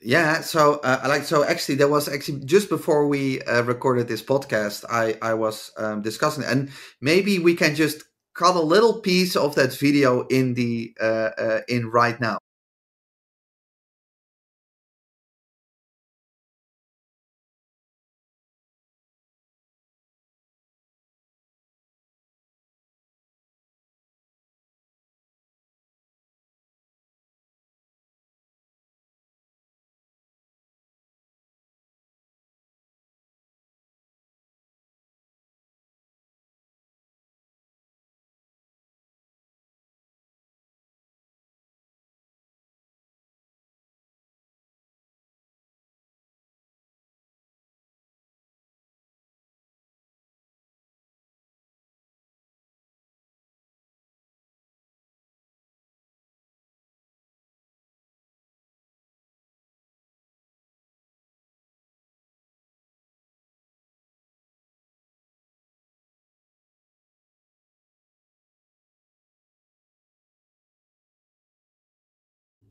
Yeah, 0.00 0.40
so 0.40 0.74
uh, 0.84 1.00
I 1.02 1.08
like 1.08 1.24
so 1.24 1.42
actually 1.42 1.74
there 1.74 1.88
was 1.88 2.08
actually 2.08 2.44
just 2.44 2.68
before 2.68 3.08
we 3.08 3.42
uh, 3.42 3.64
recorded 3.64 4.06
this 4.06 4.22
podcast, 4.22 4.84
I 4.88 5.16
I 5.20 5.34
was 5.34 5.72
um, 5.78 6.02
discussing 6.02 6.44
and 6.44 6.70
maybe 7.00 7.40
we 7.40 7.56
can 7.56 7.74
just 7.74 8.04
cut 8.34 8.54
a 8.54 8.60
little 8.60 9.00
piece 9.00 9.34
of 9.34 9.56
that 9.56 9.74
video 9.74 10.28
in 10.28 10.54
the 10.54 10.94
uh, 11.00 11.30
uh 11.36 11.60
in 11.66 11.90
right 11.90 12.20
now. 12.20 12.38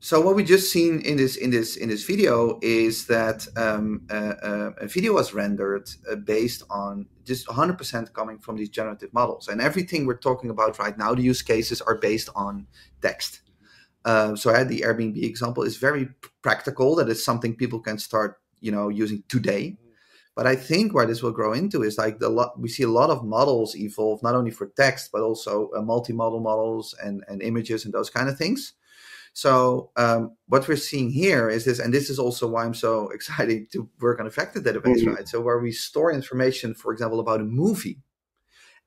So 0.00 0.20
what 0.20 0.36
we 0.36 0.44
just 0.44 0.70
seen 0.70 1.00
in 1.00 1.16
this 1.16 1.36
in 1.36 1.50
this 1.50 1.76
in 1.76 1.88
this 1.88 2.04
video 2.04 2.60
is 2.62 3.06
that 3.06 3.48
um, 3.56 4.02
uh, 4.08 4.34
uh, 4.42 4.70
a 4.78 4.86
video 4.86 5.14
was 5.14 5.34
rendered 5.34 5.90
uh, 6.10 6.14
based 6.14 6.62
on 6.70 7.06
just 7.24 7.48
100% 7.48 8.12
coming 8.12 8.38
from 8.38 8.56
these 8.56 8.68
generative 8.68 9.12
models, 9.12 9.48
and 9.48 9.60
everything 9.60 10.06
we're 10.06 10.16
talking 10.16 10.50
about 10.50 10.78
right 10.78 10.96
now, 10.96 11.14
the 11.14 11.22
use 11.22 11.42
cases 11.42 11.80
are 11.80 11.96
based 11.96 12.28
on 12.36 12.68
text. 13.02 13.40
Uh, 14.04 14.36
so 14.36 14.54
I 14.54 14.58
had 14.58 14.68
the 14.68 14.82
Airbnb 14.82 15.22
example 15.22 15.64
is 15.64 15.76
very 15.76 16.08
practical. 16.42 16.94
That 16.94 17.08
is 17.08 17.24
something 17.24 17.56
people 17.56 17.80
can 17.80 17.98
start, 17.98 18.40
you 18.60 18.70
know, 18.70 18.88
using 18.88 19.24
today. 19.28 19.78
But 20.36 20.46
I 20.46 20.54
think 20.54 20.94
where 20.94 21.06
this 21.06 21.22
will 21.22 21.32
grow 21.32 21.52
into 21.52 21.82
is 21.82 21.98
like 21.98 22.20
the 22.20 22.28
lot 22.28 22.58
we 22.60 22.68
see 22.68 22.84
a 22.84 22.88
lot 22.88 23.10
of 23.10 23.24
models 23.24 23.74
evolve 23.74 24.22
not 24.22 24.36
only 24.36 24.52
for 24.52 24.68
text 24.68 25.10
but 25.12 25.22
also 25.22 25.70
uh, 25.70 25.80
multimodal 25.80 26.40
models 26.40 26.94
and 27.02 27.24
and 27.26 27.42
images 27.42 27.84
and 27.84 27.92
those 27.92 28.08
kind 28.08 28.28
of 28.28 28.38
things 28.38 28.74
so 29.38 29.92
um, 29.94 30.36
what 30.48 30.66
we're 30.66 30.74
seeing 30.74 31.12
here 31.12 31.48
is 31.48 31.64
this, 31.64 31.78
and 31.78 31.94
this 31.94 32.10
is 32.10 32.18
also 32.18 32.48
why 32.48 32.64
I'm 32.64 32.74
so 32.74 33.08
excited 33.14 33.70
to 33.70 33.88
work 34.00 34.18
on 34.18 34.26
a 34.26 34.30
vector 34.30 34.60
database, 34.60 34.96
mm-hmm. 34.96 35.14
right? 35.14 35.28
So 35.28 35.40
where 35.40 35.60
we 35.60 35.70
store 35.70 36.12
information, 36.12 36.74
for 36.74 36.92
example, 36.92 37.20
about 37.20 37.40
a 37.40 37.44
movie, 37.44 38.00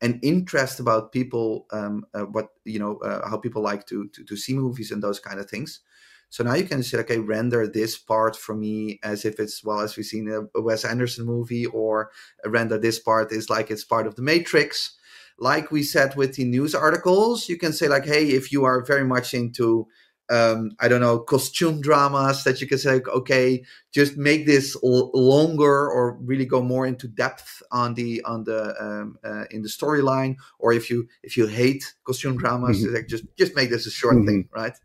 and 0.01 0.19
interest 0.21 0.81
about 0.81 1.13
people, 1.13 1.67
um, 1.71 2.05
uh, 2.13 2.23
what 2.23 2.49
you 2.65 2.79
know, 2.79 2.97
uh, 2.97 3.29
how 3.29 3.37
people 3.37 3.61
like 3.61 3.85
to, 3.85 4.09
to 4.09 4.25
to 4.25 4.35
see 4.35 4.53
movies 4.53 4.91
and 4.91 5.01
those 5.01 5.21
kind 5.21 5.39
of 5.39 5.49
things. 5.49 5.79
So 6.27 6.43
now 6.43 6.55
you 6.55 6.65
can 6.65 6.83
say, 6.83 6.97
okay, 6.97 7.19
render 7.19 7.65
this 7.65 7.97
part 7.97 8.35
for 8.35 8.53
me 8.53 8.99
as 9.03 9.23
if 9.23 9.39
it's 9.39 9.63
well 9.63 9.79
as 9.79 9.95
we've 9.95 10.05
seen 10.05 10.27
a, 10.29 10.59
a 10.59 10.61
Wes 10.61 10.83
Anderson 10.83 11.25
movie, 11.25 11.65
or 11.65 12.11
render 12.45 12.77
this 12.77 12.99
part 12.99 13.31
is 13.31 13.49
like 13.49 13.71
it's 13.71 13.85
part 13.85 14.05
of 14.05 14.15
the 14.15 14.21
Matrix. 14.21 14.97
Like 15.39 15.71
we 15.71 15.81
said 15.81 16.17
with 16.17 16.35
the 16.35 16.43
news 16.43 16.75
articles, 16.75 17.47
you 17.47 17.57
can 17.57 17.71
say 17.71 17.87
like, 17.87 18.05
hey, 18.05 18.31
if 18.31 18.51
you 18.51 18.65
are 18.65 18.83
very 18.83 19.05
much 19.05 19.33
into 19.33 19.87
um, 20.31 20.71
I 20.79 20.87
don't 20.87 21.01
know, 21.01 21.19
costume 21.19 21.81
dramas 21.81 22.43
that 22.45 22.61
you 22.61 22.67
can 22.67 22.77
say, 22.77 23.01
okay, 23.05 23.63
just 23.91 24.15
make 24.15 24.45
this 24.45 24.77
l- 24.81 25.11
longer 25.13 25.89
or 25.89 26.13
really 26.21 26.45
go 26.45 26.61
more 26.61 26.87
into 26.87 27.07
depth 27.07 27.61
on 27.71 27.93
the 27.95 28.23
on 28.23 28.45
the 28.45 28.73
um, 28.81 29.17
uh, 29.25 29.43
in 29.51 29.61
the 29.61 29.67
storyline. 29.67 30.37
Or 30.57 30.71
if 30.71 30.89
you 30.89 31.07
if 31.21 31.35
you 31.35 31.47
hate 31.47 31.93
costume 32.05 32.37
dramas, 32.37 32.83
mm-hmm. 32.83 32.95
like 32.95 33.07
just 33.07 33.25
just 33.37 33.55
make 33.55 33.69
this 33.69 33.85
a 33.85 33.91
short 33.91 34.15
mm-hmm. 34.15 34.27
thing, 34.27 34.49
right? 34.55 34.77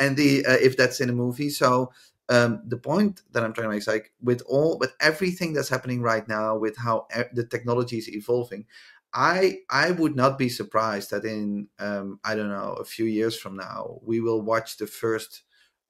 And 0.00 0.16
the 0.16 0.44
uh, 0.44 0.58
if 0.60 0.76
that's 0.76 1.00
in 1.00 1.08
a 1.08 1.14
movie, 1.14 1.50
so 1.50 1.92
um, 2.28 2.62
the 2.66 2.76
point 2.76 3.22
that 3.32 3.42
I'm 3.42 3.52
trying 3.52 3.66
to 3.66 3.70
make 3.70 3.78
is 3.78 3.86
like 3.86 4.12
with 4.20 4.42
all 4.46 4.78
with 4.78 4.94
everything 5.00 5.52
that's 5.52 5.68
happening 5.68 6.02
right 6.02 6.26
now, 6.28 6.56
with 6.56 6.76
how 6.76 7.06
e- 7.16 7.22
the 7.32 7.44
technology 7.44 7.98
is 7.98 8.08
evolving, 8.08 8.66
I 9.14 9.60
I 9.70 9.90
would 9.92 10.16
not 10.16 10.38
be 10.38 10.48
surprised 10.48 11.10
that 11.10 11.24
in 11.24 11.68
um, 11.78 12.20
I 12.24 12.34
don't 12.34 12.50
know 12.50 12.76
a 12.78 12.84
few 12.84 13.06
years 13.06 13.36
from 13.38 13.56
now 13.56 13.98
we 14.02 14.20
will 14.20 14.42
watch 14.42 14.76
the 14.76 14.86
first 14.86 15.42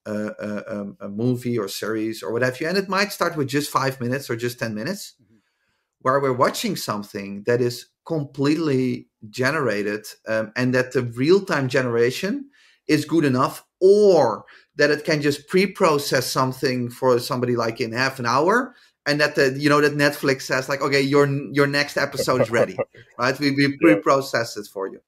uh, 0.06 0.30
uh, 0.40 0.62
um, 0.68 0.96
a 1.00 1.08
movie 1.08 1.58
or 1.58 1.68
series 1.68 2.22
or 2.22 2.32
whatever, 2.32 2.66
and 2.66 2.78
it 2.78 2.88
might 2.88 3.12
start 3.12 3.36
with 3.36 3.48
just 3.48 3.70
five 3.70 4.00
minutes 4.00 4.30
or 4.30 4.36
just 4.36 4.58
ten 4.58 4.74
minutes, 4.74 5.14
mm-hmm. 5.22 5.36
where 6.00 6.20
we're 6.20 6.32
watching 6.32 6.76
something 6.76 7.42
that 7.44 7.60
is 7.60 7.86
completely 8.06 9.08
generated, 9.28 10.06
um, 10.26 10.52
and 10.56 10.74
that 10.74 10.92
the 10.92 11.02
real 11.02 11.44
time 11.44 11.68
generation 11.68 12.48
is 12.86 13.04
good 13.04 13.24
enough, 13.24 13.66
or 13.80 14.44
that 14.76 14.90
it 14.90 15.04
can 15.04 15.20
just 15.20 15.48
pre-process 15.48 16.26
something 16.26 16.88
for 16.88 17.18
somebody 17.18 17.56
like 17.56 17.80
in 17.80 17.92
half 17.92 18.18
an 18.18 18.26
hour 18.26 18.74
and 19.08 19.20
that 19.20 19.34
the 19.34 19.58
you 19.58 19.70
know 19.70 19.80
that 19.80 19.94
Netflix 19.94 20.42
says 20.42 20.68
like, 20.68 20.82
okay, 20.82 21.00
your 21.00 21.26
your 21.52 21.66
next 21.66 21.96
episode 21.96 22.42
is 22.42 22.50
ready, 22.50 22.76
right? 23.18 23.38
We 23.38 23.50
we 23.52 23.76
pre-process 23.78 24.56
it 24.56 24.66
for 24.66 24.86
you. 24.86 25.00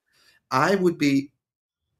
I 0.50 0.74
would 0.74 0.98
be 0.98 1.30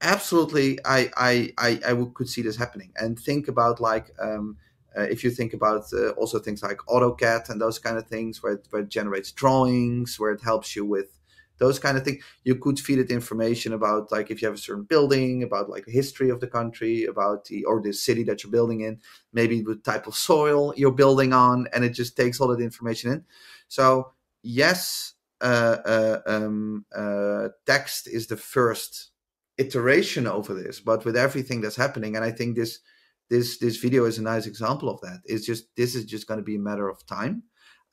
absolutely, 0.01 0.79
I 0.85 1.11
I 1.17 1.53
I, 1.59 1.81
I 1.89 1.93
would, 1.93 2.15
could 2.15 2.29
see 2.29 2.43
this 2.43 2.57
happening, 2.57 2.93
and 2.97 3.19
think 3.19 3.47
about 3.49 3.81
like. 3.81 4.11
Um, 4.19 4.57
uh, 4.99 5.03
if 5.03 5.23
you 5.23 5.31
think 5.31 5.55
about 5.55 5.85
uh, 5.93 6.09
also 6.21 6.41
things 6.41 6.65
like 6.65 6.79
AutoCAD 6.89 7.49
and 7.49 7.61
those 7.61 7.79
kind 7.79 7.97
of 7.97 8.09
things, 8.09 8.43
where 8.43 8.55
it, 8.55 8.67
where 8.71 8.83
it 8.83 8.89
generates 8.89 9.31
drawings, 9.31 10.19
where 10.19 10.33
it 10.33 10.43
helps 10.43 10.75
you 10.75 10.85
with 10.85 11.20
those 11.61 11.79
kind 11.79 11.97
of 11.97 12.05
things. 12.05 12.25
You 12.43 12.57
could 12.57 12.81
feed 12.81 12.99
it 12.99 13.11
information 13.11 13.75
about 13.75 14.11
like 14.11 14.31
if 14.31 14.43
you 14.43 14.49
have 14.49 14.57
a 14.57 14.59
certain 14.59 14.85
building, 14.85 15.45
about 15.45 15.71
like 15.71 15.85
the 15.85 15.93
history 15.93 16.31
of 16.31 16.41
the 16.41 16.49
country, 16.49 17.05
about 17.05 17.45
the 17.45 17.65
or 17.65 17.81
the 17.81 17.93
city 17.93 18.25
that 18.25 18.43
you're 18.43 18.51
building 18.51 18.81
in, 18.81 18.99
maybe 19.33 19.61
the 19.61 19.77
type 19.77 20.09
of 20.09 20.17
soil 20.17 20.75
you're 20.77 20.91
building 20.91 21.33
on, 21.33 21.69
and 21.73 21.85
it 21.85 21.91
just 21.91 22.17
takes 22.17 22.41
all 22.41 22.49
that 22.49 22.61
information 22.61 23.13
in. 23.13 23.25
So 23.69 24.13
yes, 24.43 25.15
uh, 25.41 25.77
uh, 25.85 26.21
um, 26.27 26.85
uh, 26.97 27.49
text 27.67 28.09
is 28.09 28.27
the 28.27 28.37
first 28.37 29.11
iteration 29.59 30.27
over 30.27 30.55
this, 30.55 30.81
but 30.81 31.05
with 31.05 31.17
everything 31.17 31.61
that's 31.61 31.77
happening, 31.77 32.17
and 32.17 32.25
I 32.25 32.33
think 32.33 32.57
this 32.57 32.81
this 33.29 33.59
this 33.59 33.77
video 33.77 34.07
is 34.07 34.19
a 34.19 34.23
nice 34.23 34.47
example 34.47 34.89
of 34.89 35.01
that. 35.03 35.21
It's 35.27 35.47
just 35.47 35.77
this 35.77 35.95
is 35.95 36.07
just 36.07 36.27
going 36.27 36.41
to 36.41 36.45
be 36.45 36.57
a 36.57 36.61
matter 36.61 36.89
of 36.89 37.07
time 37.07 37.45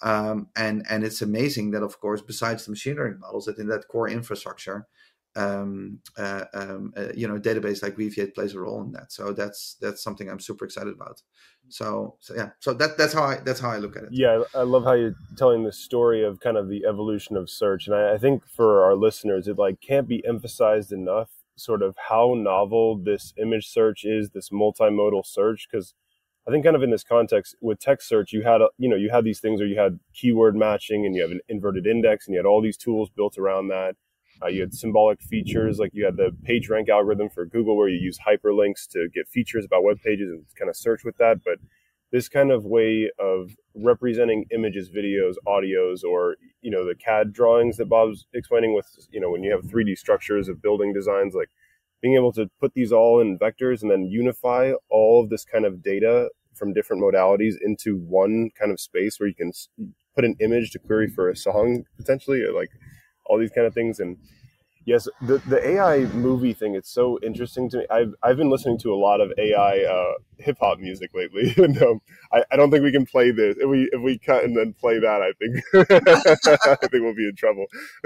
Um, 0.02 0.50
and 0.56 0.86
and 0.90 1.04
it's 1.04 1.22
amazing 1.22 1.72
that 1.72 1.84
of 1.84 2.00
course 2.00 2.22
besides 2.22 2.66
the 2.66 2.72
machine 2.72 2.96
learning 2.96 3.20
models 3.20 3.46
that 3.46 3.58
in 3.58 3.68
that 3.68 3.88
core 3.88 4.08
infrastructure 4.08 4.88
um, 5.38 6.00
uh, 6.18 6.46
um, 6.54 6.94
uh, 6.98 7.10
you 7.16 7.28
know 7.28 7.40
database 7.40 7.84
like 7.84 7.96
Weaviate 7.96 8.34
plays 8.34 8.56
a 8.56 8.60
role 8.60 8.82
in 8.82 8.92
that. 8.94 9.12
So 9.12 9.32
that's 9.32 9.78
that's 9.80 10.04
something 10.04 10.30
i'm 10.30 10.40
super 10.40 10.66
excited 10.66 10.94
about. 10.94 11.22
So 11.70 12.18
so 12.20 12.36
yeah. 12.36 12.50
So 12.60 12.74
that 12.74 12.98
that's 12.98 13.14
how 13.14 13.24
i 13.24 13.38
that's 13.38 13.60
how 13.60 13.70
i 13.70 13.78
look 13.78 13.96
at 13.96 14.04
it. 14.04 14.10
Yeah 14.12 14.44
i 14.56 14.64
love 14.64 14.84
how 14.84 14.94
you're 14.94 15.16
telling 15.38 15.64
the 15.64 15.72
story 15.72 16.24
of 16.24 16.40
kind 16.40 16.58
of 16.58 16.70
the 16.70 16.86
evolution 16.86 17.38
of 17.38 17.50
search. 17.50 17.88
And 17.88 17.96
i, 17.96 18.14
I 18.16 18.18
think 18.18 18.48
for 18.48 18.84
our 18.84 18.96
listeners 18.96 19.48
it 19.48 19.58
like 19.58 19.80
can't 19.80 20.08
be 20.08 20.26
emphasized 20.26 20.92
enough 20.92 21.30
sort 21.56 21.82
of 21.82 21.96
how 22.10 22.34
novel 22.36 22.98
this 22.98 23.34
image 23.38 23.68
search 23.68 24.06
is 24.06 24.30
this 24.30 24.50
multimodal 24.50 25.26
search 25.26 25.68
because 25.70 25.94
I 26.48 26.52
think 26.52 26.64
kind 26.64 26.76
of 26.78 26.84
in 26.84 26.92
this 26.92 27.04
context 27.04 27.56
with 27.62 27.80
text 27.80 28.08
search, 28.08 28.32
you 28.32 28.42
had, 28.44 28.62
a, 28.62 28.70
you 28.78 28.88
know, 28.88 28.96
you 28.96 29.10
had 29.10 29.26
these 29.26 29.42
things 29.42 29.60
where 29.60 29.68
you 29.68 29.78
had 29.78 30.00
keyword 30.14 30.56
matching 30.56 31.06
and 31.06 31.14
you 31.14 31.22
have 31.22 31.32
an 31.32 31.42
inverted 31.50 31.86
index 31.86 32.26
and 32.26 32.34
you 32.34 32.40
had 32.40 32.46
all 32.46 32.62
these 32.62 32.78
tools 32.78 33.10
built 33.10 33.38
around 33.38 33.68
that. 33.68 33.96
Uh, 34.42 34.48
you 34.48 34.62
had 34.62 34.74
symbolic 34.74 35.22
features, 35.22 35.80
like 35.80 35.92
you 35.94 36.06
had 36.06 36.16
the 36.16 36.32
page 36.44 36.70
rank 36.70 36.90
algorithm 36.90 37.28
for 37.28 37.46
Google 37.46 37.76
where 37.76 37.90
you 37.90 37.98
use 37.98 38.20
hyperlinks 38.26 38.88
to 38.88 39.10
get 39.14 39.28
features 39.28 39.66
about 39.66 39.84
web 39.84 39.98
pages 40.02 40.30
and 40.30 40.46
kind 40.58 40.70
of 40.70 40.78
search 40.78 41.04
with 41.04 41.18
that. 41.18 41.44
But 41.44 41.58
this 42.12 42.30
kind 42.30 42.52
of 42.52 42.64
way 42.64 43.12
of 43.20 43.52
representing 43.76 44.46
images, 44.52 44.90
videos, 44.90 45.34
audios, 45.46 46.04
or, 46.04 46.38
you 46.62 46.72
know, 46.72 46.88
the 46.88 46.96
CAD 46.96 47.34
drawings 47.34 47.76
that 47.78 47.90
Bob's 47.90 48.26
explaining 48.34 48.74
with, 48.74 48.88
you 49.12 49.20
know, 49.20 49.30
when 49.30 49.44
you 49.44 49.52
have 49.52 49.64
3D 49.64 49.98
structures 49.98 50.48
of 50.48 50.62
building 50.62 50.94
designs, 50.94 51.34
like 51.34 51.50
being 52.02 52.16
able 52.16 52.32
to 52.34 52.50
put 52.60 52.74
these 52.74 52.92
all 52.92 53.20
in 53.20 53.40
vectors 53.40 53.82
and 53.82 53.92
then 53.92 54.06
unify 54.06 54.72
all 54.90 55.24
of 55.24 55.30
this 55.30 55.44
kind 55.44 55.66
of 55.66 55.82
data 55.82 56.30
from 56.54 56.74
different 56.74 57.02
modalities 57.02 57.56
into 57.62 57.98
one 57.98 58.50
kind 58.58 58.72
of 58.72 58.80
space 58.80 59.20
where 59.20 59.30
you 59.30 59.36
can 59.36 59.52
put 60.16 60.26
an 60.26 60.36
image 60.40 60.72
to 60.72 60.80
query 60.80 61.08
for 61.08 61.30
a 61.30 61.36
song 61.36 61.84
potentially 61.96 62.42
or 62.42 62.52
like 62.52 62.72
all 63.26 63.38
these 63.38 63.52
kind 63.52 63.68
of 63.68 63.74
things. 63.74 64.00
And 64.00 64.18
yes 64.88 65.08
the, 65.22 65.38
the 65.50 65.68
ai 65.68 66.00
movie 66.14 66.54
thing 66.54 66.74
it's 66.74 66.90
so 66.90 67.20
interesting 67.22 67.70
to 67.70 67.80
me. 67.80 67.86
I've, 67.92 68.16
I've 68.24 68.38
been 68.38 68.50
listening 68.50 68.80
to 68.80 68.94
a 68.94 68.96
lot 68.96 69.20
of 69.20 69.32
ai 69.38 69.84
uh, 69.84 70.14
hip-hop 70.40 70.80
music 70.80 71.12
lately 71.14 71.54
and 71.64 71.80
um, 71.84 72.00
I, 72.32 72.44
I 72.52 72.56
don't 72.56 72.72
think 72.72 72.84
we 72.84 72.92
can 72.92 73.06
play 73.06 73.32
this. 73.32 73.58
If 73.60 73.70
we 73.70 73.90
if 73.92 74.02
we 74.02 74.18
cut 74.18 74.46
and 74.46 74.56
then 74.58 74.74
play 74.74 74.98
that 75.00 75.22
i 75.22 75.34
think 75.38 75.62
i 76.66 76.76
think 76.88 77.04
we'll 77.04 77.14
be 77.14 77.28
in 77.28 77.36
trouble. 77.36 77.66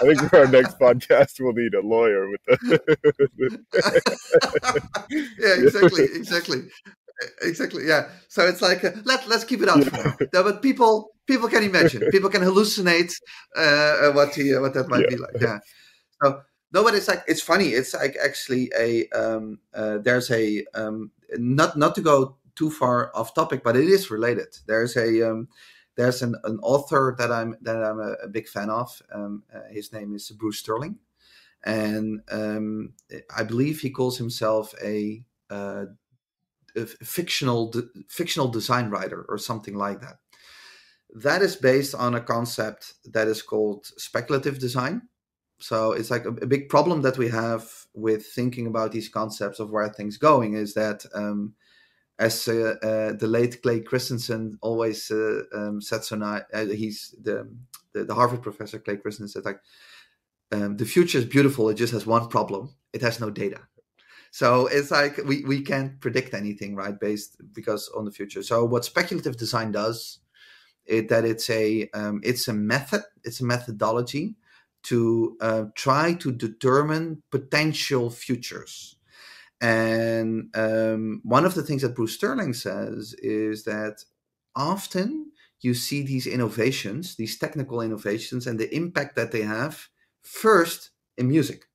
think 0.00 0.30
for 0.30 0.38
our 0.38 0.48
next 0.48 0.78
podcast 0.78 1.38
we'll 1.38 1.52
need 1.52 1.74
a 1.74 1.80
lawyer 1.80 2.30
with 2.30 2.40
the 2.46 3.60
yeah 5.38 5.54
exactly 5.62 6.04
exactly 6.14 6.62
exactly 7.42 7.86
yeah. 7.86 8.08
So 8.28 8.46
it's 8.46 8.62
like 8.62 8.84
uh, 8.84 8.92
let, 9.04 9.28
let's 9.28 9.44
keep 9.44 9.62
it 9.62 9.68
out 9.68 9.90
now. 9.92 10.16
No, 10.32 10.42
but 10.42 10.62
people 10.62 11.10
people 11.26 11.48
can 11.48 11.62
imagine. 11.62 12.02
People 12.10 12.30
can 12.30 12.42
hallucinate 12.42 13.14
uh, 13.56 14.12
what 14.12 14.34
the, 14.34 14.58
what 14.58 14.74
that 14.74 14.88
might 14.88 15.02
yeah. 15.02 15.08
be 15.10 15.16
like 15.16 15.40
yeah. 15.40 15.58
So 16.22 16.40
no 16.72 16.82
but 16.82 16.94
it's 16.94 17.08
like 17.08 17.22
it's 17.26 17.42
funny. 17.42 17.68
It's 17.68 17.94
like 17.94 18.16
actually 18.22 18.70
a 18.78 19.08
um, 19.10 19.58
uh, 19.72 19.98
there's 19.98 20.30
a 20.30 20.64
um, 20.74 21.10
not 21.36 21.76
not 21.76 21.94
to 21.94 22.00
go 22.00 22.36
too 22.56 22.70
far 22.70 23.10
off 23.16 23.34
topic 23.34 23.62
but 23.62 23.76
it 23.76 23.88
is 23.88 24.10
related. 24.10 24.56
There's 24.66 24.96
a 24.96 25.30
um, 25.30 25.48
there's 25.96 26.22
an, 26.22 26.34
an 26.44 26.58
author 26.62 27.14
that 27.18 27.30
i'm 27.30 27.56
that 27.62 27.76
i'm 27.76 28.00
a, 28.00 28.14
a 28.24 28.28
big 28.28 28.48
fan 28.48 28.70
of 28.70 29.00
um, 29.12 29.42
uh, 29.54 29.60
his 29.70 29.92
name 29.92 30.14
is 30.14 30.30
bruce 30.30 30.58
sterling. 30.58 30.98
And 31.66 32.20
um, 32.30 32.92
i 33.34 33.42
believe 33.42 33.80
he 33.80 33.90
calls 33.90 34.18
himself 34.18 34.74
a 34.82 35.24
uh, 35.50 35.86
a 36.76 36.86
fictional 36.86 37.72
fictional 38.08 38.48
design 38.48 38.90
writer 38.90 39.24
or 39.28 39.38
something 39.38 39.74
like 39.74 40.00
that. 40.00 40.16
That 41.14 41.42
is 41.42 41.56
based 41.56 41.94
on 41.94 42.14
a 42.14 42.20
concept 42.20 42.94
that 43.12 43.28
is 43.28 43.42
called 43.42 43.86
speculative 43.96 44.58
design. 44.58 45.02
So 45.58 45.92
it's 45.92 46.10
like 46.10 46.24
a, 46.24 46.30
a 46.30 46.46
big 46.46 46.68
problem 46.68 47.02
that 47.02 47.18
we 47.18 47.28
have 47.28 47.70
with 47.94 48.26
thinking 48.26 48.66
about 48.66 48.92
these 48.92 49.08
concepts 49.08 49.60
of 49.60 49.70
where 49.70 49.88
things 49.88 50.16
going 50.16 50.54
is 50.54 50.74
that, 50.74 51.06
um, 51.14 51.54
as 52.18 52.48
uh, 52.48 52.74
uh, 52.82 53.12
the 53.12 53.26
late 53.26 53.62
Clay 53.62 53.80
Christensen 53.80 54.58
always 54.60 55.10
uh, 55.10 55.42
um, 55.54 55.80
said 55.80 56.04
so 56.04 56.16
nice, 56.16 56.42
uh, 56.52 56.66
he's 56.66 57.14
the, 57.22 57.48
the, 57.92 58.04
the 58.04 58.14
Harvard 58.14 58.42
professor 58.42 58.78
Clay 58.78 58.96
Christensen 58.96 59.28
said 59.28 59.44
like 59.44 59.60
um, 60.52 60.76
the 60.76 60.84
future 60.84 61.18
is 61.18 61.24
beautiful. 61.24 61.68
It 61.68 61.74
just 61.74 61.92
has 61.92 62.06
one 62.06 62.28
problem: 62.28 62.70
it 62.92 63.02
has 63.02 63.20
no 63.20 63.30
data. 63.30 63.60
So 64.34 64.66
it's 64.66 64.90
like 64.90 65.20
we, 65.24 65.44
we 65.44 65.62
can't 65.62 66.00
predict 66.00 66.34
anything, 66.34 66.74
right? 66.74 66.98
Based 66.98 67.36
because 67.52 67.88
on 67.96 68.04
the 68.04 68.10
future. 68.10 68.42
So 68.42 68.64
what 68.64 68.84
speculative 68.84 69.36
design 69.36 69.70
does 69.70 70.18
is 70.86 71.06
that 71.06 71.24
it's 71.24 71.48
a 71.50 71.88
um, 71.94 72.20
it's 72.24 72.48
a 72.48 72.52
method, 72.52 73.04
it's 73.22 73.40
a 73.40 73.44
methodology 73.44 74.34
to 74.90 75.36
uh, 75.40 75.64
try 75.76 76.14
to 76.14 76.32
determine 76.32 77.22
potential 77.30 78.10
futures. 78.10 78.96
And 79.60 80.50
um, 80.56 81.20
one 81.22 81.44
of 81.44 81.54
the 81.54 81.62
things 81.62 81.82
that 81.82 81.94
Bruce 81.94 82.14
Sterling 82.14 82.54
says 82.54 83.14
is 83.22 83.62
that 83.66 84.04
often 84.56 85.30
you 85.60 85.74
see 85.74 86.02
these 86.02 86.26
innovations, 86.26 87.14
these 87.14 87.38
technical 87.38 87.80
innovations, 87.80 88.48
and 88.48 88.58
the 88.58 88.74
impact 88.74 89.14
that 89.14 89.30
they 89.30 89.42
have 89.42 89.90
first 90.22 90.90
in 91.16 91.28
music. 91.28 91.66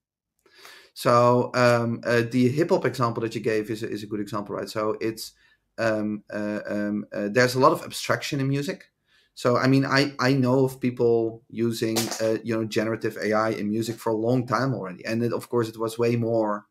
So 0.99 1.49
um, 1.53 2.01
uh, 2.03 2.23
the 2.29 2.49
hip 2.49 2.71
hop 2.71 2.83
example 2.83 3.23
that 3.23 3.33
you 3.33 3.39
gave 3.39 3.69
is 3.69 3.83
a, 3.83 3.89
is 3.89 4.03
a 4.03 4.05
good 4.05 4.19
example, 4.19 4.55
right? 4.57 4.67
So 4.67 4.97
it's 4.99 5.31
um, 5.77 6.25
uh, 6.29 6.59
um, 6.67 7.05
uh, 7.13 7.29
there's 7.31 7.55
a 7.55 7.59
lot 7.61 7.71
of 7.71 7.83
abstraction 7.83 8.41
in 8.41 8.49
music. 8.49 8.83
So 9.33 9.55
I 9.55 9.67
mean, 9.67 9.85
I 9.85 10.13
I 10.19 10.33
know 10.33 10.65
of 10.65 10.81
people 10.81 11.41
using 11.47 11.97
uh, 12.21 12.39
you 12.43 12.53
know 12.53 12.65
generative 12.65 13.17
AI 13.23 13.51
in 13.51 13.69
music 13.69 13.95
for 13.95 14.09
a 14.09 14.23
long 14.27 14.45
time 14.45 14.73
already, 14.73 15.05
and 15.05 15.23
it, 15.23 15.31
of 15.31 15.47
course 15.47 15.69
it 15.69 15.79
was 15.79 15.97
way 15.97 16.17
more. 16.17 16.65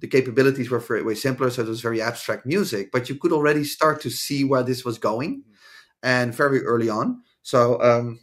The 0.00 0.08
capabilities 0.08 0.68
were 0.68 0.84
way 1.02 1.14
simpler, 1.14 1.48
so 1.48 1.62
it 1.62 1.68
was 1.68 1.80
very 1.80 2.02
abstract 2.02 2.44
music. 2.44 2.90
But 2.92 3.08
you 3.08 3.14
could 3.14 3.32
already 3.32 3.64
start 3.64 4.02
to 4.02 4.10
see 4.10 4.44
where 4.44 4.62
this 4.62 4.84
was 4.84 4.98
going, 4.98 5.40
mm-hmm. 5.40 5.52
and 6.02 6.34
very 6.34 6.62
early 6.64 6.90
on. 6.90 7.22
So 7.40 7.80
um, 7.80 8.20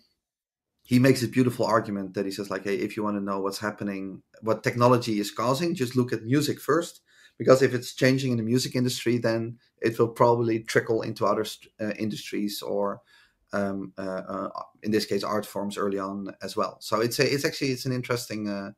he 0.86 1.00
makes 1.00 1.24
a 1.24 1.28
beautiful 1.28 1.66
argument 1.66 2.14
that 2.14 2.26
he 2.26 2.32
says 2.32 2.50
like 2.50 2.64
hey 2.64 2.76
if 2.76 2.96
you 2.96 3.04
want 3.04 3.18
to 3.18 3.24
know 3.24 3.40
what's 3.40 3.60
happening 3.60 4.22
what 4.42 4.64
technology 4.64 5.20
is 5.20 5.32
causing 5.32 5.76
just 5.76 5.96
look 5.96 6.14
at 6.14 6.24
music 6.24 6.60
first 6.60 7.02
because 7.38 7.62
if 7.62 7.74
it's 7.74 7.94
changing 7.94 8.32
in 8.32 8.38
the 8.38 8.44
music 8.44 8.76
industry 8.76 9.18
then 9.18 9.58
it 9.82 10.00
will 10.00 10.08
probably 10.08 10.60
trickle 10.60 11.02
into 11.02 11.26
other 11.26 11.46
uh, 11.82 11.92
industries 12.00 12.62
or 12.62 13.02
um, 13.52 13.94
uh, 13.98 14.24
uh, 14.28 14.50
in 14.84 14.92
this 14.92 15.06
case 15.06 15.24
art 15.24 15.46
forms 15.46 15.78
early 15.78 16.00
on 16.00 16.34
as 16.42 16.56
well 16.56 16.78
so 16.80 17.02
it's 17.02 17.20
a, 17.20 17.34
it's 17.34 17.46
actually 17.46 17.72
it's 17.72 17.86
an 17.86 17.92
interesting 17.92 18.48
uh, 18.48 18.72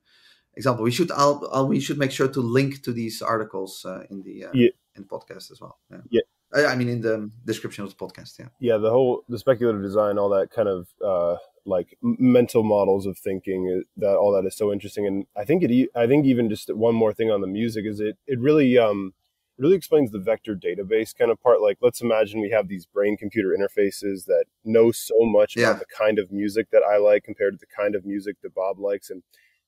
example 0.55 0.83
we 0.83 0.91
should 0.91 1.11
I'll, 1.11 1.47
I'll, 1.51 1.67
we 1.67 1.79
should 1.79 1.99
make 1.99 2.11
sure 2.11 2.27
to 2.29 2.41
link 2.41 2.83
to 2.83 2.93
these 2.93 3.21
articles 3.21 3.85
uh, 3.85 4.03
in 4.09 4.23
the 4.23 4.45
uh, 4.45 4.51
yeah. 4.53 4.69
in 4.95 5.03
the 5.03 5.07
podcast 5.07 5.51
as 5.51 5.59
well 5.61 5.77
yeah. 5.91 6.01
yeah 6.09 6.21
I 6.55 6.75
mean, 6.75 6.87
in 6.87 7.01
the 7.01 7.29
description 7.45 7.83
of 7.83 7.89
the 7.89 7.97
podcast, 7.97 8.39
yeah. 8.39 8.47
Yeah, 8.59 8.77
the 8.77 8.89
whole 8.89 9.23
the 9.27 9.37
speculative 9.37 9.81
design, 9.81 10.17
all 10.17 10.29
that 10.29 10.49
kind 10.49 10.69
of 10.69 10.87
uh, 11.05 11.37
like 11.67 11.97
mental 12.01 12.63
models 12.63 13.05
of 13.05 13.17
thinking, 13.17 13.81
uh, 13.81 13.83
that 13.97 14.15
all 14.15 14.31
that 14.33 14.47
is 14.47 14.55
so 14.55 14.71
interesting. 14.71 15.05
And 15.05 15.25
I 15.35 15.43
think 15.43 15.63
it, 15.63 15.89
I 15.95 16.07
think 16.07 16.25
even 16.25 16.49
just 16.49 16.73
one 16.73 16.95
more 16.95 17.13
thing 17.13 17.29
on 17.29 17.41
the 17.41 17.47
music 17.47 17.85
is 17.85 17.99
it, 17.99 18.17
it 18.25 18.39
really, 18.39 18.77
um, 18.77 19.13
really 19.57 19.75
explains 19.75 20.11
the 20.11 20.19
vector 20.19 20.55
database 20.55 21.15
kind 21.15 21.31
of 21.31 21.41
part. 21.41 21.61
Like, 21.61 21.77
let's 21.81 22.01
imagine 22.01 22.39
we 22.39 22.51
have 22.51 22.67
these 22.67 22.85
brain 22.85 23.17
computer 23.17 23.55
interfaces 23.57 24.25
that 24.25 24.45
know 24.63 24.91
so 24.91 25.15
much 25.21 25.55
yeah. 25.55 25.69
about 25.69 25.79
the 25.79 25.85
kind 25.85 26.19
of 26.19 26.31
music 26.31 26.67
that 26.71 26.83
I 26.83 26.97
like 26.97 27.23
compared 27.23 27.53
to 27.53 27.59
the 27.59 27.75
kind 27.75 27.95
of 27.95 28.05
music 28.05 28.37
that 28.43 28.55
Bob 28.55 28.79
likes, 28.79 29.09
and 29.09 29.23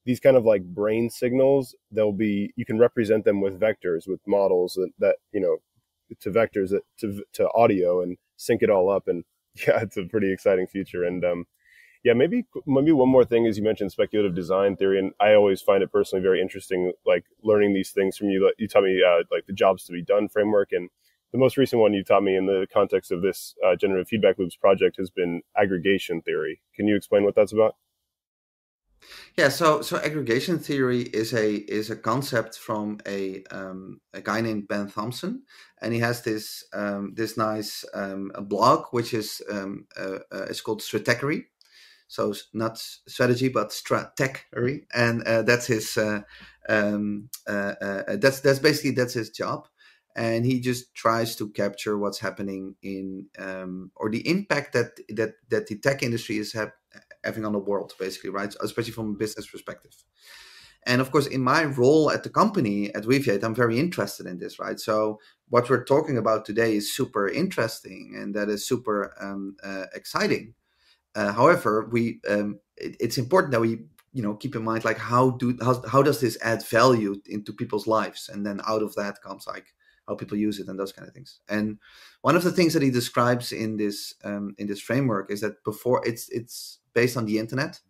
these 0.05 0.19
kind 0.19 0.37
of 0.37 0.45
like 0.45 0.63
brain 0.63 1.09
signals, 1.09 1.75
they'll 1.91 2.11
be 2.11 2.53
you 2.55 2.65
can 2.65 2.77
represent 2.77 3.25
them 3.25 3.41
with 3.41 3.59
vectors, 3.59 4.07
with 4.07 4.21
models 4.27 4.75
that, 4.75 4.91
that 4.99 5.15
you 5.31 5.41
know 5.41 5.57
to 6.19 6.31
vectors 6.31 6.73
to 6.99 7.23
to 7.33 7.49
audio 7.53 8.01
and 8.01 8.17
sync 8.37 8.61
it 8.61 8.69
all 8.69 8.89
up 8.89 9.07
and 9.07 9.23
yeah 9.67 9.81
it's 9.81 9.97
a 9.97 10.03
pretty 10.05 10.31
exciting 10.31 10.67
future 10.67 11.03
and 11.03 11.23
um 11.23 11.45
yeah 12.03 12.13
maybe 12.13 12.45
maybe 12.65 12.91
one 12.91 13.09
more 13.09 13.25
thing 13.25 13.45
is 13.45 13.57
you 13.57 13.63
mentioned 13.63 13.91
speculative 13.91 14.35
design 14.35 14.75
theory 14.75 14.99
and 14.99 15.11
i 15.19 15.33
always 15.33 15.61
find 15.61 15.83
it 15.83 15.91
personally 15.91 16.21
very 16.21 16.41
interesting 16.41 16.91
like 17.05 17.25
learning 17.43 17.73
these 17.73 17.91
things 17.91 18.17
from 18.17 18.29
you 18.29 18.51
you 18.57 18.67
taught 18.67 18.83
me 18.83 19.01
uh, 19.03 19.23
like 19.31 19.45
the 19.45 19.53
jobs 19.53 19.85
to 19.85 19.91
be 19.91 20.01
done 20.01 20.27
framework 20.27 20.71
and 20.71 20.89
the 21.31 21.37
most 21.37 21.57
recent 21.57 21.79
one 21.79 21.93
you 21.93 22.03
taught 22.03 22.23
me 22.23 22.35
in 22.35 22.47
the 22.47 22.65
context 22.73 23.11
of 23.11 23.21
this 23.21 23.53
uh, 23.65 23.75
generative 23.75 24.07
feedback 24.07 24.37
loops 24.39 24.55
project 24.55 24.97
has 24.97 25.09
been 25.09 25.41
aggregation 25.57 26.21
theory 26.21 26.61
can 26.75 26.87
you 26.87 26.95
explain 26.95 27.23
what 27.23 27.35
that's 27.35 27.53
about 27.53 27.75
yeah, 29.37 29.49
so 29.49 29.81
so 29.81 29.97
aggregation 29.97 30.59
theory 30.59 31.01
is 31.01 31.33
a 31.33 31.55
is 31.55 31.89
a 31.89 31.95
concept 31.95 32.57
from 32.57 32.99
a 33.07 33.43
um, 33.51 34.01
a 34.13 34.21
guy 34.21 34.41
named 34.41 34.67
Ben 34.67 34.89
Thompson, 34.89 35.43
and 35.81 35.93
he 35.93 35.99
has 35.99 36.21
this 36.21 36.65
um, 36.73 37.13
this 37.15 37.37
nice 37.37 37.85
um, 37.93 38.31
blog 38.41 38.87
which 38.91 39.13
is 39.13 39.41
um, 39.49 39.87
uh, 39.97 40.19
uh, 40.31 40.45
it's 40.49 40.61
called 40.61 40.81
Stratechery. 40.81 41.45
So 42.09 42.33
not 42.53 42.77
strategy, 42.79 43.49
but 43.49 43.69
stratechery, 43.69 44.85
and 44.93 45.23
uh, 45.23 45.43
that's 45.43 45.67
his 45.67 45.97
uh, 45.97 46.21
um, 46.67 47.29
uh, 47.47 47.75
uh, 47.81 48.15
that's 48.17 48.41
that's 48.41 48.59
basically 48.59 48.91
that's 48.91 49.13
his 49.13 49.29
job. 49.31 49.67
and 50.15 50.45
he 50.45 50.59
just 50.59 50.93
tries 50.95 51.35
to 51.37 51.49
capture 51.49 51.97
what's 51.97 52.19
happening 52.19 52.75
in 52.83 53.27
um, 53.37 53.91
or 53.95 54.09
the 54.09 54.27
impact 54.27 54.73
that 54.73 54.99
that 55.15 55.35
that 55.49 55.67
the 55.67 55.77
tech 55.77 56.03
industry 56.03 56.37
is 56.37 56.53
have, 56.53 56.71
having 57.23 57.45
on 57.45 57.53
the 57.53 57.59
world, 57.59 57.93
basically, 57.99 58.29
right? 58.31 58.55
Especially 58.61 58.91
from 58.91 59.11
a 59.11 59.17
business 59.17 59.47
perspective. 59.47 59.91
And 60.83 61.01
of 61.01 61.11
course, 61.11 61.27
in 61.27 61.41
my 61.41 61.65
role 61.65 62.09
at 62.11 62.23
the 62.23 62.29
company 62.29 62.93
at 62.95 63.03
Weaviate, 63.03 63.43
I'm 63.43 63.55
very 63.55 63.79
interested 63.79 64.25
in 64.25 64.39
this, 64.39 64.59
right? 64.59 64.79
So 64.79 65.19
what 65.49 65.69
we're 65.69 65.83
talking 65.83 66.17
about 66.17 66.45
today 66.45 66.75
is 66.77 66.95
super 66.95 67.27
interesting 67.27 68.15
and 68.17 68.33
that 68.35 68.49
is 68.49 68.67
super 68.67 69.13
um, 69.21 69.57
uh, 69.63 69.85
exciting. 69.93 70.53
Uh, 71.19 71.33
however, 71.33 71.89
we 71.91 72.21
um, 72.29 72.59
it, 72.77 72.95
it's 72.99 73.17
important 73.17 73.51
that 73.51 73.59
we 73.59 73.71
you 74.13 74.23
know 74.23 74.35
keep 74.35 74.55
in 74.55 74.63
mind 74.63 74.85
like 74.85 74.97
how 74.97 75.31
do 75.31 75.57
how, 75.61 75.81
how 75.93 76.01
does 76.01 76.21
this 76.21 76.37
add 76.41 76.65
value 76.65 77.13
into 77.25 77.51
people's 77.51 77.87
lives, 77.87 78.29
and 78.31 78.45
then 78.45 78.61
out 78.65 78.81
of 78.81 78.95
that 78.95 79.21
comes 79.21 79.45
like 79.45 79.67
how 80.07 80.15
people 80.15 80.37
use 80.37 80.59
it 80.59 80.69
and 80.69 80.79
those 80.79 80.93
kind 80.93 81.07
of 81.07 81.13
things. 81.13 81.41
And 81.49 81.77
one 82.21 82.37
of 82.37 82.43
the 82.43 82.53
things 82.53 82.73
that 82.73 82.81
he 82.81 82.89
describes 82.89 83.51
in 83.51 83.75
this 83.75 84.13
um, 84.23 84.55
in 84.57 84.67
this 84.67 84.79
framework 84.79 85.29
is 85.29 85.41
that 85.41 85.61
before 85.65 86.01
it's 86.07 86.29
it's 86.29 86.79
based 86.93 87.17
on 87.17 87.25
the 87.25 87.37
internet 87.37 87.81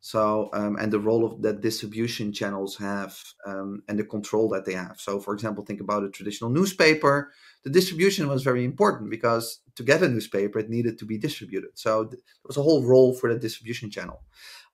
so, 0.00 0.48
um, 0.54 0.76
and 0.76 0.90
the 0.90 0.98
role 0.98 1.26
of 1.26 1.42
that 1.42 1.60
distribution 1.60 2.32
channels 2.32 2.76
have 2.76 3.18
um, 3.46 3.82
and 3.86 3.98
the 3.98 4.04
control 4.04 4.48
that 4.48 4.64
they 4.64 4.72
have. 4.72 4.98
So, 4.98 5.20
for 5.20 5.34
example, 5.34 5.62
think 5.62 5.80
about 5.80 6.04
a 6.04 6.10
traditional 6.10 6.50
newspaper. 6.50 7.32
The 7.64 7.70
distribution 7.70 8.26
was 8.26 8.42
very 8.42 8.64
important 8.64 9.10
because 9.10 9.60
to 9.76 9.82
get 9.82 10.02
a 10.02 10.08
newspaper, 10.08 10.58
it 10.58 10.70
needed 10.70 10.98
to 10.98 11.04
be 11.04 11.18
distributed. 11.18 11.72
So, 11.74 12.04
th- 12.04 12.12
there 12.12 12.46
was 12.46 12.56
a 12.56 12.62
whole 12.62 12.82
role 12.82 13.12
for 13.12 13.32
the 13.32 13.38
distribution 13.38 13.90
channel. 13.90 14.22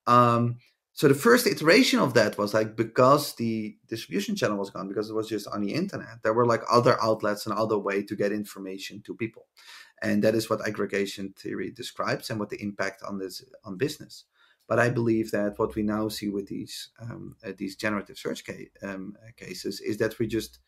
Um, 0.07 0.59
so, 0.93 1.09
the 1.09 1.15
first 1.15 1.49
iteration 1.49 1.99
of 1.99 2.15
that 2.15 2.39
was 2.39 2.55
like 2.55 2.77
because 2.77 3.35
the 3.35 3.77
distribution 3.89 4.37
channel 4.37 4.59
was 4.59 4.71
gone, 4.71 4.87
because 4.87 5.11
it 5.11 5.15
was 5.15 5.29
just 5.29 5.49
on 5.49 5.61
the 5.61 5.75
internet, 5.75 6.23
there 6.23 6.35
were 6.35 6.47
like 6.47 6.63
other 6.71 7.03
outlets 7.03 7.47
and 7.47 7.55
other 7.55 7.79
way 7.79 8.01
to 8.05 8.15
get 8.15 8.31
information 8.31 9.03
to 9.03 9.15
people. 9.15 9.47
And 10.01 10.23
that 10.23 10.37
is 10.37 10.49
what 10.49 10.65
aggregation 10.65 11.35
theory 11.37 11.73
describes 11.73 12.31
and 12.31 12.39
what 12.39 12.51
the 12.51 12.63
impact 12.63 13.03
on 13.03 13.19
this 13.19 13.45
on 13.65 13.77
business. 13.77 14.25
But 14.69 14.79
I 14.81 14.89
believe 14.89 15.31
that 15.31 15.59
what 15.59 15.75
we 15.77 15.83
now 15.83 16.09
see 16.09 16.29
with 16.29 16.49
these 16.49 16.91
um, 17.01 17.37
uh, 17.45 17.53
these 17.57 17.77
generative 17.77 18.19
search 18.19 18.45
ca- 18.45 18.71
um, 18.83 19.17
uh, 19.23 19.31
cases 19.37 19.81
is 19.81 19.99
that 19.99 20.19
we're 20.19 20.29
just 20.29 20.59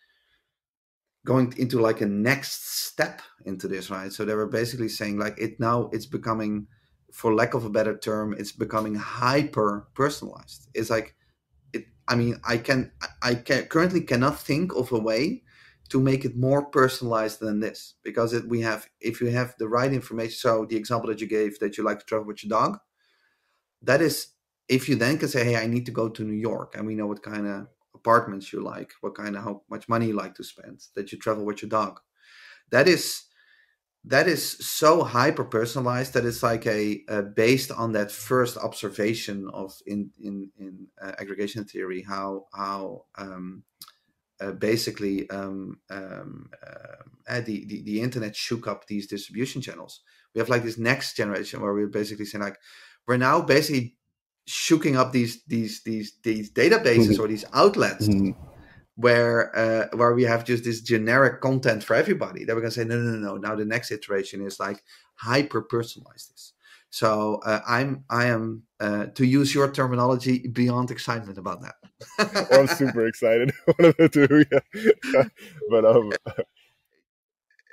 going 1.25 1.53
into 1.59 1.81
like 1.81 2.01
a 2.01 2.07
next 2.07 2.87
step 2.87 3.21
into 3.45 3.69
this, 3.69 3.91
right? 3.91 4.13
So 4.13 4.25
they 4.25 4.35
were 4.35 4.47
basically 4.47 4.89
saying 4.89 5.19
like 5.19 5.39
it 5.39 5.61
now 5.61 5.91
it's 5.93 6.07
becoming, 6.07 6.67
for 7.13 7.35
lack 7.35 7.55
of 7.55 7.65
a 7.65 7.71
better 7.71 7.97
term, 7.97 8.35
it's 8.39 8.53
becoming 8.53 8.95
hyper 8.95 9.89
personalized. 9.95 10.69
It's 10.75 10.91
like 10.91 11.17
it. 11.73 11.87
I 12.09 12.15
mean, 12.17 12.41
I 12.47 12.59
can 12.59 12.93
I 13.23 13.35
can 13.35 13.65
currently 13.65 14.03
cannot 14.03 14.41
think 14.41 14.75
of 14.75 14.93
a 14.93 14.99
way 14.99 15.43
to 15.91 16.01
make 16.01 16.25
it 16.25 16.37
more 16.37 16.67
personalized 16.67 17.41
than 17.41 17.61
this 17.61 17.95
because 18.03 18.33
it, 18.35 18.49
we 18.49 18.61
have 18.63 18.87
if 19.01 19.21
you 19.21 19.29
have 19.29 19.55
the 19.59 19.69
right 19.69 19.93
information. 19.93 20.37
So 20.37 20.67
the 20.67 20.77
example 20.77 21.09
that 21.11 21.21
you 21.21 21.27
gave 21.27 21.59
that 21.61 21.77
you 21.79 21.85
like 21.85 22.01
to 22.01 22.07
travel 22.07 22.27
with 22.27 22.45
your 22.45 22.51
dog 22.51 22.79
that 23.83 24.01
is 24.01 24.29
if 24.69 24.89
you 24.89 24.97
then 24.97 25.19
can 25.19 25.29
say 25.29 25.45
hey 25.45 25.57
i 25.57 25.67
need 25.67 25.87
to 25.87 25.93
go 25.93 26.09
to 26.09 26.25
new 26.25 26.33
york 26.33 26.75
and 26.77 26.87
we 26.87 26.95
know 26.95 27.07
what 27.07 27.23
kind 27.23 27.47
of 27.47 27.67
apartments 27.99 28.53
you 28.53 28.61
like 28.61 28.93
what 29.01 29.15
kind 29.15 29.37
of 29.37 29.43
how 29.43 29.63
much 29.69 29.89
money 29.89 30.07
you 30.07 30.15
like 30.15 30.35
to 30.35 30.45
spend 30.45 30.77
that 30.95 31.11
you 31.13 31.19
travel 31.19 31.45
with 31.45 31.63
your 31.63 31.69
dog. 31.69 32.01
That 32.71 32.89
is 32.89 33.25
that 34.05 34.29
is 34.29 34.45
so 34.67 35.03
hyper 35.03 35.45
personalized 35.45 36.15
that 36.15 36.25
it's 36.25 36.43
like 36.43 36.67
a, 36.67 37.03
a, 37.09 37.23
based 37.23 37.71
on 37.71 37.93
that 37.93 38.11
first 38.11 38.57
observation 38.57 39.51
of 39.53 39.75
in 39.87 40.11
in 40.21 40.51
in 40.59 40.87
uh, 41.03 41.13
aggregation 41.19 41.65
theory 41.65 42.03
how 42.03 42.47
how 42.55 43.05
um, 43.17 43.65
uh, 44.41 44.53
basically 44.53 45.29
um, 45.31 45.81
um, 45.91 46.49
uh, 47.29 47.41
the, 47.41 47.67
the 47.67 47.83
the 47.83 48.01
internet 48.01 48.37
shook 48.37 48.67
up 48.67 48.87
these 48.87 49.07
distribution 49.07 49.61
channels. 49.61 50.01
We 50.35 50.39
have 50.39 50.49
like 50.49 50.63
this 50.63 50.79
next 50.79 51.17
generation 51.17 51.61
where 51.61 51.75
we're 51.75 51.89
basically 52.01 52.27
saying 52.27 52.45
like 52.45 52.59
we're 53.09 53.17
now 53.17 53.41
basically 53.41 53.97
shooking 54.47 54.97
up 54.97 55.13
these 55.13 55.43
these 55.47 55.83
these 55.83 56.13
these 56.23 56.53
databases 56.53 57.15
mm-hmm. 57.15 57.23
or 57.23 57.27
these 57.27 57.45
outlets 57.53 58.07
mm-hmm. 58.07 58.31
where 58.97 59.57
uh, 59.59 59.97
where 59.97 60.15
we 60.15 60.23
have 60.23 60.45
just 60.45 60.63
this 60.65 60.83
generic 60.83 61.41
content 61.41 61.83
for 61.83 61.97
everybody. 61.97 62.45
That 62.45 62.55
we're 62.55 62.63
gonna 62.63 62.71
say 62.71 62.85
no 62.85 62.97
no 62.97 63.11
no 63.13 63.19
no. 63.19 63.37
Now 63.37 63.57
the 63.57 63.65
next 63.65 63.91
iteration 63.91 64.47
is 64.47 64.61
like 64.61 64.83
hyper 65.17 65.63
personalize 65.63 66.29
this. 66.29 66.53
So 66.91 67.41
uh, 67.45 67.61
i'm 67.67 68.05
i 68.09 68.27
am 68.27 68.63
uh, 68.81 69.07
to 69.15 69.27
use 69.27 69.55
your 69.55 69.71
terminology 69.71 70.49
beyond 70.49 70.91
excitement 70.91 71.39
about 71.39 71.61
that. 71.63 71.75
Well, 72.51 72.61
i'm 72.61 72.69
super 72.69 73.07
excited. 73.07 73.53
One 73.77 73.89
of 73.91 73.97
the 73.99 74.09
two 74.09 74.47
yeah. 74.51 75.25
But 75.71 75.85
um 75.85 76.13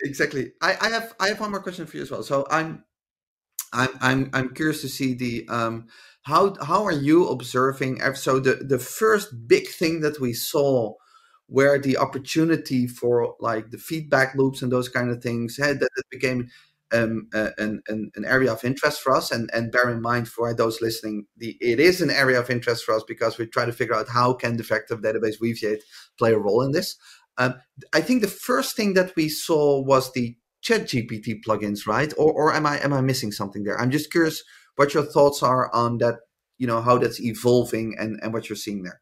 exactly. 0.02 0.52
I, 0.62 0.76
I 0.82 0.90
have 0.90 1.14
i 1.20 1.28
have 1.30 1.40
one 1.40 1.52
more 1.52 1.62
question 1.62 1.86
for 1.86 1.96
you 1.98 2.04
as 2.04 2.12
well. 2.12 2.24
So 2.24 2.46
i'm 2.50 2.84
I'm 3.76 3.90
I'm 4.02 4.30
I'm 4.34 4.54
curious 4.54 4.82
to 4.82 4.90
see 4.90 5.14
the 5.14 5.46
um 5.50 5.88
how 6.24 6.56
how 6.64 6.84
are 6.86 6.92
you 6.92 7.28
observing 7.28 8.00
so 8.16 8.40
the 8.40 8.56
the 8.56 8.80
first 8.80 9.48
big 9.48 9.68
thing 9.68 10.02
that 10.02 10.20
we 10.20 10.34
saw 10.34 10.94
where 11.48 11.78
the 11.78 11.98
opportunity 11.98 12.88
for 12.88 13.36
like 13.40 13.70
the 13.70 13.78
feedback 13.78 14.34
loops 14.36 14.62
and 14.62 14.72
those 14.72 14.90
kind 14.90 15.12
of 15.12 15.22
things 15.22 15.58
had 15.58 15.80
that 15.80 15.90
it 15.98 16.06
became 16.10 16.50
um, 16.94 17.28
an, 17.34 17.82
an, 17.88 18.12
an 18.16 18.26
area 18.26 18.52
of 18.52 18.64
interest 18.64 19.02
for 19.02 19.14
us 19.14 19.32
and, 19.32 19.50
and 19.54 19.72
bear 19.72 19.90
in 19.90 20.02
mind 20.02 20.28
for 20.28 20.54
those 20.54 20.82
listening 20.82 21.26
the 21.38 21.58
it 21.60 21.80
is 21.80 22.00
an 22.02 22.10
area 22.10 22.40
of 22.40 22.50
interest 22.50 22.86
for 22.86 22.96
us 22.96 23.04
because 23.08 23.38
we 23.38 23.46
try 23.46 23.66
to 23.66 23.74
figure 23.74 23.96
out 23.96 24.08
how 24.08 24.34
can 24.34 24.56
the 24.56 24.64
vector 24.64 24.96
database 24.96 25.42
weaviate 25.42 25.84
play 26.18 26.32
a 26.34 26.40
role 26.40 26.62
in 26.62 26.72
this. 26.72 26.96
Um, 27.38 27.56
i 27.94 28.02
think 28.02 28.22
the 28.22 28.28
first 28.30 28.76
thing 28.78 28.94
that 28.94 29.16
we 29.16 29.28
saw 29.30 29.82
was 29.82 30.14
the 30.14 30.38
ChatGPT 30.66 31.44
plugins, 31.46 31.86
right? 31.88 32.14
Or 32.18 32.32
or 32.32 32.54
am 32.54 32.66
I 32.66 32.80
am 32.80 32.94
I 32.94 33.02
missing 33.02 33.32
something 33.32 33.64
there? 33.64 33.80
I'm 33.80 33.92
just 33.92 34.12
curious 34.12 34.44
what 34.76 34.94
your 34.94 35.04
thoughts 35.04 35.44
are 35.44 35.74
on 35.74 36.00
that. 36.00 36.16
You 36.58 36.68
know 36.68 36.82
how 36.82 36.98
that's 36.98 37.22
evolving 37.22 37.96
and 38.00 38.20
and 38.22 38.34
what 38.34 38.50
you're 38.50 38.56
seeing 38.56 38.84
there. 38.84 39.02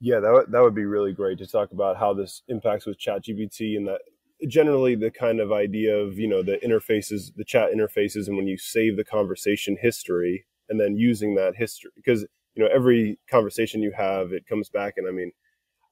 Yeah, 0.00 0.20
that 0.20 0.46
that 0.50 0.60
would 0.60 0.74
be 0.74 0.84
really 0.84 1.12
great 1.12 1.38
to 1.38 1.46
talk 1.46 1.72
about 1.72 1.96
how 1.96 2.14
this 2.14 2.42
impacts 2.48 2.86
with 2.86 2.98
ChatGPT 2.98 3.76
and 3.76 3.88
that 3.88 4.00
generally 4.48 4.94
the 4.94 5.10
kind 5.10 5.40
of 5.40 5.52
idea 5.52 5.96
of 5.96 6.18
you 6.18 6.28
know 6.28 6.42
the 6.42 6.58
interfaces, 6.58 7.34
the 7.34 7.44
chat 7.44 7.70
interfaces, 7.72 8.28
and 8.28 8.36
when 8.36 8.46
you 8.46 8.56
save 8.56 8.96
the 8.96 9.04
conversation 9.04 9.76
history 9.80 10.46
and 10.68 10.80
then 10.80 10.96
using 10.96 11.34
that 11.34 11.56
history 11.56 11.90
because 11.96 12.22
you 12.54 12.62
know 12.62 12.68
every 12.72 13.18
conversation 13.30 13.82
you 13.82 13.92
have 13.96 14.32
it 14.32 14.46
comes 14.46 14.68
back 14.68 14.94
and 14.96 15.08
I 15.08 15.10
mean 15.10 15.32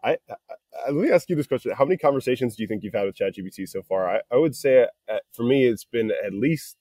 I, 0.02 0.18
I, 0.30 0.90
let 0.90 0.94
me 0.94 1.10
ask 1.10 1.28
you 1.28 1.36
this 1.36 1.46
question: 1.46 1.72
How 1.76 1.84
many 1.84 1.96
conversations 1.96 2.56
do 2.56 2.62
you 2.62 2.68
think 2.68 2.82
you've 2.82 2.94
had 2.94 3.06
with 3.06 3.16
ChatGPT 3.16 3.68
so 3.68 3.82
far? 3.82 4.08
I, 4.08 4.20
I 4.32 4.36
would 4.36 4.54
say 4.54 4.86
uh, 5.10 5.18
for 5.32 5.42
me, 5.42 5.66
it's 5.66 5.84
been 5.84 6.12
at 6.24 6.32
least 6.32 6.76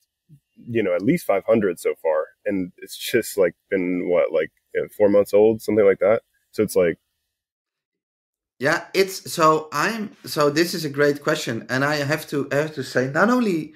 you 0.56 0.84
know 0.84 0.94
at 0.94 1.02
least 1.02 1.26
500 1.26 1.80
so 1.80 1.94
far, 2.02 2.28
and 2.46 2.72
it's 2.78 2.98
just 2.98 3.38
like 3.38 3.56
been 3.70 4.10
what 4.10 4.32
like 4.32 4.52
you 4.74 4.82
know, 4.82 4.88
four 4.96 5.10
months 5.10 5.34
old, 5.34 5.62
something 5.62 5.86
like 5.86 6.00
that. 6.00 6.22
So 6.52 6.64
it's 6.64 6.76
like 6.76 6.98
yeah, 8.60 8.86
it's 8.94 9.32
so 9.32 9.70
I'm 9.72 10.16
so 10.26 10.50
this 10.50 10.74
is 10.74 10.84
a 10.84 10.90
great 10.90 11.22
question, 11.24 11.66
and 11.70 11.86
I 11.86 11.98
have 11.98 12.28
to 12.30 12.48
I 12.52 12.56
have 12.56 12.74
to 12.76 12.84
say 12.84 13.08
not 13.08 13.30
only 13.30 13.74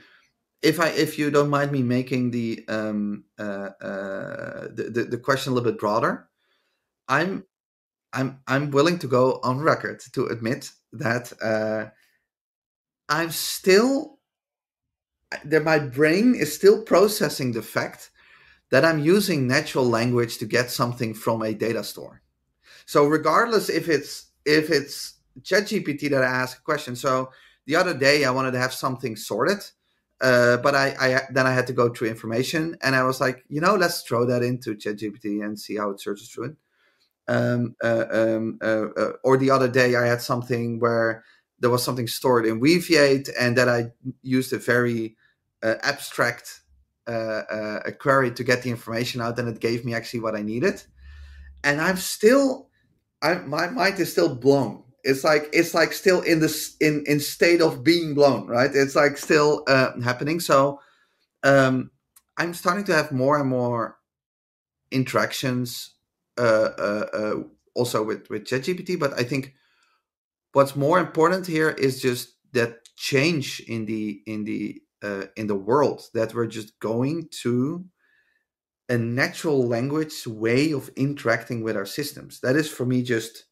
if 0.61 0.79
I 0.79 0.89
if 0.89 1.19
you 1.19 1.29
don't 1.29 1.49
mind 1.49 1.71
me 1.71 1.83
making 1.83 2.31
the 2.31 2.65
um 2.67 3.25
uh, 3.39 3.69
uh 3.81 4.67
the, 4.73 4.89
the, 4.91 5.03
the 5.03 5.17
question 5.17 5.51
a 5.51 5.55
little 5.55 5.71
bit 5.71 5.79
broader, 5.79 6.29
I'm 7.07 7.43
I'm 8.13 8.39
I'm 8.47 8.71
willing 8.71 8.99
to 8.99 9.07
go 9.07 9.39
on 9.43 9.59
record 9.59 10.01
to 10.13 10.27
admit 10.27 10.71
that 10.93 11.31
uh, 11.41 11.89
I'm 13.09 13.31
still 13.31 14.19
that 15.45 15.63
my 15.63 15.79
brain 15.79 16.35
is 16.35 16.53
still 16.53 16.83
processing 16.83 17.53
the 17.53 17.61
fact 17.61 18.11
that 18.69 18.83
I'm 18.83 18.99
using 18.99 19.47
natural 19.47 19.85
language 19.85 20.37
to 20.39 20.45
get 20.45 20.71
something 20.71 21.13
from 21.13 21.41
a 21.41 21.53
data 21.53 21.83
store. 21.83 22.21
So 22.85 23.05
regardless 23.05 23.69
if 23.69 23.87
it's 23.87 24.27
if 24.45 24.69
it's 24.69 25.21
ChatGPT 25.41 26.09
that 26.09 26.23
I 26.23 26.27
ask 26.27 26.59
a 26.59 26.61
question. 26.61 26.95
So 26.95 27.31
the 27.65 27.75
other 27.75 27.93
day 27.93 28.25
I 28.25 28.31
wanted 28.31 28.51
to 28.51 28.59
have 28.59 28.73
something 28.73 29.15
sorted, 29.15 29.59
uh, 30.19 30.57
but 30.57 30.75
I, 30.75 30.95
I 30.99 31.21
then 31.31 31.47
I 31.47 31.53
had 31.53 31.67
to 31.67 31.73
go 31.73 31.89
through 31.89 32.09
information 32.09 32.77
and 32.81 32.95
I 32.95 33.03
was 33.03 33.21
like, 33.21 33.43
you 33.47 33.61
know, 33.61 33.75
let's 33.75 34.01
throw 34.01 34.25
that 34.25 34.43
into 34.43 34.75
ChatGPT 34.75 35.43
and 35.43 35.59
see 35.59 35.77
how 35.77 35.91
it 35.91 36.01
searches 36.01 36.29
through 36.29 36.45
it. 36.45 36.55
Um, 37.27 37.75
uh, 37.83 38.05
um, 38.11 38.59
uh, 38.61 38.87
uh, 38.97 39.11
or 39.23 39.37
the 39.37 39.51
other 39.51 39.67
day, 39.67 39.95
I 39.95 40.05
had 40.05 40.21
something 40.21 40.79
where 40.79 41.23
there 41.59 41.69
was 41.69 41.83
something 41.83 42.07
stored 42.07 42.45
in 42.45 42.59
Weaviate, 42.59 43.29
and 43.39 43.57
that 43.57 43.69
I 43.69 43.91
used 44.21 44.53
a 44.53 44.57
very 44.57 45.15
uh, 45.63 45.75
abstract 45.83 46.61
a 47.07 47.91
query 47.99 48.31
to 48.31 48.43
get 48.43 48.63
the 48.63 48.69
information 48.69 49.21
out, 49.21 49.37
and 49.37 49.49
it 49.49 49.59
gave 49.59 49.83
me 49.83 49.93
actually 49.93 50.21
what 50.21 50.35
I 50.35 50.41
needed. 50.41 50.81
And 51.63 51.81
I'm 51.81 51.97
still, 51.97 52.69
I, 53.21 53.35
my 53.35 53.67
mind 53.67 53.99
is 53.99 54.11
still 54.11 54.33
blown. 54.33 54.83
It's 55.03 55.23
like 55.23 55.49
it's 55.51 55.73
like 55.73 55.93
still 55.93 56.21
in 56.21 56.39
this 56.39 56.77
in 56.79 57.03
in 57.07 57.19
state 57.19 57.61
of 57.61 57.83
being 57.83 58.13
blown 58.13 58.47
right? 58.47 58.69
It's 58.73 58.95
like 58.95 59.17
still 59.17 59.63
uh, 59.67 59.99
happening. 60.01 60.39
So 60.39 60.79
um 61.43 61.91
i'm 62.37 62.53
starting 62.53 62.83
to 62.83 62.93
have 62.93 63.11
more 63.11 63.39
and 63.39 63.49
more 63.49 63.97
interactions 64.91 65.91
uh, 65.91 65.91
uh, 65.91 65.91
uh, 65.91 66.00
Uh, 66.41 66.73
uh, 66.79 67.05
uh, 67.13 67.35
also 67.75 68.03
with 68.03 68.27
with 68.31 68.45
ChatGPT. 68.45 68.99
But 68.99 69.13
I 69.13 69.23
think 69.23 69.53
what's 70.53 70.75
more 70.75 70.97
important 70.97 71.45
here 71.45 71.69
is 71.69 72.01
just 72.01 72.29
that 72.53 72.79
change 72.95 73.59
in 73.67 73.85
the 73.85 74.21
in 74.25 74.45
the 74.45 74.81
uh, 75.03 75.25
in 75.35 75.45
the 75.45 75.55
world 75.55 76.01
that 76.15 76.33
we're 76.33 76.47
just 76.47 76.79
going 76.79 77.29
to 77.43 77.85
a 78.89 78.97
natural 78.97 79.67
language 79.67 80.25
way 80.25 80.71
of 80.71 80.89
interacting 80.95 81.61
with 81.63 81.77
our 81.77 81.85
systems. 81.85 82.39
That 82.39 82.55
is 82.55 82.67
for 82.67 82.87
me 82.87 83.03
just 83.03 83.45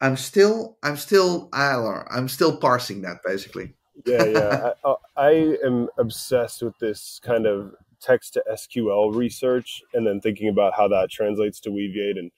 I'm 0.00 0.16
still 0.16 0.78
I'm 0.82 0.96
still 0.96 1.48
I'm 1.52 2.28
still 2.28 2.56
parsing 2.56 3.02
that 3.02 3.18
basically. 3.24 3.74
yeah, 4.04 4.24
yeah. 4.24 4.70
I, 4.84 4.94
I 5.16 5.30
am 5.64 5.88
obsessed 5.96 6.62
with 6.62 6.76
this 6.80 7.20
kind 7.22 7.46
of 7.46 7.76
text 8.00 8.34
to 8.34 8.44
SQL 8.50 9.14
research 9.14 9.82
and 9.94 10.06
then 10.06 10.20
thinking 10.20 10.48
about 10.48 10.74
how 10.76 10.88
that 10.88 11.10
translates 11.10 11.60
to 11.60 11.70
Weaviate 11.70 12.18
and 12.18 12.30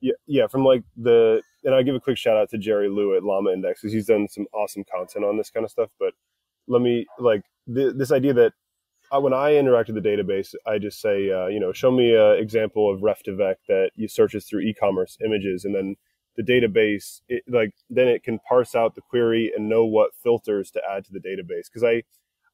yeah, 0.00 0.14
yeah, 0.26 0.46
from 0.46 0.64
like 0.64 0.82
the 0.96 1.42
and 1.62 1.74
I 1.74 1.82
give 1.82 1.94
a 1.94 2.00
quick 2.00 2.16
shout 2.16 2.36
out 2.36 2.48
to 2.50 2.58
Jerry 2.58 2.88
Liu 2.88 3.16
at 3.16 3.22
Llama 3.22 3.52
Index 3.52 3.80
because 3.80 3.92
he's 3.92 4.06
done 4.06 4.28
some 4.28 4.46
awesome 4.54 4.84
content 4.90 5.24
on 5.24 5.36
this 5.36 5.50
kind 5.50 5.64
of 5.64 5.70
stuff. 5.70 5.90
But 5.98 6.14
let 6.66 6.80
me 6.80 7.06
like 7.18 7.42
th- 7.72 7.94
this 7.96 8.10
idea 8.10 8.32
that 8.32 8.52
uh, 9.14 9.20
when 9.20 9.34
I 9.34 9.56
interact 9.56 9.90
with 9.90 10.02
the 10.02 10.08
database, 10.08 10.54
I 10.66 10.78
just 10.78 11.00
say, 11.00 11.30
uh, 11.30 11.48
you 11.48 11.60
know, 11.60 11.72
show 11.72 11.90
me 11.90 12.14
an 12.14 12.38
example 12.38 12.92
of 12.92 13.00
ref2vec 13.00 13.56
that 13.68 13.90
you 13.96 14.08
searches 14.08 14.46
through 14.46 14.60
e-commerce 14.60 15.18
images, 15.24 15.64
and 15.64 15.74
then 15.74 15.96
the 16.36 16.42
database, 16.42 17.20
it, 17.28 17.42
like 17.48 17.74
then 17.90 18.08
it 18.08 18.22
can 18.22 18.38
parse 18.48 18.74
out 18.74 18.94
the 18.94 19.02
query 19.02 19.52
and 19.54 19.68
know 19.68 19.84
what 19.84 20.12
filters 20.22 20.70
to 20.70 20.82
add 20.88 21.04
to 21.04 21.12
the 21.12 21.18
database. 21.18 21.66
Because 21.66 21.84
I, 21.84 22.04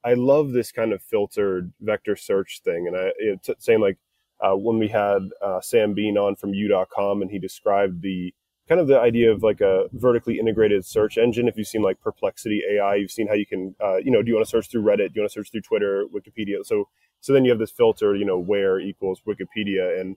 I 0.06 0.14
love 0.14 0.52
this 0.52 0.70
kind 0.70 0.92
of 0.92 1.02
filtered 1.02 1.72
vector 1.80 2.14
search 2.14 2.60
thing, 2.64 2.86
and 2.86 2.96
I 2.96 3.10
it, 3.18 3.42
t- 3.42 3.54
saying 3.58 3.80
like 3.80 3.98
uh, 4.40 4.54
when 4.54 4.78
we 4.78 4.86
had 4.86 5.30
uh, 5.42 5.60
Sam 5.60 5.94
Bean 5.94 6.16
on 6.16 6.36
from 6.36 6.54
You.com, 6.54 7.22
and 7.22 7.30
he 7.30 7.40
described 7.40 8.02
the 8.02 8.32
kind 8.68 8.80
of 8.80 8.86
the 8.86 9.00
idea 9.00 9.32
of 9.32 9.42
like 9.42 9.60
a 9.60 9.86
vertically 9.92 10.38
integrated 10.38 10.84
search 10.84 11.18
engine. 11.18 11.48
If 11.48 11.56
you've 11.56 11.66
seen 11.66 11.82
like 11.82 12.00
Perplexity 12.00 12.62
AI, 12.70 12.94
you've 12.94 13.10
seen 13.10 13.26
how 13.26 13.34
you 13.34 13.46
can, 13.46 13.74
uh, 13.82 13.96
you 13.96 14.12
know, 14.12 14.22
do 14.22 14.28
you 14.28 14.34
want 14.36 14.46
to 14.46 14.50
search 14.50 14.70
through 14.70 14.82
Reddit? 14.82 15.08
Do 15.08 15.12
you 15.16 15.22
want 15.22 15.32
to 15.32 15.34
search 15.40 15.50
through 15.50 15.62
Twitter, 15.62 16.04
Wikipedia? 16.14 16.64
So, 16.64 16.88
so 17.20 17.32
then 17.32 17.44
you 17.44 17.50
have 17.50 17.58
this 17.58 17.72
filter, 17.72 18.14
you 18.14 18.24
know, 18.24 18.38
where 18.38 18.78
equals 18.78 19.22
Wikipedia, 19.26 20.00
and 20.00 20.16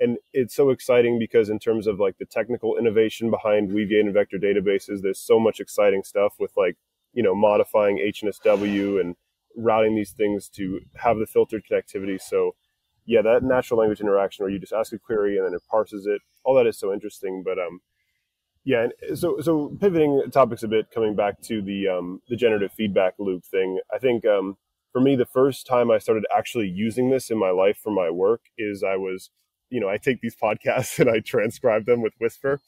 and 0.00 0.18
it's 0.32 0.54
so 0.54 0.70
exciting 0.70 1.16
because 1.16 1.48
in 1.48 1.60
terms 1.60 1.86
of 1.86 2.00
like 2.00 2.18
the 2.18 2.26
technical 2.26 2.76
innovation 2.76 3.30
behind 3.30 3.70
Weaviate 3.70 4.00
and 4.00 4.14
vector 4.14 4.38
databases, 4.38 5.02
there's 5.02 5.20
so 5.20 5.38
much 5.38 5.60
exciting 5.60 6.02
stuff 6.02 6.34
with 6.40 6.50
like 6.56 6.76
you 7.12 7.22
know 7.22 7.36
modifying 7.36 7.98
HNSW 7.98 9.00
and 9.00 9.14
routing 9.58 9.94
these 9.94 10.12
things 10.12 10.48
to 10.48 10.80
have 10.96 11.18
the 11.18 11.26
filtered 11.26 11.64
connectivity. 11.70 12.20
So 12.20 12.54
yeah, 13.04 13.22
that 13.22 13.42
natural 13.42 13.80
language 13.80 14.00
interaction 14.00 14.44
where 14.44 14.52
you 14.52 14.58
just 14.58 14.72
ask 14.72 14.92
a 14.92 14.98
query 14.98 15.36
and 15.36 15.46
then 15.46 15.54
it 15.54 15.62
parses 15.70 16.06
it, 16.06 16.20
all 16.44 16.54
that 16.56 16.66
is 16.66 16.78
so 16.78 16.92
interesting. 16.92 17.42
But 17.44 17.58
um, 17.58 17.80
yeah, 18.64 18.84
and 18.84 19.18
so 19.18 19.40
so 19.40 19.76
pivoting 19.80 20.22
topics 20.30 20.62
a 20.62 20.68
bit, 20.68 20.90
coming 20.90 21.14
back 21.16 21.40
to 21.42 21.62
the 21.62 21.88
um, 21.88 22.20
the 22.28 22.36
generative 22.36 22.72
feedback 22.72 23.14
loop 23.18 23.44
thing. 23.44 23.80
I 23.92 23.98
think 23.98 24.26
um, 24.26 24.56
for 24.92 25.00
me, 25.00 25.16
the 25.16 25.26
first 25.26 25.66
time 25.66 25.90
I 25.90 25.98
started 25.98 26.24
actually 26.36 26.68
using 26.68 27.10
this 27.10 27.30
in 27.30 27.38
my 27.38 27.50
life 27.50 27.78
for 27.82 27.90
my 27.90 28.10
work 28.10 28.42
is 28.58 28.82
I 28.82 28.96
was, 28.96 29.30
you 29.70 29.80
know, 29.80 29.88
I 29.88 29.96
take 29.96 30.20
these 30.20 30.36
podcasts 30.42 30.98
and 30.98 31.10
I 31.10 31.20
transcribe 31.20 31.86
them 31.86 32.02
with 32.02 32.12
Whisper. 32.18 32.60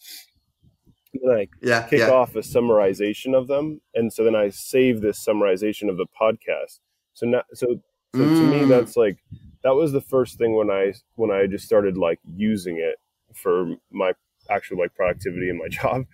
I 1.15 1.49
yeah, 1.63 1.83
kick 1.89 1.99
yeah. 2.01 2.11
off 2.11 2.35
a 2.37 2.41
summarization 2.41 3.35
of 3.37 3.49
them, 3.49 3.81
and 3.95 4.13
so 4.13 4.25
then 4.25 4.35
I 4.37 4.51
save 4.51 5.01
this 5.01 5.25
summarization 5.25 5.89
of 5.91 5.97
the 5.97 6.07
podcast. 6.21 6.79
So 7.15 7.27
now, 7.27 7.43
so 7.53 7.67
so 8.15 8.29
to 8.29 8.45
me, 8.45 8.65
Mm. 8.65 8.69
that's 8.69 8.97
like 8.97 9.19
that 9.63 9.75
was 9.75 9.93
the 9.93 10.01
first 10.01 10.39
thing 10.39 10.55
when 10.57 10.71
I 10.71 10.95
when 11.17 11.31
I 11.31 11.47
just 11.47 11.65
started 11.65 11.97
like 11.97 12.21
using 12.37 12.79
it 12.79 12.97
for 13.35 13.75
my 13.91 14.13
actual 14.49 14.79
like 14.79 14.95
productivity 14.95 15.49
in 15.51 15.59
my 15.59 15.69
job. 15.71 16.07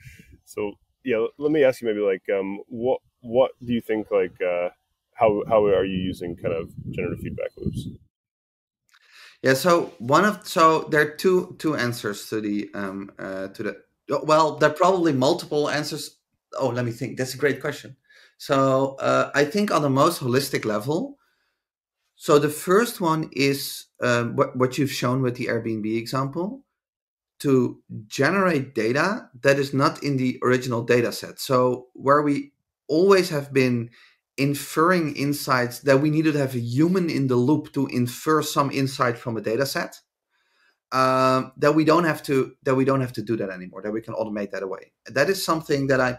So 0.44 0.72
yeah, 1.04 1.26
let 1.38 1.52
me 1.52 1.64
ask 1.64 1.80
you 1.80 1.88
maybe 1.88 2.00
like 2.00 2.22
um, 2.36 2.60
what 2.68 3.00
what 3.20 3.52
do 3.64 3.72
you 3.72 3.80
think 3.80 4.10
like 4.10 4.40
uh, 4.42 4.70
how 5.14 5.42
how 5.48 5.64
are 5.64 5.84
you 5.84 5.98
using 5.98 6.36
kind 6.36 6.54
of 6.54 6.70
generative 6.90 7.20
feedback 7.20 7.50
loops? 7.56 7.88
Yeah, 9.42 9.54
so 9.54 9.92
one 9.98 10.24
of 10.24 10.46
so 10.46 10.84
there 10.90 11.02
are 11.02 11.10
two 11.10 11.56
two 11.58 11.76
answers 11.76 12.28
to 12.30 12.40
the 12.40 12.70
um 12.74 13.10
uh 13.18 13.48
to 13.48 13.62
the 13.62 13.82
well, 14.08 14.56
there 14.56 14.70
are 14.70 14.74
probably 14.74 15.12
multiple 15.12 15.68
answers. 15.68 16.18
Oh, 16.58 16.68
let 16.68 16.84
me 16.84 16.92
think. 16.92 17.16
That's 17.16 17.34
a 17.34 17.38
great 17.38 17.60
question. 17.60 17.96
So 18.38 18.96
uh, 19.00 19.30
I 19.34 19.44
think 19.44 19.70
on 19.70 19.82
the 19.82 19.90
most 19.90 20.20
holistic 20.20 20.64
level, 20.64 21.16
so 22.16 22.38
the 22.38 22.48
first 22.48 23.00
one 23.00 23.30
is 23.32 23.86
um, 24.02 24.36
what 24.36 24.56
what 24.56 24.78
you've 24.78 24.92
shown 24.92 25.22
with 25.22 25.36
the 25.36 25.46
Airbnb 25.46 25.96
example 25.96 26.62
to 27.40 27.82
generate 28.06 28.74
data 28.74 29.28
that 29.42 29.58
is 29.58 29.74
not 29.74 30.02
in 30.02 30.16
the 30.16 30.38
original 30.42 30.82
data 30.82 31.12
set. 31.12 31.38
So 31.38 31.88
where 31.92 32.22
we 32.22 32.52
always 32.88 33.28
have 33.28 33.52
been 33.52 33.90
inferring 34.38 35.16
insights 35.16 35.80
that 35.80 36.00
we 36.00 36.10
needed 36.10 36.32
to 36.32 36.38
have 36.38 36.54
a 36.54 36.60
human 36.60 37.10
in 37.10 37.26
the 37.26 37.36
loop 37.36 37.72
to 37.72 37.86
infer 37.88 38.42
some 38.42 38.70
insight 38.70 39.18
from 39.18 39.36
a 39.36 39.40
data 39.40 39.66
set 39.66 40.00
um, 40.92 41.52
that 41.56 41.74
we 41.74 41.84
don't 41.84 42.04
have 42.04 42.22
to 42.24 42.54
that 42.62 42.74
we 42.74 42.84
don't 42.84 43.00
have 43.00 43.12
to 43.14 43.22
do 43.22 43.36
that 43.36 43.50
anymore 43.50 43.82
that 43.82 43.92
we 43.92 44.00
can 44.00 44.14
automate 44.14 44.50
that 44.50 44.62
away. 44.62 44.92
That 45.06 45.28
is 45.28 45.44
something 45.44 45.86
that 45.88 46.00
i 46.00 46.18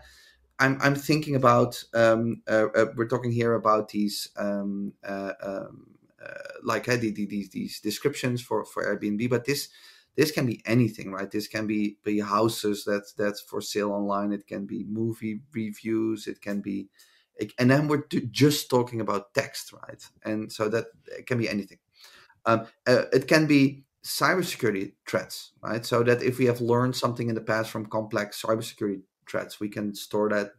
i'm, 0.59 0.77
I'm 0.81 0.95
thinking 0.95 1.35
about 1.35 1.83
um, 1.93 2.41
uh, 2.47 2.67
uh, 2.75 2.85
we're 2.95 3.07
talking 3.07 3.31
here 3.31 3.53
about 3.53 3.89
these 3.89 4.29
um, 4.37 4.93
uh, 5.03 5.33
um, 5.41 5.87
uh, 6.23 6.49
like 6.63 6.89
uh, 6.89 6.97
the, 6.97 7.11
the, 7.11 7.25
these 7.25 7.49
these 7.49 7.79
descriptions 7.79 8.41
for 8.41 8.65
for 8.65 8.83
airbnb 8.83 9.29
but 9.29 9.45
this 9.45 9.69
this 10.17 10.31
can 10.31 10.47
be 10.47 10.61
anything 10.65 11.11
right? 11.11 11.29
This 11.31 11.47
can 11.47 11.67
be 11.67 11.97
be 12.03 12.19
houses 12.19 12.83
that's 12.83 13.13
that's 13.13 13.39
for 13.39 13.61
sale 13.61 13.91
online. 13.91 14.33
It 14.33 14.47
can 14.47 14.65
be 14.65 14.83
movie 14.89 15.41
reviews. 15.53 16.27
It 16.27 16.41
can 16.41 16.59
be 16.59 16.89
and 17.59 17.69
then 17.69 17.87
we're 17.87 18.03
just 18.31 18.67
talking 18.69 18.99
about 18.99 19.33
text 19.35 19.71
right? 19.71 20.03
And 20.25 20.51
so 20.51 20.69
that 20.69 20.87
can 21.27 21.37
be 21.37 21.47
anything. 21.47 21.77
Um, 22.47 22.65
uh, 22.87 23.03
it 23.13 23.27
can 23.27 23.45
be 23.45 23.85
cybersecurity 24.05 24.93
threats 25.07 25.51
right? 25.61 25.85
So 25.85 26.03
that 26.03 26.23
if 26.23 26.37
we 26.37 26.45
have 26.45 26.61
learned 26.61 26.95
something 26.95 27.29
in 27.29 27.35
the 27.35 27.41
past 27.41 27.69
from 27.69 27.85
complex 27.85 28.41
cybersecurity 28.41 29.01
threats 29.29 29.59
we 29.59 29.69
can 29.69 29.93
store 29.93 30.29
that 30.29 30.51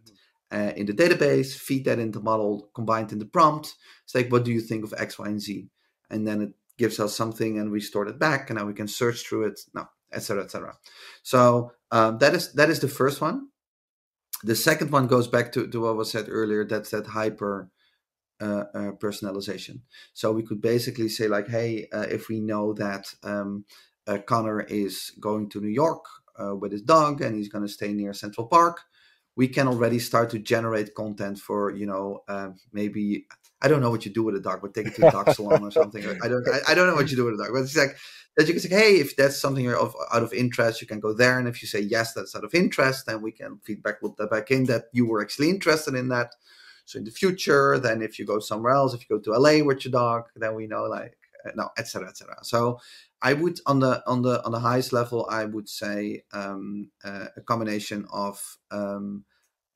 uh, 0.51 0.72
in 0.76 0.86
the 0.86 0.93
database 0.93 1.57
feed 1.57 1.84
that 1.84 1.99
into 1.99 2.20
model 2.20 2.70
combined 2.74 3.12
in 3.12 3.18
the 3.18 3.26
prompt 3.26 3.74
it's 4.05 4.14
like 4.14 4.30
what 4.30 4.45
do 4.45 4.53
you 4.53 4.61
think 4.61 4.84
of 4.84 4.95
x 4.97 5.18
y 5.18 5.26
and 5.26 5.41
z? 5.41 5.68
And 6.11 6.26
then 6.26 6.41
it 6.41 6.53
gives 6.78 7.01
us 7.01 7.14
something 7.14 7.59
and 7.59 7.70
we 7.70 7.80
store 7.80 8.07
it 8.07 8.18
back 8.18 8.51
and 8.51 8.59
now 8.59 8.66
we 8.66 8.74
can 8.74 8.89
search 8.89 9.26
through 9.26 9.47
it 9.47 9.61
no 9.74 9.89
etc 10.12 10.45
etc 10.45 10.74
so 11.22 11.72
um, 11.91 12.18
that 12.18 12.34
is 12.34 12.53
that 12.53 12.70
is 12.70 12.80
the 12.80 12.89
first 12.89 13.20
one. 13.20 13.49
The 14.45 14.55
second 14.55 14.93
one 14.93 15.09
goes 15.09 15.26
back 15.26 15.53
to, 15.53 15.66
to 15.66 15.80
what 15.80 15.97
was 15.97 16.11
said 16.11 16.26
earlier 16.28 16.64
that's 16.64 16.91
that 16.91 17.09
hyper 17.09 17.70
uh, 18.41 18.64
uh, 18.74 18.93
personalization 18.93 19.80
so 20.12 20.32
we 20.32 20.43
could 20.43 20.61
basically 20.61 21.09
say 21.09 21.28
like 21.28 21.49
hey 21.49 21.86
uh, 21.93 22.07
if 22.11 22.28
we 22.28 22.41
know 22.41 22.72
that 22.72 23.12
um, 23.22 23.64
uh, 24.07 24.18
connor 24.26 24.61
is 24.61 25.12
going 25.20 25.49
to 25.49 25.61
new 25.61 25.68
york 25.68 26.05
uh, 26.41 26.55
with 26.55 26.72
his 26.72 26.82
dog 26.82 27.20
and 27.20 27.36
he's 27.36 27.49
going 27.49 27.66
to 27.66 27.72
stay 27.72 27.93
near 27.93 28.12
central 28.12 28.47
park 28.47 28.80
we 29.39 29.47
can 29.47 29.68
already 29.68 30.01
start 30.01 30.30
to 30.30 30.39
generate 30.39 30.95
content 30.95 31.39
for 31.39 31.70
you 31.70 31.86
know 31.86 32.24
uh, 32.28 32.49
maybe 32.72 33.26
I 33.61 33.68
don't 33.68 33.80
know 33.80 33.91
what 33.91 34.05
you 34.05 34.12
do 34.12 34.22
with 34.22 34.36
a 34.36 34.41
dog, 34.41 34.61
but 34.62 34.74
take 34.74 34.86
it 34.86 34.95
to 34.97 35.09
a 35.09 35.11
dog 35.11 35.30
salon 35.34 35.62
or 35.62 35.70
something. 35.70 36.05
I 36.22 36.28
don't 36.28 36.47
I, 36.49 36.72
I, 36.72 36.74
don't 36.74 36.86
know 36.86 36.95
what 36.95 37.11
you 37.11 37.16
do 37.16 37.24
with 37.24 37.34
a 37.34 37.43
dog, 37.43 37.53
but 37.53 37.62
it's 37.62 37.76
like 37.76 37.97
that 38.36 38.47
you 38.47 38.55
can 38.55 38.62
say, 38.62 38.68
hey, 38.68 38.95
if 39.01 39.16
that's 39.16 39.41
something 39.41 39.64
you're 39.64 39.78
of, 39.78 39.97
out 40.12 40.22
of 40.22 40.32
interest, 40.32 40.80
you 40.80 40.86
can 40.86 41.01
go 41.01 41.12
there, 41.12 41.39
and 41.39 41.49
if 41.49 41.61
you 41.61 41.68
say 41.68 41.80
yes, 41.80 42.12
that's 42.12 42.36
out 42.36 42.45
of 42.45 42.55
interest, 42.55 43.07
then 43.07 43.20
we 43.20 43.32
can 43.32 43.59
feedback 43.64 44.03
loop 44.03 44.16
that 44.16 44.30
back 44.30 44.51
in 44.51 44.64
that 44.64 44.84
you 44.93 45.07
were 45.07 45.20
actually 45.20 45.51
interested 45.51 45.95
in 45.95 46.09
that. 46.09 46.34
So 46.89 46.99
in 46.99 47.05
the 47.05 47.11
future, 47.11 47.78
then 47.78 48.01
if 48.01 48.18
you 48.18 48.24
go 48.24 48.39
somewhere 48.39 48.72
else, 48.72 48.95
if 48.95 49.03
you 49.03 49.18
go 49.18 49.22
to 49.22 49.39
LA 49.39 49.62
with 49.62 49.84
your 49.84 49.93
dog, 49.93 50.24
then 50.36 50.55
we 50.55 50.66
know 50.66 50.84
like 50.84 51.18
no, 51.55 51.68
etc. 51.76 52.09
etc. 52.09 52.36
So 52.43 52.80
I 53.20 53.34
would 53.34 53.61
on 53.66 53.78
the 53.80 54.03
on 54.07 54.22
the 54.22 54.43
on 54.45 54.53
the 54.53 54.59
highest 54.59 54.95
level, 54.95 55.26
I 55.30 55.45
would 55.45 55.68
say 55.68 56.22
um, 56.32 56.91
uh, 57.05 57.26
a 57.36 57.43
combination 57.43 58.07
of 58.11 58.43
um, 58.70 59.24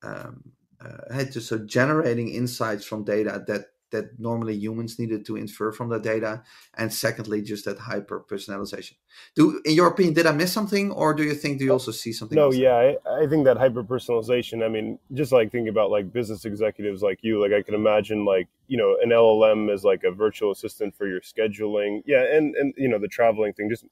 um, 0.01 0.53
uh, 0.83 1.23
so 1.25 1.59
generating 1.59 2.29
insights 2.29 2.83
from 2.83 3.03
data 3.03 3.43
that 3.45 3.67
that 3.93 4.19
normally 4.19 4.53
humans 4.55 4.99
needed 4.99 5.25
to 5.25 5.37
infer 5.37 5.71
from 5.71 5.87
the 5.87 5.99
data 5.99 6.43
and 6.77 6.93
secondly 6.93 7.41
just 7.41 7.63
that 7.63 7.79
hyper 7.79 8.19
personalization 8.19 8.95
do 9.35 9.61
in 9.63 9.73
your 9.73 9.87
opinion 9.87 10.13
did 10.13 10.25
i 10.25 10.31
miss 10.31 10.51
something 10.51 10.91
or 10.91 11.13
do 11.13 11.23
you 11.23 11.33
think 11.33 11.59
do 11.59 11.65
you 11.65 11.71
also 11.71 11.91
see 11.91 12.11
something 12.11 12.35
no 12.35 12.51
yeah 12.51 12.75
I, 12.75 13.23
I 13.23 13.27
think 13.27 13.45
that 13.45 13.57
hyper 13.57 13.83
personalization 13.83 14.65
i 14.65 14.67
mean 14.67 14.99
just 15.13 15.31
like 15.31 15.51
thinking 15.51 15.69
about 15.69 15.89
like 15.89 16.11
business 16.11 16.43
executives 16.43 17.01
like 17.01 17.19
you 17.21 17.41
like 17.41 17.53
i 17.53 17.61
can 17.61 17.75
imagine 17.75 18.25
like 18.25 18.49
you 18.67 18.77
know 18.77 18.97
an 19.01 19.09
llm 19.09 19.73
is 19.73 19.83
like 19.83 20.03
a 20.03 20.11
virtual 20.11 20.51
assistant 20.51 20.95
for 20.95 21.07
your 21.07 21.21
scheduling. 21.21 22.01
Yeah 22.05 22.23
and 22.23 22.55
and 22.55 22.73
you 22.77 22.89
know 22.89 22.99
the 22.99 23.07
traveling 23.07 23.53
thing 23.53 23.69
just 23.69 23.83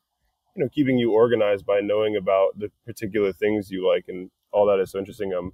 you 0.55 0.63
know 0.63 0.69
keeping 0.69 0.97
you 0.97 1.11
organized 1.11 1.65
by 1.65 1.79
knowing 1.79 2.15
about 2.15 2.57
the 2.57 2.71
particular 2.85 3.31
things 3.31 3.71
you 3.71 3.87
like 3.87 4.05
and 4.07 4.31
all 4.51 4.65
that 4.65 4.79
is 4.79 4.91
so 4.91 4.99
interesting. 4.99 5.33
Um 5.33 5.53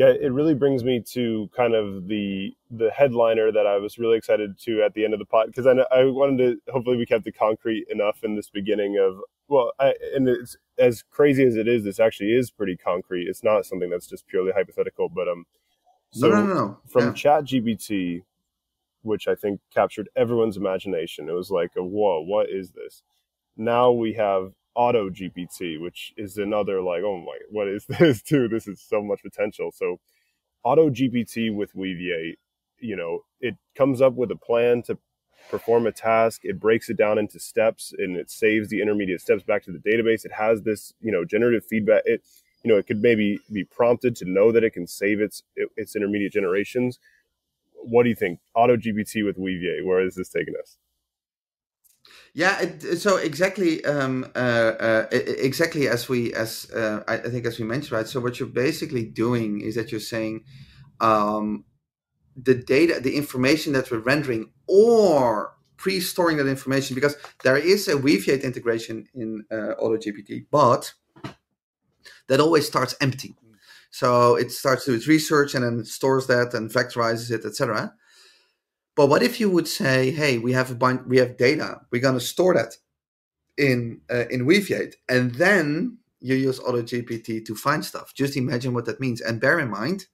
yeah, 0.00 0.14
it 0.18 0.32
really 0.32 0.54
brings 0.54 0.82
me 0.82 1.02
to 1.12 1.50
kind 1.54 1.74
of 1.74 2.08
the 2.08 2.56
the 2.70 2.90
headliner 2.90 3.52
that 3.52 3.66
I 3.66 3.76
was 3.76 3.98
really 3.98 4.16
excited 4.16 4.58
to 4.60 4.82
at 4.82 4.94
the 4.94 5.04
end 5.04 5.12
of 5.12 5.18
the 5.18 5.26
pod 5.26 5.48
because 5.48 5.66
I 5.66 5.72
I 5.94 6.04
wanted 6.04 6.38
to 6.38 6.72
hopefully 6.72 6.96
we 6.96 7.04
kept 7.04 7.26
it 7.26 7.36
concrete 7.38 7.86
enough 7.90 8.24
in 8.24 8.34
this 8.34 8.48
beginning 8.48 8.96
of 8.96 9.18
well, 9.48 9.72
I, 9.78 9.92
and 10.14 10.26
it's 10.26 10.56
as 10.78 11.04
crazy 11.10 11.44
as 11.44 11.56
it 11.56 11.68
is. 11.68 11.84
This 11.84 12.00
actually 12.00 12.32
is 12.32 12.50
pretty 12.50 12.78
concrete. 12.78 13.28
It's 13.28 13.44
not 13.44 13.66
something 13.66 13.90
that's 13.90 14.06
just 14.06 14.26
purely 14.26 14.52
hypothetical. 14.52 15.10
But 15.10 15.28
um, 15.28 15.44
so 16.12 16.30
no, 16.30 16.46
no, 16.46 16.54
no. 16.54 16.78
from 16.88 17.08
yeah. 17.08 17.12
Chat 17.12 17.44
GPT, 17.44 18.22
which 19.02 19.28
I 19.28 19.34
think 19.34 19.60
captured 19.70 20.08
everyone's 20.16 20.56
imagination, 20.56 21.28
it 21.28 21.32
was 21.32 21.50
like 21.50 21.72
a 21.76 21.84
whoa, 21.84 22.22
what 22.22 22.48
is 22.48 22.70
this? 22.70 23.02
Now 23.54 23.90
we 23.90 24.14
have 24.14 24.52
Auto 24.74 25.10
GPT, 25.10 25.80
which 25.80 26.12
is 26.16 26.38
another 26.38 26.80
like, 26.80 27.02
oh 27.04 27.18
my, 27.18 27.38
what 27.50 27.68
is 27.68 27.86
this 27.88 28.22
too? 28.22 28.48
This 28.48 28.66
is 28.68 28.80
so 28.80 29.02
much 29.02 29.22
potential. 29.22 29.72
So 29.74 29.98
Auto 30.64 30.90
GPT 30.90 31.54
with 31.54 31.74
Weaviate, 31.74 32.36
you 32.78 32.96
know, 32.96 33.20
it 33.40 33.56
comes 33.76 34.00
up 34.00 34.14
with 34.14 34.30
a 34.30 34.36
plan 34.36 34.82
to 34.84 34.98
perform 35.50 35.86
a 35.86 35.92
task. 35.92 36.42
It 36.44 36.60
breaks 36.60 36.88
it 36.90 36.96
down 36.96 37.18
into 37.18 37.38
steps 37.38 37.92
and 37.96 38.16
it 38.16 38.30
saves 38.30 38.68
the 38.68 38.80
intermediate 38.80 39.20
steps 39.20 39.42
back 39.42 39.62
to 39.64 39.72
the 39.72 39.78
database. 39.78 40.24
It 40.24 40.32
has 40.32 40.62
this, 40.62 40.94
you 41.00 41.10
know, 41.12 41.24
generative 41.24 41.64
feedback. 41.64 42.02
It, 42.04 42.22
you 42.62 42.70
know, 42.70 42.76
it 42.76 42.86
could 42.86 43.00
maybe 43.02 43.40
be 43.52 43.64
prompted 43.64 44.14
to 44.16 44.26
know 44.26 44.52
that 44.52 44.64
it 44.64 44.74
can 44.74 44.86
save 44.86 45.20
its 45.20 45.42
its 45.76 45.96
intermediate 45.96 46.32
generations. 46.32 46.98
What 47.74 48.02
do 48.02 48.10
you 48.10 48.14
think? 48.14 48.40
Auto 48.54 48.76
GPT 48.76 49.24
with 49.24 49.38
Weaviate, 49.38 49.84
where 49.84 50.00
is 50.00 50.14
this 50.14 50.28
taking 50.28 50.54
us? 50.62 50.76
Yeah, 52.32 52.60
it, 52.60 52.98
so 52.98 53.16
exactly, 53.16 53.84
um, 53.84 54.24
uh, 54.36 54.38
uh, 54.38 55.06
exactly 55.10 55.88
as 55.88 56.08
we 56.08 56.32
as 56.32 56.70
uh, 56.70 57.02
I 57.08 57.16
think 57.16 57.44
as 57.44 57.58
we 57.58 57.64
mentioned, 57.64 57.92
right. 57.92 58.06
So 58.06 58.20
what 58.20 58.38
you're 58.38 58.48
basically 58.48 59.04
doing 59.04 59.60
is 59.60 59.74
that 59.74 59.90
you're 59.90 60.00
saying 60.00 60.44
um, 61.00 61.64
the 62.36 62.54
data, 62.54 63.00
the 63.00 63.16
information 63.16 63.72
that 63.72 63.90
we're 63.90 63.98
rendering, 63.98 64.52
or 64.68 65.54
pre-storing 65.76 66.36
that 66.36 66.46
information, 66.46 66.94
because 66.94 67.16
there 67.42 67.56
is 67.56 67.88
a 67.88 67.96
Weaviate 67.96 68.44
integration 68.44 69.06
in 69.14 69.44
uh, 69.50 69.74
AutoGPT, 69.82 70.46
but 70.50 70.92
that 72.28 72.38
always 72.38 72.66
starts 72.66 72.94
empty. 73.00 73.34
So 73.90 74.36
it 74.36 74.52
starts 74.52 74.84
to 74.84 74.94
its 74.94 75.08
research 75.08 75.54
and 75.54 75.64
then 75.64 75.84
stores 75.84 76.28
that 76.28 76.54
and 76.54 76.70
vectorizes 76.70 77.32
it, 77.32 77.44
etc. 77.44 77.92
But 79.00 79.08
what 79.08 79.22
if 79.22 79.40
you 79.40 79.48
would 79.48 79.66
say, 79.66 80.10
"Hey, 80.10 80.36
we 80.36 80.52
have 80.52 80.70
a 80.70 80.74
bunch, 80.74 81.00
we 81.06 81.16
have 81.16 81.38
data. 81.38 81.80
We're 81.90 82.02
going 82.02 82.18
to 82.18 82.26
store 82.34 82.52
that 82.52 82.76
in 83.56 84.02
uh, 84.10 84.26
in 84.28 84.44
Weaviate, 84.44 84.96
and 85.08 85.34
then 85.36 85.96
you 86.20 86.34
use 86.34 86.60
AutoGPT 86.60 87.46
to 87.46 87.54
find 87.54 87.82
stuff." 87.82 88.12
Just 88.12 88.36
imagine 88.36 88.74
what 88.74 88.84
that 88.84 89.00
means, 89.00 89.22
and 89.22 89.40
bear 89.40 89.58
in 89.58 89.70
mind, 89.70 90.04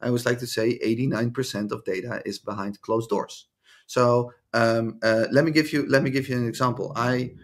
I 0.00 0.06
always 0.06 0.24
like 0.24 0.38
to 0.38 0.46
say, 0.46 0.78
eighty-nine 0.80 1.32
percent 1.32 1.72
of 1.72 1.84
data 1.84 2.22
is 2.24 2.38
behind 2.38 2.80
closed 2.80 3.10
doors. 3.10 3.48
So 3.86 4.32
um, 4.54 4.98
uh, 5.02 5.26
let 5.30 5.44
me 5.44 5.50
give 5.50 5.70
you 5.70 5.86
let 5.86 6.02
me 6.02 6.08
give 6.08 6.26
you 6.30 6.38
an 6.38 6.48
example. 6.48 6.94
I 6.96 7.34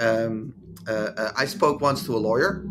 um, 0.00 0.54
uh, 0.88 1.10
uh 1.14 1.32
I 1.36 1.44
spoke 1.44 1.82
once 1.82 2.06
to 2.06 2.16
a 2.16 2.22
lawyer, 2.28 2.64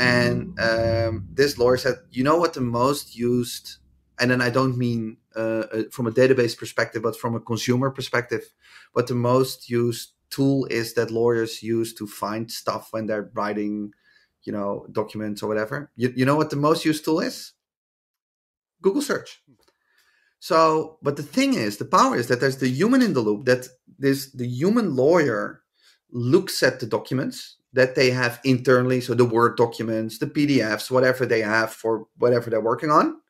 and 0.00 0.58
um, 0.58 1.28
this 1.32 1.56
lawyer 1.56 1.76
said, 1.76 1.98
"You 2.10 2.24
know 2.24 2.38
what 2.38 2.54
the 2.54 2.62
most 2.62 3.14
used 3.14 3.76
and 4.18 4.30
then 4.30 4.40
I 4.40 4.50
don't 4.50 4.76
mean 4.76 5.16
uh, 5.36 5.66
uh, 5.72 5.82
from 5.90 6.06
a 6.06 6.10
database 6.12 6.56
perspective, 6.56 7.02
but 7.02 7.16
from 7.16 7.34
a 7.34 7.40
consumer 7.40 7.90
perspective, 7.90 8.52
what 8.92 9.06
the 9.06 9.14
most 9.14 9.68
used 9.68 10.12
tool 10.30 10.66
is 10.66 10.94
that 10.94 11.10
lawyers 11.10 11.62
use 11.62 11.94
to 11.94 12.06
find 12.06 12.50
stuff 12.50 12.88
when 12.90 13.06
they're 13.06 13.30
writing, 13.34 13.92
you 14.44 14.52
know, 14.52 14.86
documents 14.92 15.42
or 15.42 15.48
whatever. 15.48 15.90
You, 15.96 16.12
you 16.16 16.24
know 16.24 16.36
what 16.36 16.50
the 16.50 16.56
most 16.56 16.84
used 16.84 17.04
tool 17.04 17.20
is? 17.20 17.52
Google 18.80 19.02
search. 19.02 19.42
So, 20.40 20.98
but 21.02 21.16
the 21.16 21.22
thing 21.22 21.54
is, 21.54 21.76
the 21.76 21.84
power 21.84 22.16
is 22.16 22.26
that 22.28 22.40
there's 22.40 22.56
the 22.56 22.68
human 22.68 23.02
in 23.02 23.12
the 23.12 23.20
loop. 23.20 23.44
That 23.44 23.68
this 23.98 24.32
the 24.32 24.46
human 24.46 24.96
lawyer 24.96 25.62
looks 26.10 26.62
at 26.62 26.80
the 26.80 26.86
documents 26.86 27.56
that 27.74 27.94
they 27.94 28.10
have 28.10 28.40
internally, 28.44 29.00
so 29.00 29.14
the 29.14 29.24
Word 29.24 29.56
documents, 29.56 30.18
the 30.18 30.26
PDFs, 30.26 30.90
whatever 30.90 31.24
they 31.24 31.40
have 31.40 31.72
for 31.72 32.06
whatever 32.18 32.50
they're 32.50 32.60
working 32.60 32.90
on 32.90 33.21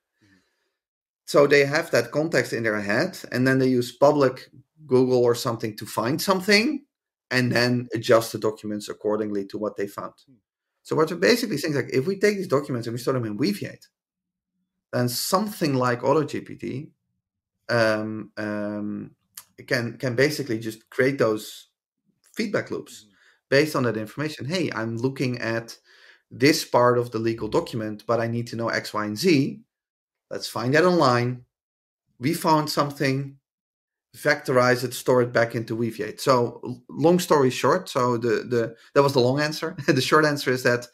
so 1.25 1.47
they 1.47 1.65
have 1.65 1.91
that 1.91 2.11
context 2.11 2.53
in 2.53 2.63
their 2.63 2.81
head 2.81 3.19
and 3.33 3.47
then 3.47 3.59
they 3.59 3.69
use 3.69 3.93
public 3.93 4.51
google 4.87 5.23
or 5.23 5.35
something 5.35 5.77
to 5.77 5.87
find 5.87 6.21
something 6.21 6.85
and 7.31 7.51
then 7.51 7.89
adjust 7.95 8.33
the 8.33 8.39
documents 8.39 8.89
accordingly 8.89 9.45
to 9.47 9.59
what 9.59 9.77
they 9.77 9.87
found 9.87 10.13
hmm. 10.27 10.35
so 10.83 10.97
what 10.97 11.11
we're 11.11 11.17
basically 11.17 11.57
saying 11.57 11.75
is 11.75 11.81
like 11.81 11.93
if 11.93 12.07
we 12.07 12.19
take 12.19 12.37
these 12.37 12.49
documents 12.49 12.87
and 12.87 12.95
we 12.95 12.99
store 12.99 13.15
them 13.15 13.25
in 13.25 13.37
weaviate 13.37 13.87
then 14.93 15.09
something 15.09 15.75
like 15.75 16.03
AutoGPT 16.03 16.91
um, 17.69 18.31
um, 18.37 19.11
can 19.67 19.97
can 19.97 20.15
basically 20.15 20.59
just 20.59 20.89
create 20.91 21.19
those 21.19 21.69
feedback 22.35 22.71
loops 22.71 23.03
mm-hmm. 23.03 23.13
based 23.49 23.77
on 23.77 23.85
that 23.85 23.97
information. 23.97 24.47
Hey, 24.47 24.71
I'm 24.75 24.97
looking 24.97 25.39
at 25.39 25.77
this 26.31 26.65
part 26.65 26.99
of 26.99 27.11
the 27.11 27.19
legal 27.19 27.49
document, 27.49 28.05
but 28.07 28.21
I 28.21 28.27
need 28.27 28.47
to 28.49 28.57
know 28.57 28.69
X, 28.69 28.95
Y, 28.95 29.05
and 29.05 29.19
Z. 29.19 29.61
Let's 30.33 30.49
find 30.49 30.73
that 30.75 30.87
online. 30.87 31.45
We 32.19 32.33
found 32.33 32.71
something, 32.71 33.37
vectorize 34.17 34.83
it, 34.83 34.95
store 34.95 35.21
it 35.21 35.33
back 35.33 35.55
into 35.55 35.77
Weaviate. 35.77 36.21
So 36.21 36.81
long 36.89 37.19
story 37.19 37.51
short, 37.51 37.91
so 37.91 38.17
the 38.17 38.45
the 38.49 38.75
that 38.95 39.03
was 39.03 39.13
the 39.13 39.21
long 39.21 39.41
answer. 39.41 39.77
the 39.87 40.01
short 40.01 40.25
answer 40.25 40.51
is 40.51 40.63
that 40.63 40.89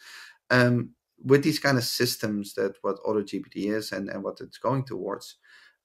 um, 0.51 0.91
with 1.25 1.45
these 1.45 1.61
kind 1.61 1.79
of 1.79 1.85
systems 1.85 2.55
that 2.55 2.75
what 2.83 3.03
AutoGPT 3.05 3.73
is 3.73 3.93
and, 3.93 4.09
and 4.09 4.25
what 4.25 4.41
it's 4.41 4.59
going 4.59 4.85
towards, 4.85 5.37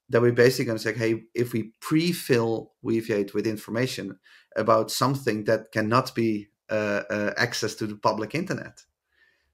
that 0.08 0.20
we're 0.20 0.32
basically 0.32 0.64
going 0.64 0.78
to 0.78 0.82
say, 0.82 0.94
hey, 0.94 1.22
if 1.34 1.52
we 1.52 1.72
pre-fill 1.80 2.72
Weaviate 2.84 3.34
with 3.34 3.46
information 3.46 4.18
about 4.56 4.90
something 4.90 5.44
that 5.44 5.70
cannot 5.72 6.12
be 6.14 6.48
uh, 6.70 7.02
uh, 7.10 7.34
accessed 7.34 7.78
to 7.78 7.86
the 7.86 7.96
public 7.96 8.34
internet, 8.34 8.80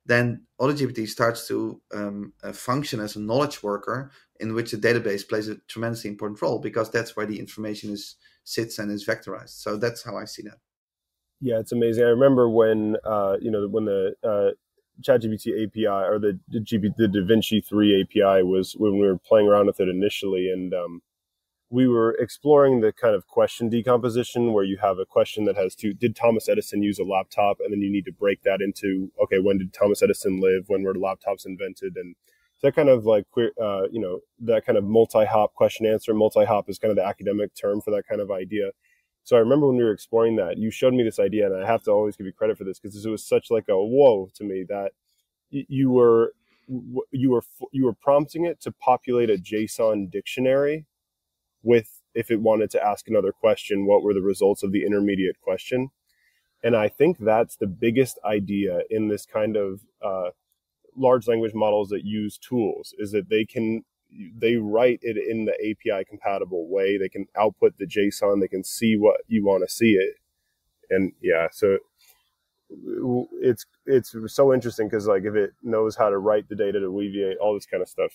then 0.07 0.47
AutoGPT 0.61 1.09
starts 1.09 1.47
to 1.49 1.81
um, 1.95 2.33
uh, 2.43 2.53
function 2.53 3.01
as 3.01 3.17
a 3.17 3.21
knowledge 3.21 3.63
worker 3.63 4.11
in 4.41 4.55
which 4.55 4.71
the 4.71 4.77
database 4.77 5.29
plays 5.29 5.49
a 5.49 5.57
tremendously 5.69 6.11
important 6.11 6.41
role 6.41 6.59
because 6.59 6.91
that's 6.91 7.17
where 7.17 7.27
the 7.27 7.39
information 7.39 7.93
is 7.93 8.17
sits 8.45 8.79
and 8.79 8.91
is 8.91 9.07
vectorized. 9.07 9.61
So 9.61 9.77
that's 9.77 10.03
how 10.03 10.17
I 10.17 10.25
see 10.25 10.43
that. 10.43 10.59
Yeah, 11.41 11.59
it's 11.59 11.73
amazing. 11.73 12.05
I 12.05 12.09
remember 12.09 12.49
when 12.49 12.97
uh, 13.05 13.37
you 13.41 13.51
know 13.51 13.67
when 13.69 13.87
the 13.87 14.15
uh, 14.23 14.51
ChatGPT 15.03 15.67
API 15.67 15.87
or 15.87 16.19
the 16.19 16.39
the, 16.49 16.61
GB, 16.61 16.95
the 16.97 17.07
DaVinci 17.07 17.65
three 17.65 18.03
API 18.03 18.43
was 18.43 18.75
when 18.75 18.99
we 18.99 19.07
were 19.07 19.19
playing 19.19 19.49
around 19.49 19.67
with 19.67 19.81
it 19.81 19.89
initially, 19.89 20.51
and 20.51 20.75
um, 20.75 21.03
we 21.71 21.87
were 21.87 22.13
exploring 22.19 22.81
the 22.81 22.93
kind 22.93 23.15
of 23.15 23.29
question 23.29 23.69
decomposition 23.69 24.53
where 24.53 24.65
you 24.65 24.77
have 24.79 24.99
a 24.99 25.07
question 25.07 25.45
that 25.45 25.57
has 25.57 25.77
two 25.77 25.95
did 25.95 26.17
thomas 26.17 26.49
edison 26.49 26.83
use 26.83 26.99
a 26.99 27.05
laptop? 27.05 27.59
And 27.61 27.73
then 27.73 27.81
you 27.81 27.91
need 27.91 28.05
to 28.07 28.13
break 28.13 28.43
that 28.43 28.61
into 28.61 29.11
okay 29.23 29.39
when 29.39 29.59
did 29.59 29.73
thomas 29.73 30.03
edison 30.03 30.41
live? 30.41 30.65
When 30.67 30.83
were 30.83 30.95
laptops 30.95 31.47
invented? 31.47 31.97
And 31.97 32.17
that 32.63 32.75
kind 32.75 32.89
of 32.89 33.07
like 33.07 33.27
uh, 33.39 33.89
you 33.91 34.01
know 34.01 34.21
that 34.41 34.67
kind 34.67 34.77
of 34.77 34.85
multi-hop 34.85 35.55
question 35.55 35.87
answer 35.87 36.13
multi-hop 36.13 36.69
is 36.69 36.79
kind 36.79 36.91
of 36.91 36.97
the 36.97 37.07
academic 37.07 37.55
term 37.55 37.81
for 37.81 37.91
that 37.93 38.07
kind 38.09 38.21
of 38.21 38.31
idea. 38.31 38.73
So 39.23 39.37
i 39.37 39.39
remember 39.39 39.69
when 39.69 39.77
we 39.77 39.85
were 39.85 39.93
exploring 39.93 40.37
that 40.37 40.59
you 40.59 40.71
showed 40.71 40.93
me 40.95 41.05
this 41.05 41.21
idea 41.21 41.47
and 41.47 41.63
i 41.63 41.67
have 41.67 41.85
to 41.85 41.93
always 41.93 42.17
give 42.17 42.27
you 42.27 42.33
credit 42.33 42.59
for 42.59 42.65
this 42.65 42.81
because 42.81 43.05
it 43.05 43.11
was 43.11 43.25
such 43.25 43.51
like 43.51 43.69
a 43.69 43.77
whoa 43.77 44.29
to 44.35 44.45
me 44.45 44.65
that 44.69 44.93
you 45.51 45.91
were 45.91 46.35
you 47.13 47.31
were 47.31 47.43
you 47.73 47.85
were 47.85 47.93
prompting 47.93 48.45
it 48.45 48.61
to 48.63 48.73
populate 48.73 49.31
a 49.31 49.37
json 49.37 50.11
dictionary 50.11 50.87
with 51.63 52.01
if 52.15 52.31
it 52.31 52.41
wanted 52.41 52.71
to 52.71 52.85
ask 52.85 53.09
another 53.09 53.33
question, 53.33 53.87
what 53.87 54.03
were 54.03 54.15
the 54.15 54.21
results 54.21 54.63
of 54.63 54.73
the 54.73 54.85
intermediate 54.85 55.41
question? 55.41 55.91
And 56.63 56.77
I 56.77 56.89
think 56.89 57.19
that's 57.19 57.57
the 57.57 57.67
biggest 57.67 58.19
idea 58.25 58.81
in 58.91 59.09
this 59.09 59.25
kind 59.25 59.57
of 59.57 59.81
uh, 60.03 60.31
large 60.97 61.27
language 61.27 61.55
models 61.55 61.89
that 61.91 62.05
use 62.05 62.39
tools 62.39 62.95
is 62.99 63.13
that 63.13 63.29
they 63.29 63.45
can 63.45 63.85
they 64.37 64.57
write 64.57 64.99
it 65.03 65.17
in 65.17 65.45
the 65.45 65.55
API 65.55 66.05
compatible 66.05 66.69
way. 66.69 66.99
They 66.99 67.09
can 67.09 67.27
output 67.39 67.79
the 67.79 67.87
JSON. 67.87 68.41
They 68.41 68.49
can 68.49 68.65
see 68.65 68.97
what 68.97 69.21
you 69.29 69.45
want 69.45 69.63
to 69.63 69.73
see 69.73 69.93
it. 69.93 70.17
And 70.91 71.13
yeah, 71.23 71.47
so 71.53 71.79
it's 73.41 73.67
it's 73.87 74.15
so 74.27 74.53
interesting 74.53 74.89
because 74.89 75.07
like 75.07 75.23
if 75.25 75.37
it 75.37 75.53
knows 75.63 75.97
how 75.97 76.11
to 76.11 76.19
write 76.19 76.49
the 76.49 76.57
data 76.57 76.81
to 76.81 76.91
Weaviate, 76.91 77.37
all 77.41 77.55
this 77.55 77.67
kind 77.67 77.83
of 77.83 77.89
stuff 77.89 78.13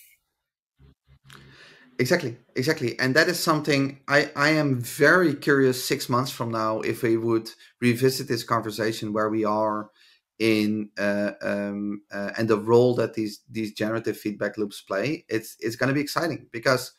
Exactly, 1.98 2.36
exactly, 2.56 2.98
and 2.98 3.16
that 3.16 3.26
is 3.28 3.40
something 3.40 4.00
I 4.06 4.30
I 4.36 4.50
am 4.50 4.78
very 4.80 5.34
curious. 5.34 5.82
Six 5.82 6.10
months 6.10 6.30
from 6.30 6.50
now, 6.50 6.80
if 6.80 7.02
we 7.02 7.16
would 7.16 7.48
revisit 7.80 8.28
this 8.28 8.44
conversation, 8.44 9.14
where 9.14 9.30
we 9.30 9.46
are 9.46 9.90
in 10.38 10.90
uh, 10.98 11.32
um, 11.40 12.02
uh, 12.12 12.32
and 12.36 12.48
the 12.48 12.58
role 12.58 12.94
that 12.96 13.14
these 13.14 13.40
these 13.50 13.72
generative 13.72 14.18
feedback 14.18 14.58
loops 14.58 14.82
play, 14.82 15.24
it's 15.30 15.56
it's 15.60 15.76
going 15.76 15.88
to 15.88 15.94
be 15.94 16.02
exciting 16.02 16.46
because 16.52 16.92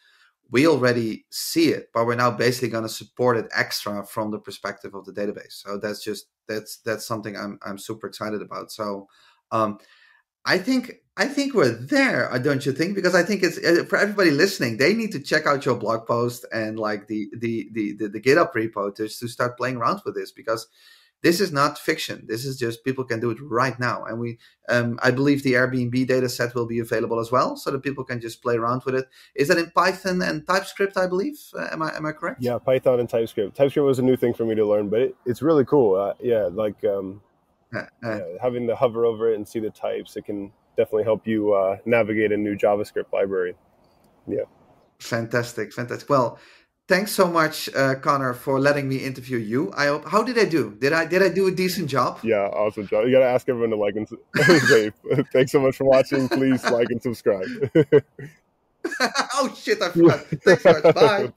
we 0.52 0.68
already 0.68 1.26
see 1.32 1.70
it, 1.70 1.90
but 1.94 2.06
we're 2.06 2.16
now 2.16 2.32
basically 2.32 2.70
going 2.70 2.84
to 2.84 2.90
support 2.90 3.38
it 3.38 3.48
extra 3.56 4.06
from 4.06 4.32
the 4.32 4.40
perspective 4.40 4.96
of 4.96 5.06
the 5.06 5.14
database. 5.14 5.54
So 5.64 5.78
that's 5.80 6.04
just 6.04 6.28
that's 6.48 6.78
that's 6.86 7.06
something 7.08 7.36
I'm 7.38 7.60
I'm 7.64 7.78
super 7.78 8.08
excited 8.08 8.42
about. 8.42 8.72
So 8.72 9.08
um, 9.52 9.80
I 10.46 10.58
think 10.58 10.94
I 11.20 11.26
think 11.26 11.56
we're 11.56 11.74
there, 11.74 12.32
uh, 12.32 12.38
don't 12.38 12.64
you 12.64 12.72
think? 12.72 12.94
Because 12.94 13.16
I 13.16 13.24
think 13.24 13.42
it's 13.42 13.58
uh, 13.58 13.86
for 13.90 13.98
everybody 13.98 14.30
listening. 14.30 14.78
They 14.78 14.94
need 14.94 15.12
to 15.14 15.20
check 15.20 15.48
out 15.48 15.66
your 15.66 15.76
blog 15.76 16.06
post 16.06 16.46
and 16.54 16.80
like 16.80 17.08
the 17.08 17.28
the 17.36 17.70
the 17.72 17.96
the, 17.98 18.08
the 18.10 18.22
GitHub 18.22 18.54
repo 18.54 18.94
to 18.96 19.08
to 19.08 19.28
start 19.28 19.58
playing 19.58 19.78
around 19.78 20.02
with 20.06 20.14
this 20.14 20.32
because 20.32 20.68
this 21.24 21.42
is 21.42 21.52
not 21.52 21.80
fiction. 21.80 22.26
This 22.28 22.46
is 22.46 22.60
just 22.60 22.84
people 22.84 23.04
can 23.04 23.20
do 23.20 23.32
it 23.32 23.40
right 23.42 23.78
now. 23.80 24.06
And 24.06 24.20
we, 24.20 24.38
um, 24.70 25.00
I 25.02 25.10
believe 25.10 25.42
the 25.42 25.54
Airbnb 25.54 26.08
data 26.08 26.30
set 26.30 26.54
will 26.54 26.68
be 26.68 26.78
available 26.78 27.20
as 27.20 27.32
well, 27.32 27.58
so 27.58 27.72
that 27.72 27.82
people 27.82 28.04
can 28.04 28.22
just 28.22 28.44
play 28.44 28.56
around 28.56 28.84
with 28.86 28.94
it. 28.94 29.08
Is 29.34 29.48
that 29.48 29.58
in 29.58 29.72
Python 29.72 30.22
and 30.22 30.46
TypeScript? 30.46 30.98
I 30.98 31.08
believe. 31.08 31.40
Uh, 31.58 31.68
am 31.72 31.82
I 31.82 31.96
am 31.96 32.06
I 32.06 32.12
correct? 32.12 32.44
Yeah, 32.44 32.60
Python 32.60 33.00
and 33.00 33.10
TypeScript. 33.10 33.58
TypeScript 33.58 33.86
was 33.86 33.98
a 33.98 34.04
new 34.04 34.18
thing 34.18 34.36
for 34.36 34.46
me 34.46 34.54
to 34.54 34.68
learn, 34.68 34.90
but 34.90 35.00
it, 35.00 35.16
it's 35.26 35.42
really 35.42 35.66
cool. 35.66 35.96
Uh, 35.96 36.14
yeah, 36.20 36.48
like 36.52 36.84
um, 36.86 37.22
uh, 37.76 37.86
yeah, 38.04 38.20
having 38.40 38.68
to 38.68 38.76
hover 38.76 39.06
over 39.06 39.32
it 39.32 39.36
and 39.36 39.48
see 39.48 39.60
the 39.60 39.72
types, 39.72 40.16
it 40.16 40.26
can 40.26 40.52
definitely 40.78 41.04
help 41.04 41.28
you 41.28 41.54
uh, 41.54 41.78
navigate 41.86 42.32
a 42.32 42.38
new 42.38 42.56
JavaScript 42.56 43.12
library. 43.12 43.56
Yeah. 44.28 44.44
Fantastic, 45.00 45.74
fantastic. 45.74 46.10
Well, 46.10 46.40
thanks 46.88 47.12
so 47.12 47.28
much, 47.28 47.70
uh, 47.76 47.96
Connor, 47.96 48.34
for 48.34 48.60
letting 48.60 48.88
me 48.88 48.98
interview 48.98 49.38
you. 49.38 49.72
I 49.76 49.88
hope. 49.88 50.08
How 50.08 50.24
did 50.24 50.38
I 50.38 50.46
do? 50.46 50.76
Did 50.80 50.94
I 50.94 51.06
did 51.06 51.22
I 51.22 51.30
do 51.30 51.48
a 51.48 51.52
decent 51.52 51.90
job? 51.90 52.20
Yeah, 52.24 52.48
awesome 52.48 52.88
job. 52.88 53.06
You 53.06 53.12
got 53.12 53.20
to 53.20 53.26
ask 53.26 53.48
everyone 53.50 53.72
to 53.72 53.76
like 53.76 53.96
and. 53.96 54.08
Save. 54.68 54.94
thanks 55.34 55.52
so 55.52 55.60
much 55.60 55.78
for 55.78 55.86
watching. 55.86 56.30
Please 56.30 56.64
like 56.70 56.88
and 56.90 57.02
subscribe. 57.02 57.48
oh 59.36 59.54
shit! 59.58 59.82
I 59.82 59.90
forgot. 59.90 60.20
Thanks 60.44 60.64
so 60.64 60.74
much. 60.74 60.96
Bye. 60.96 61.34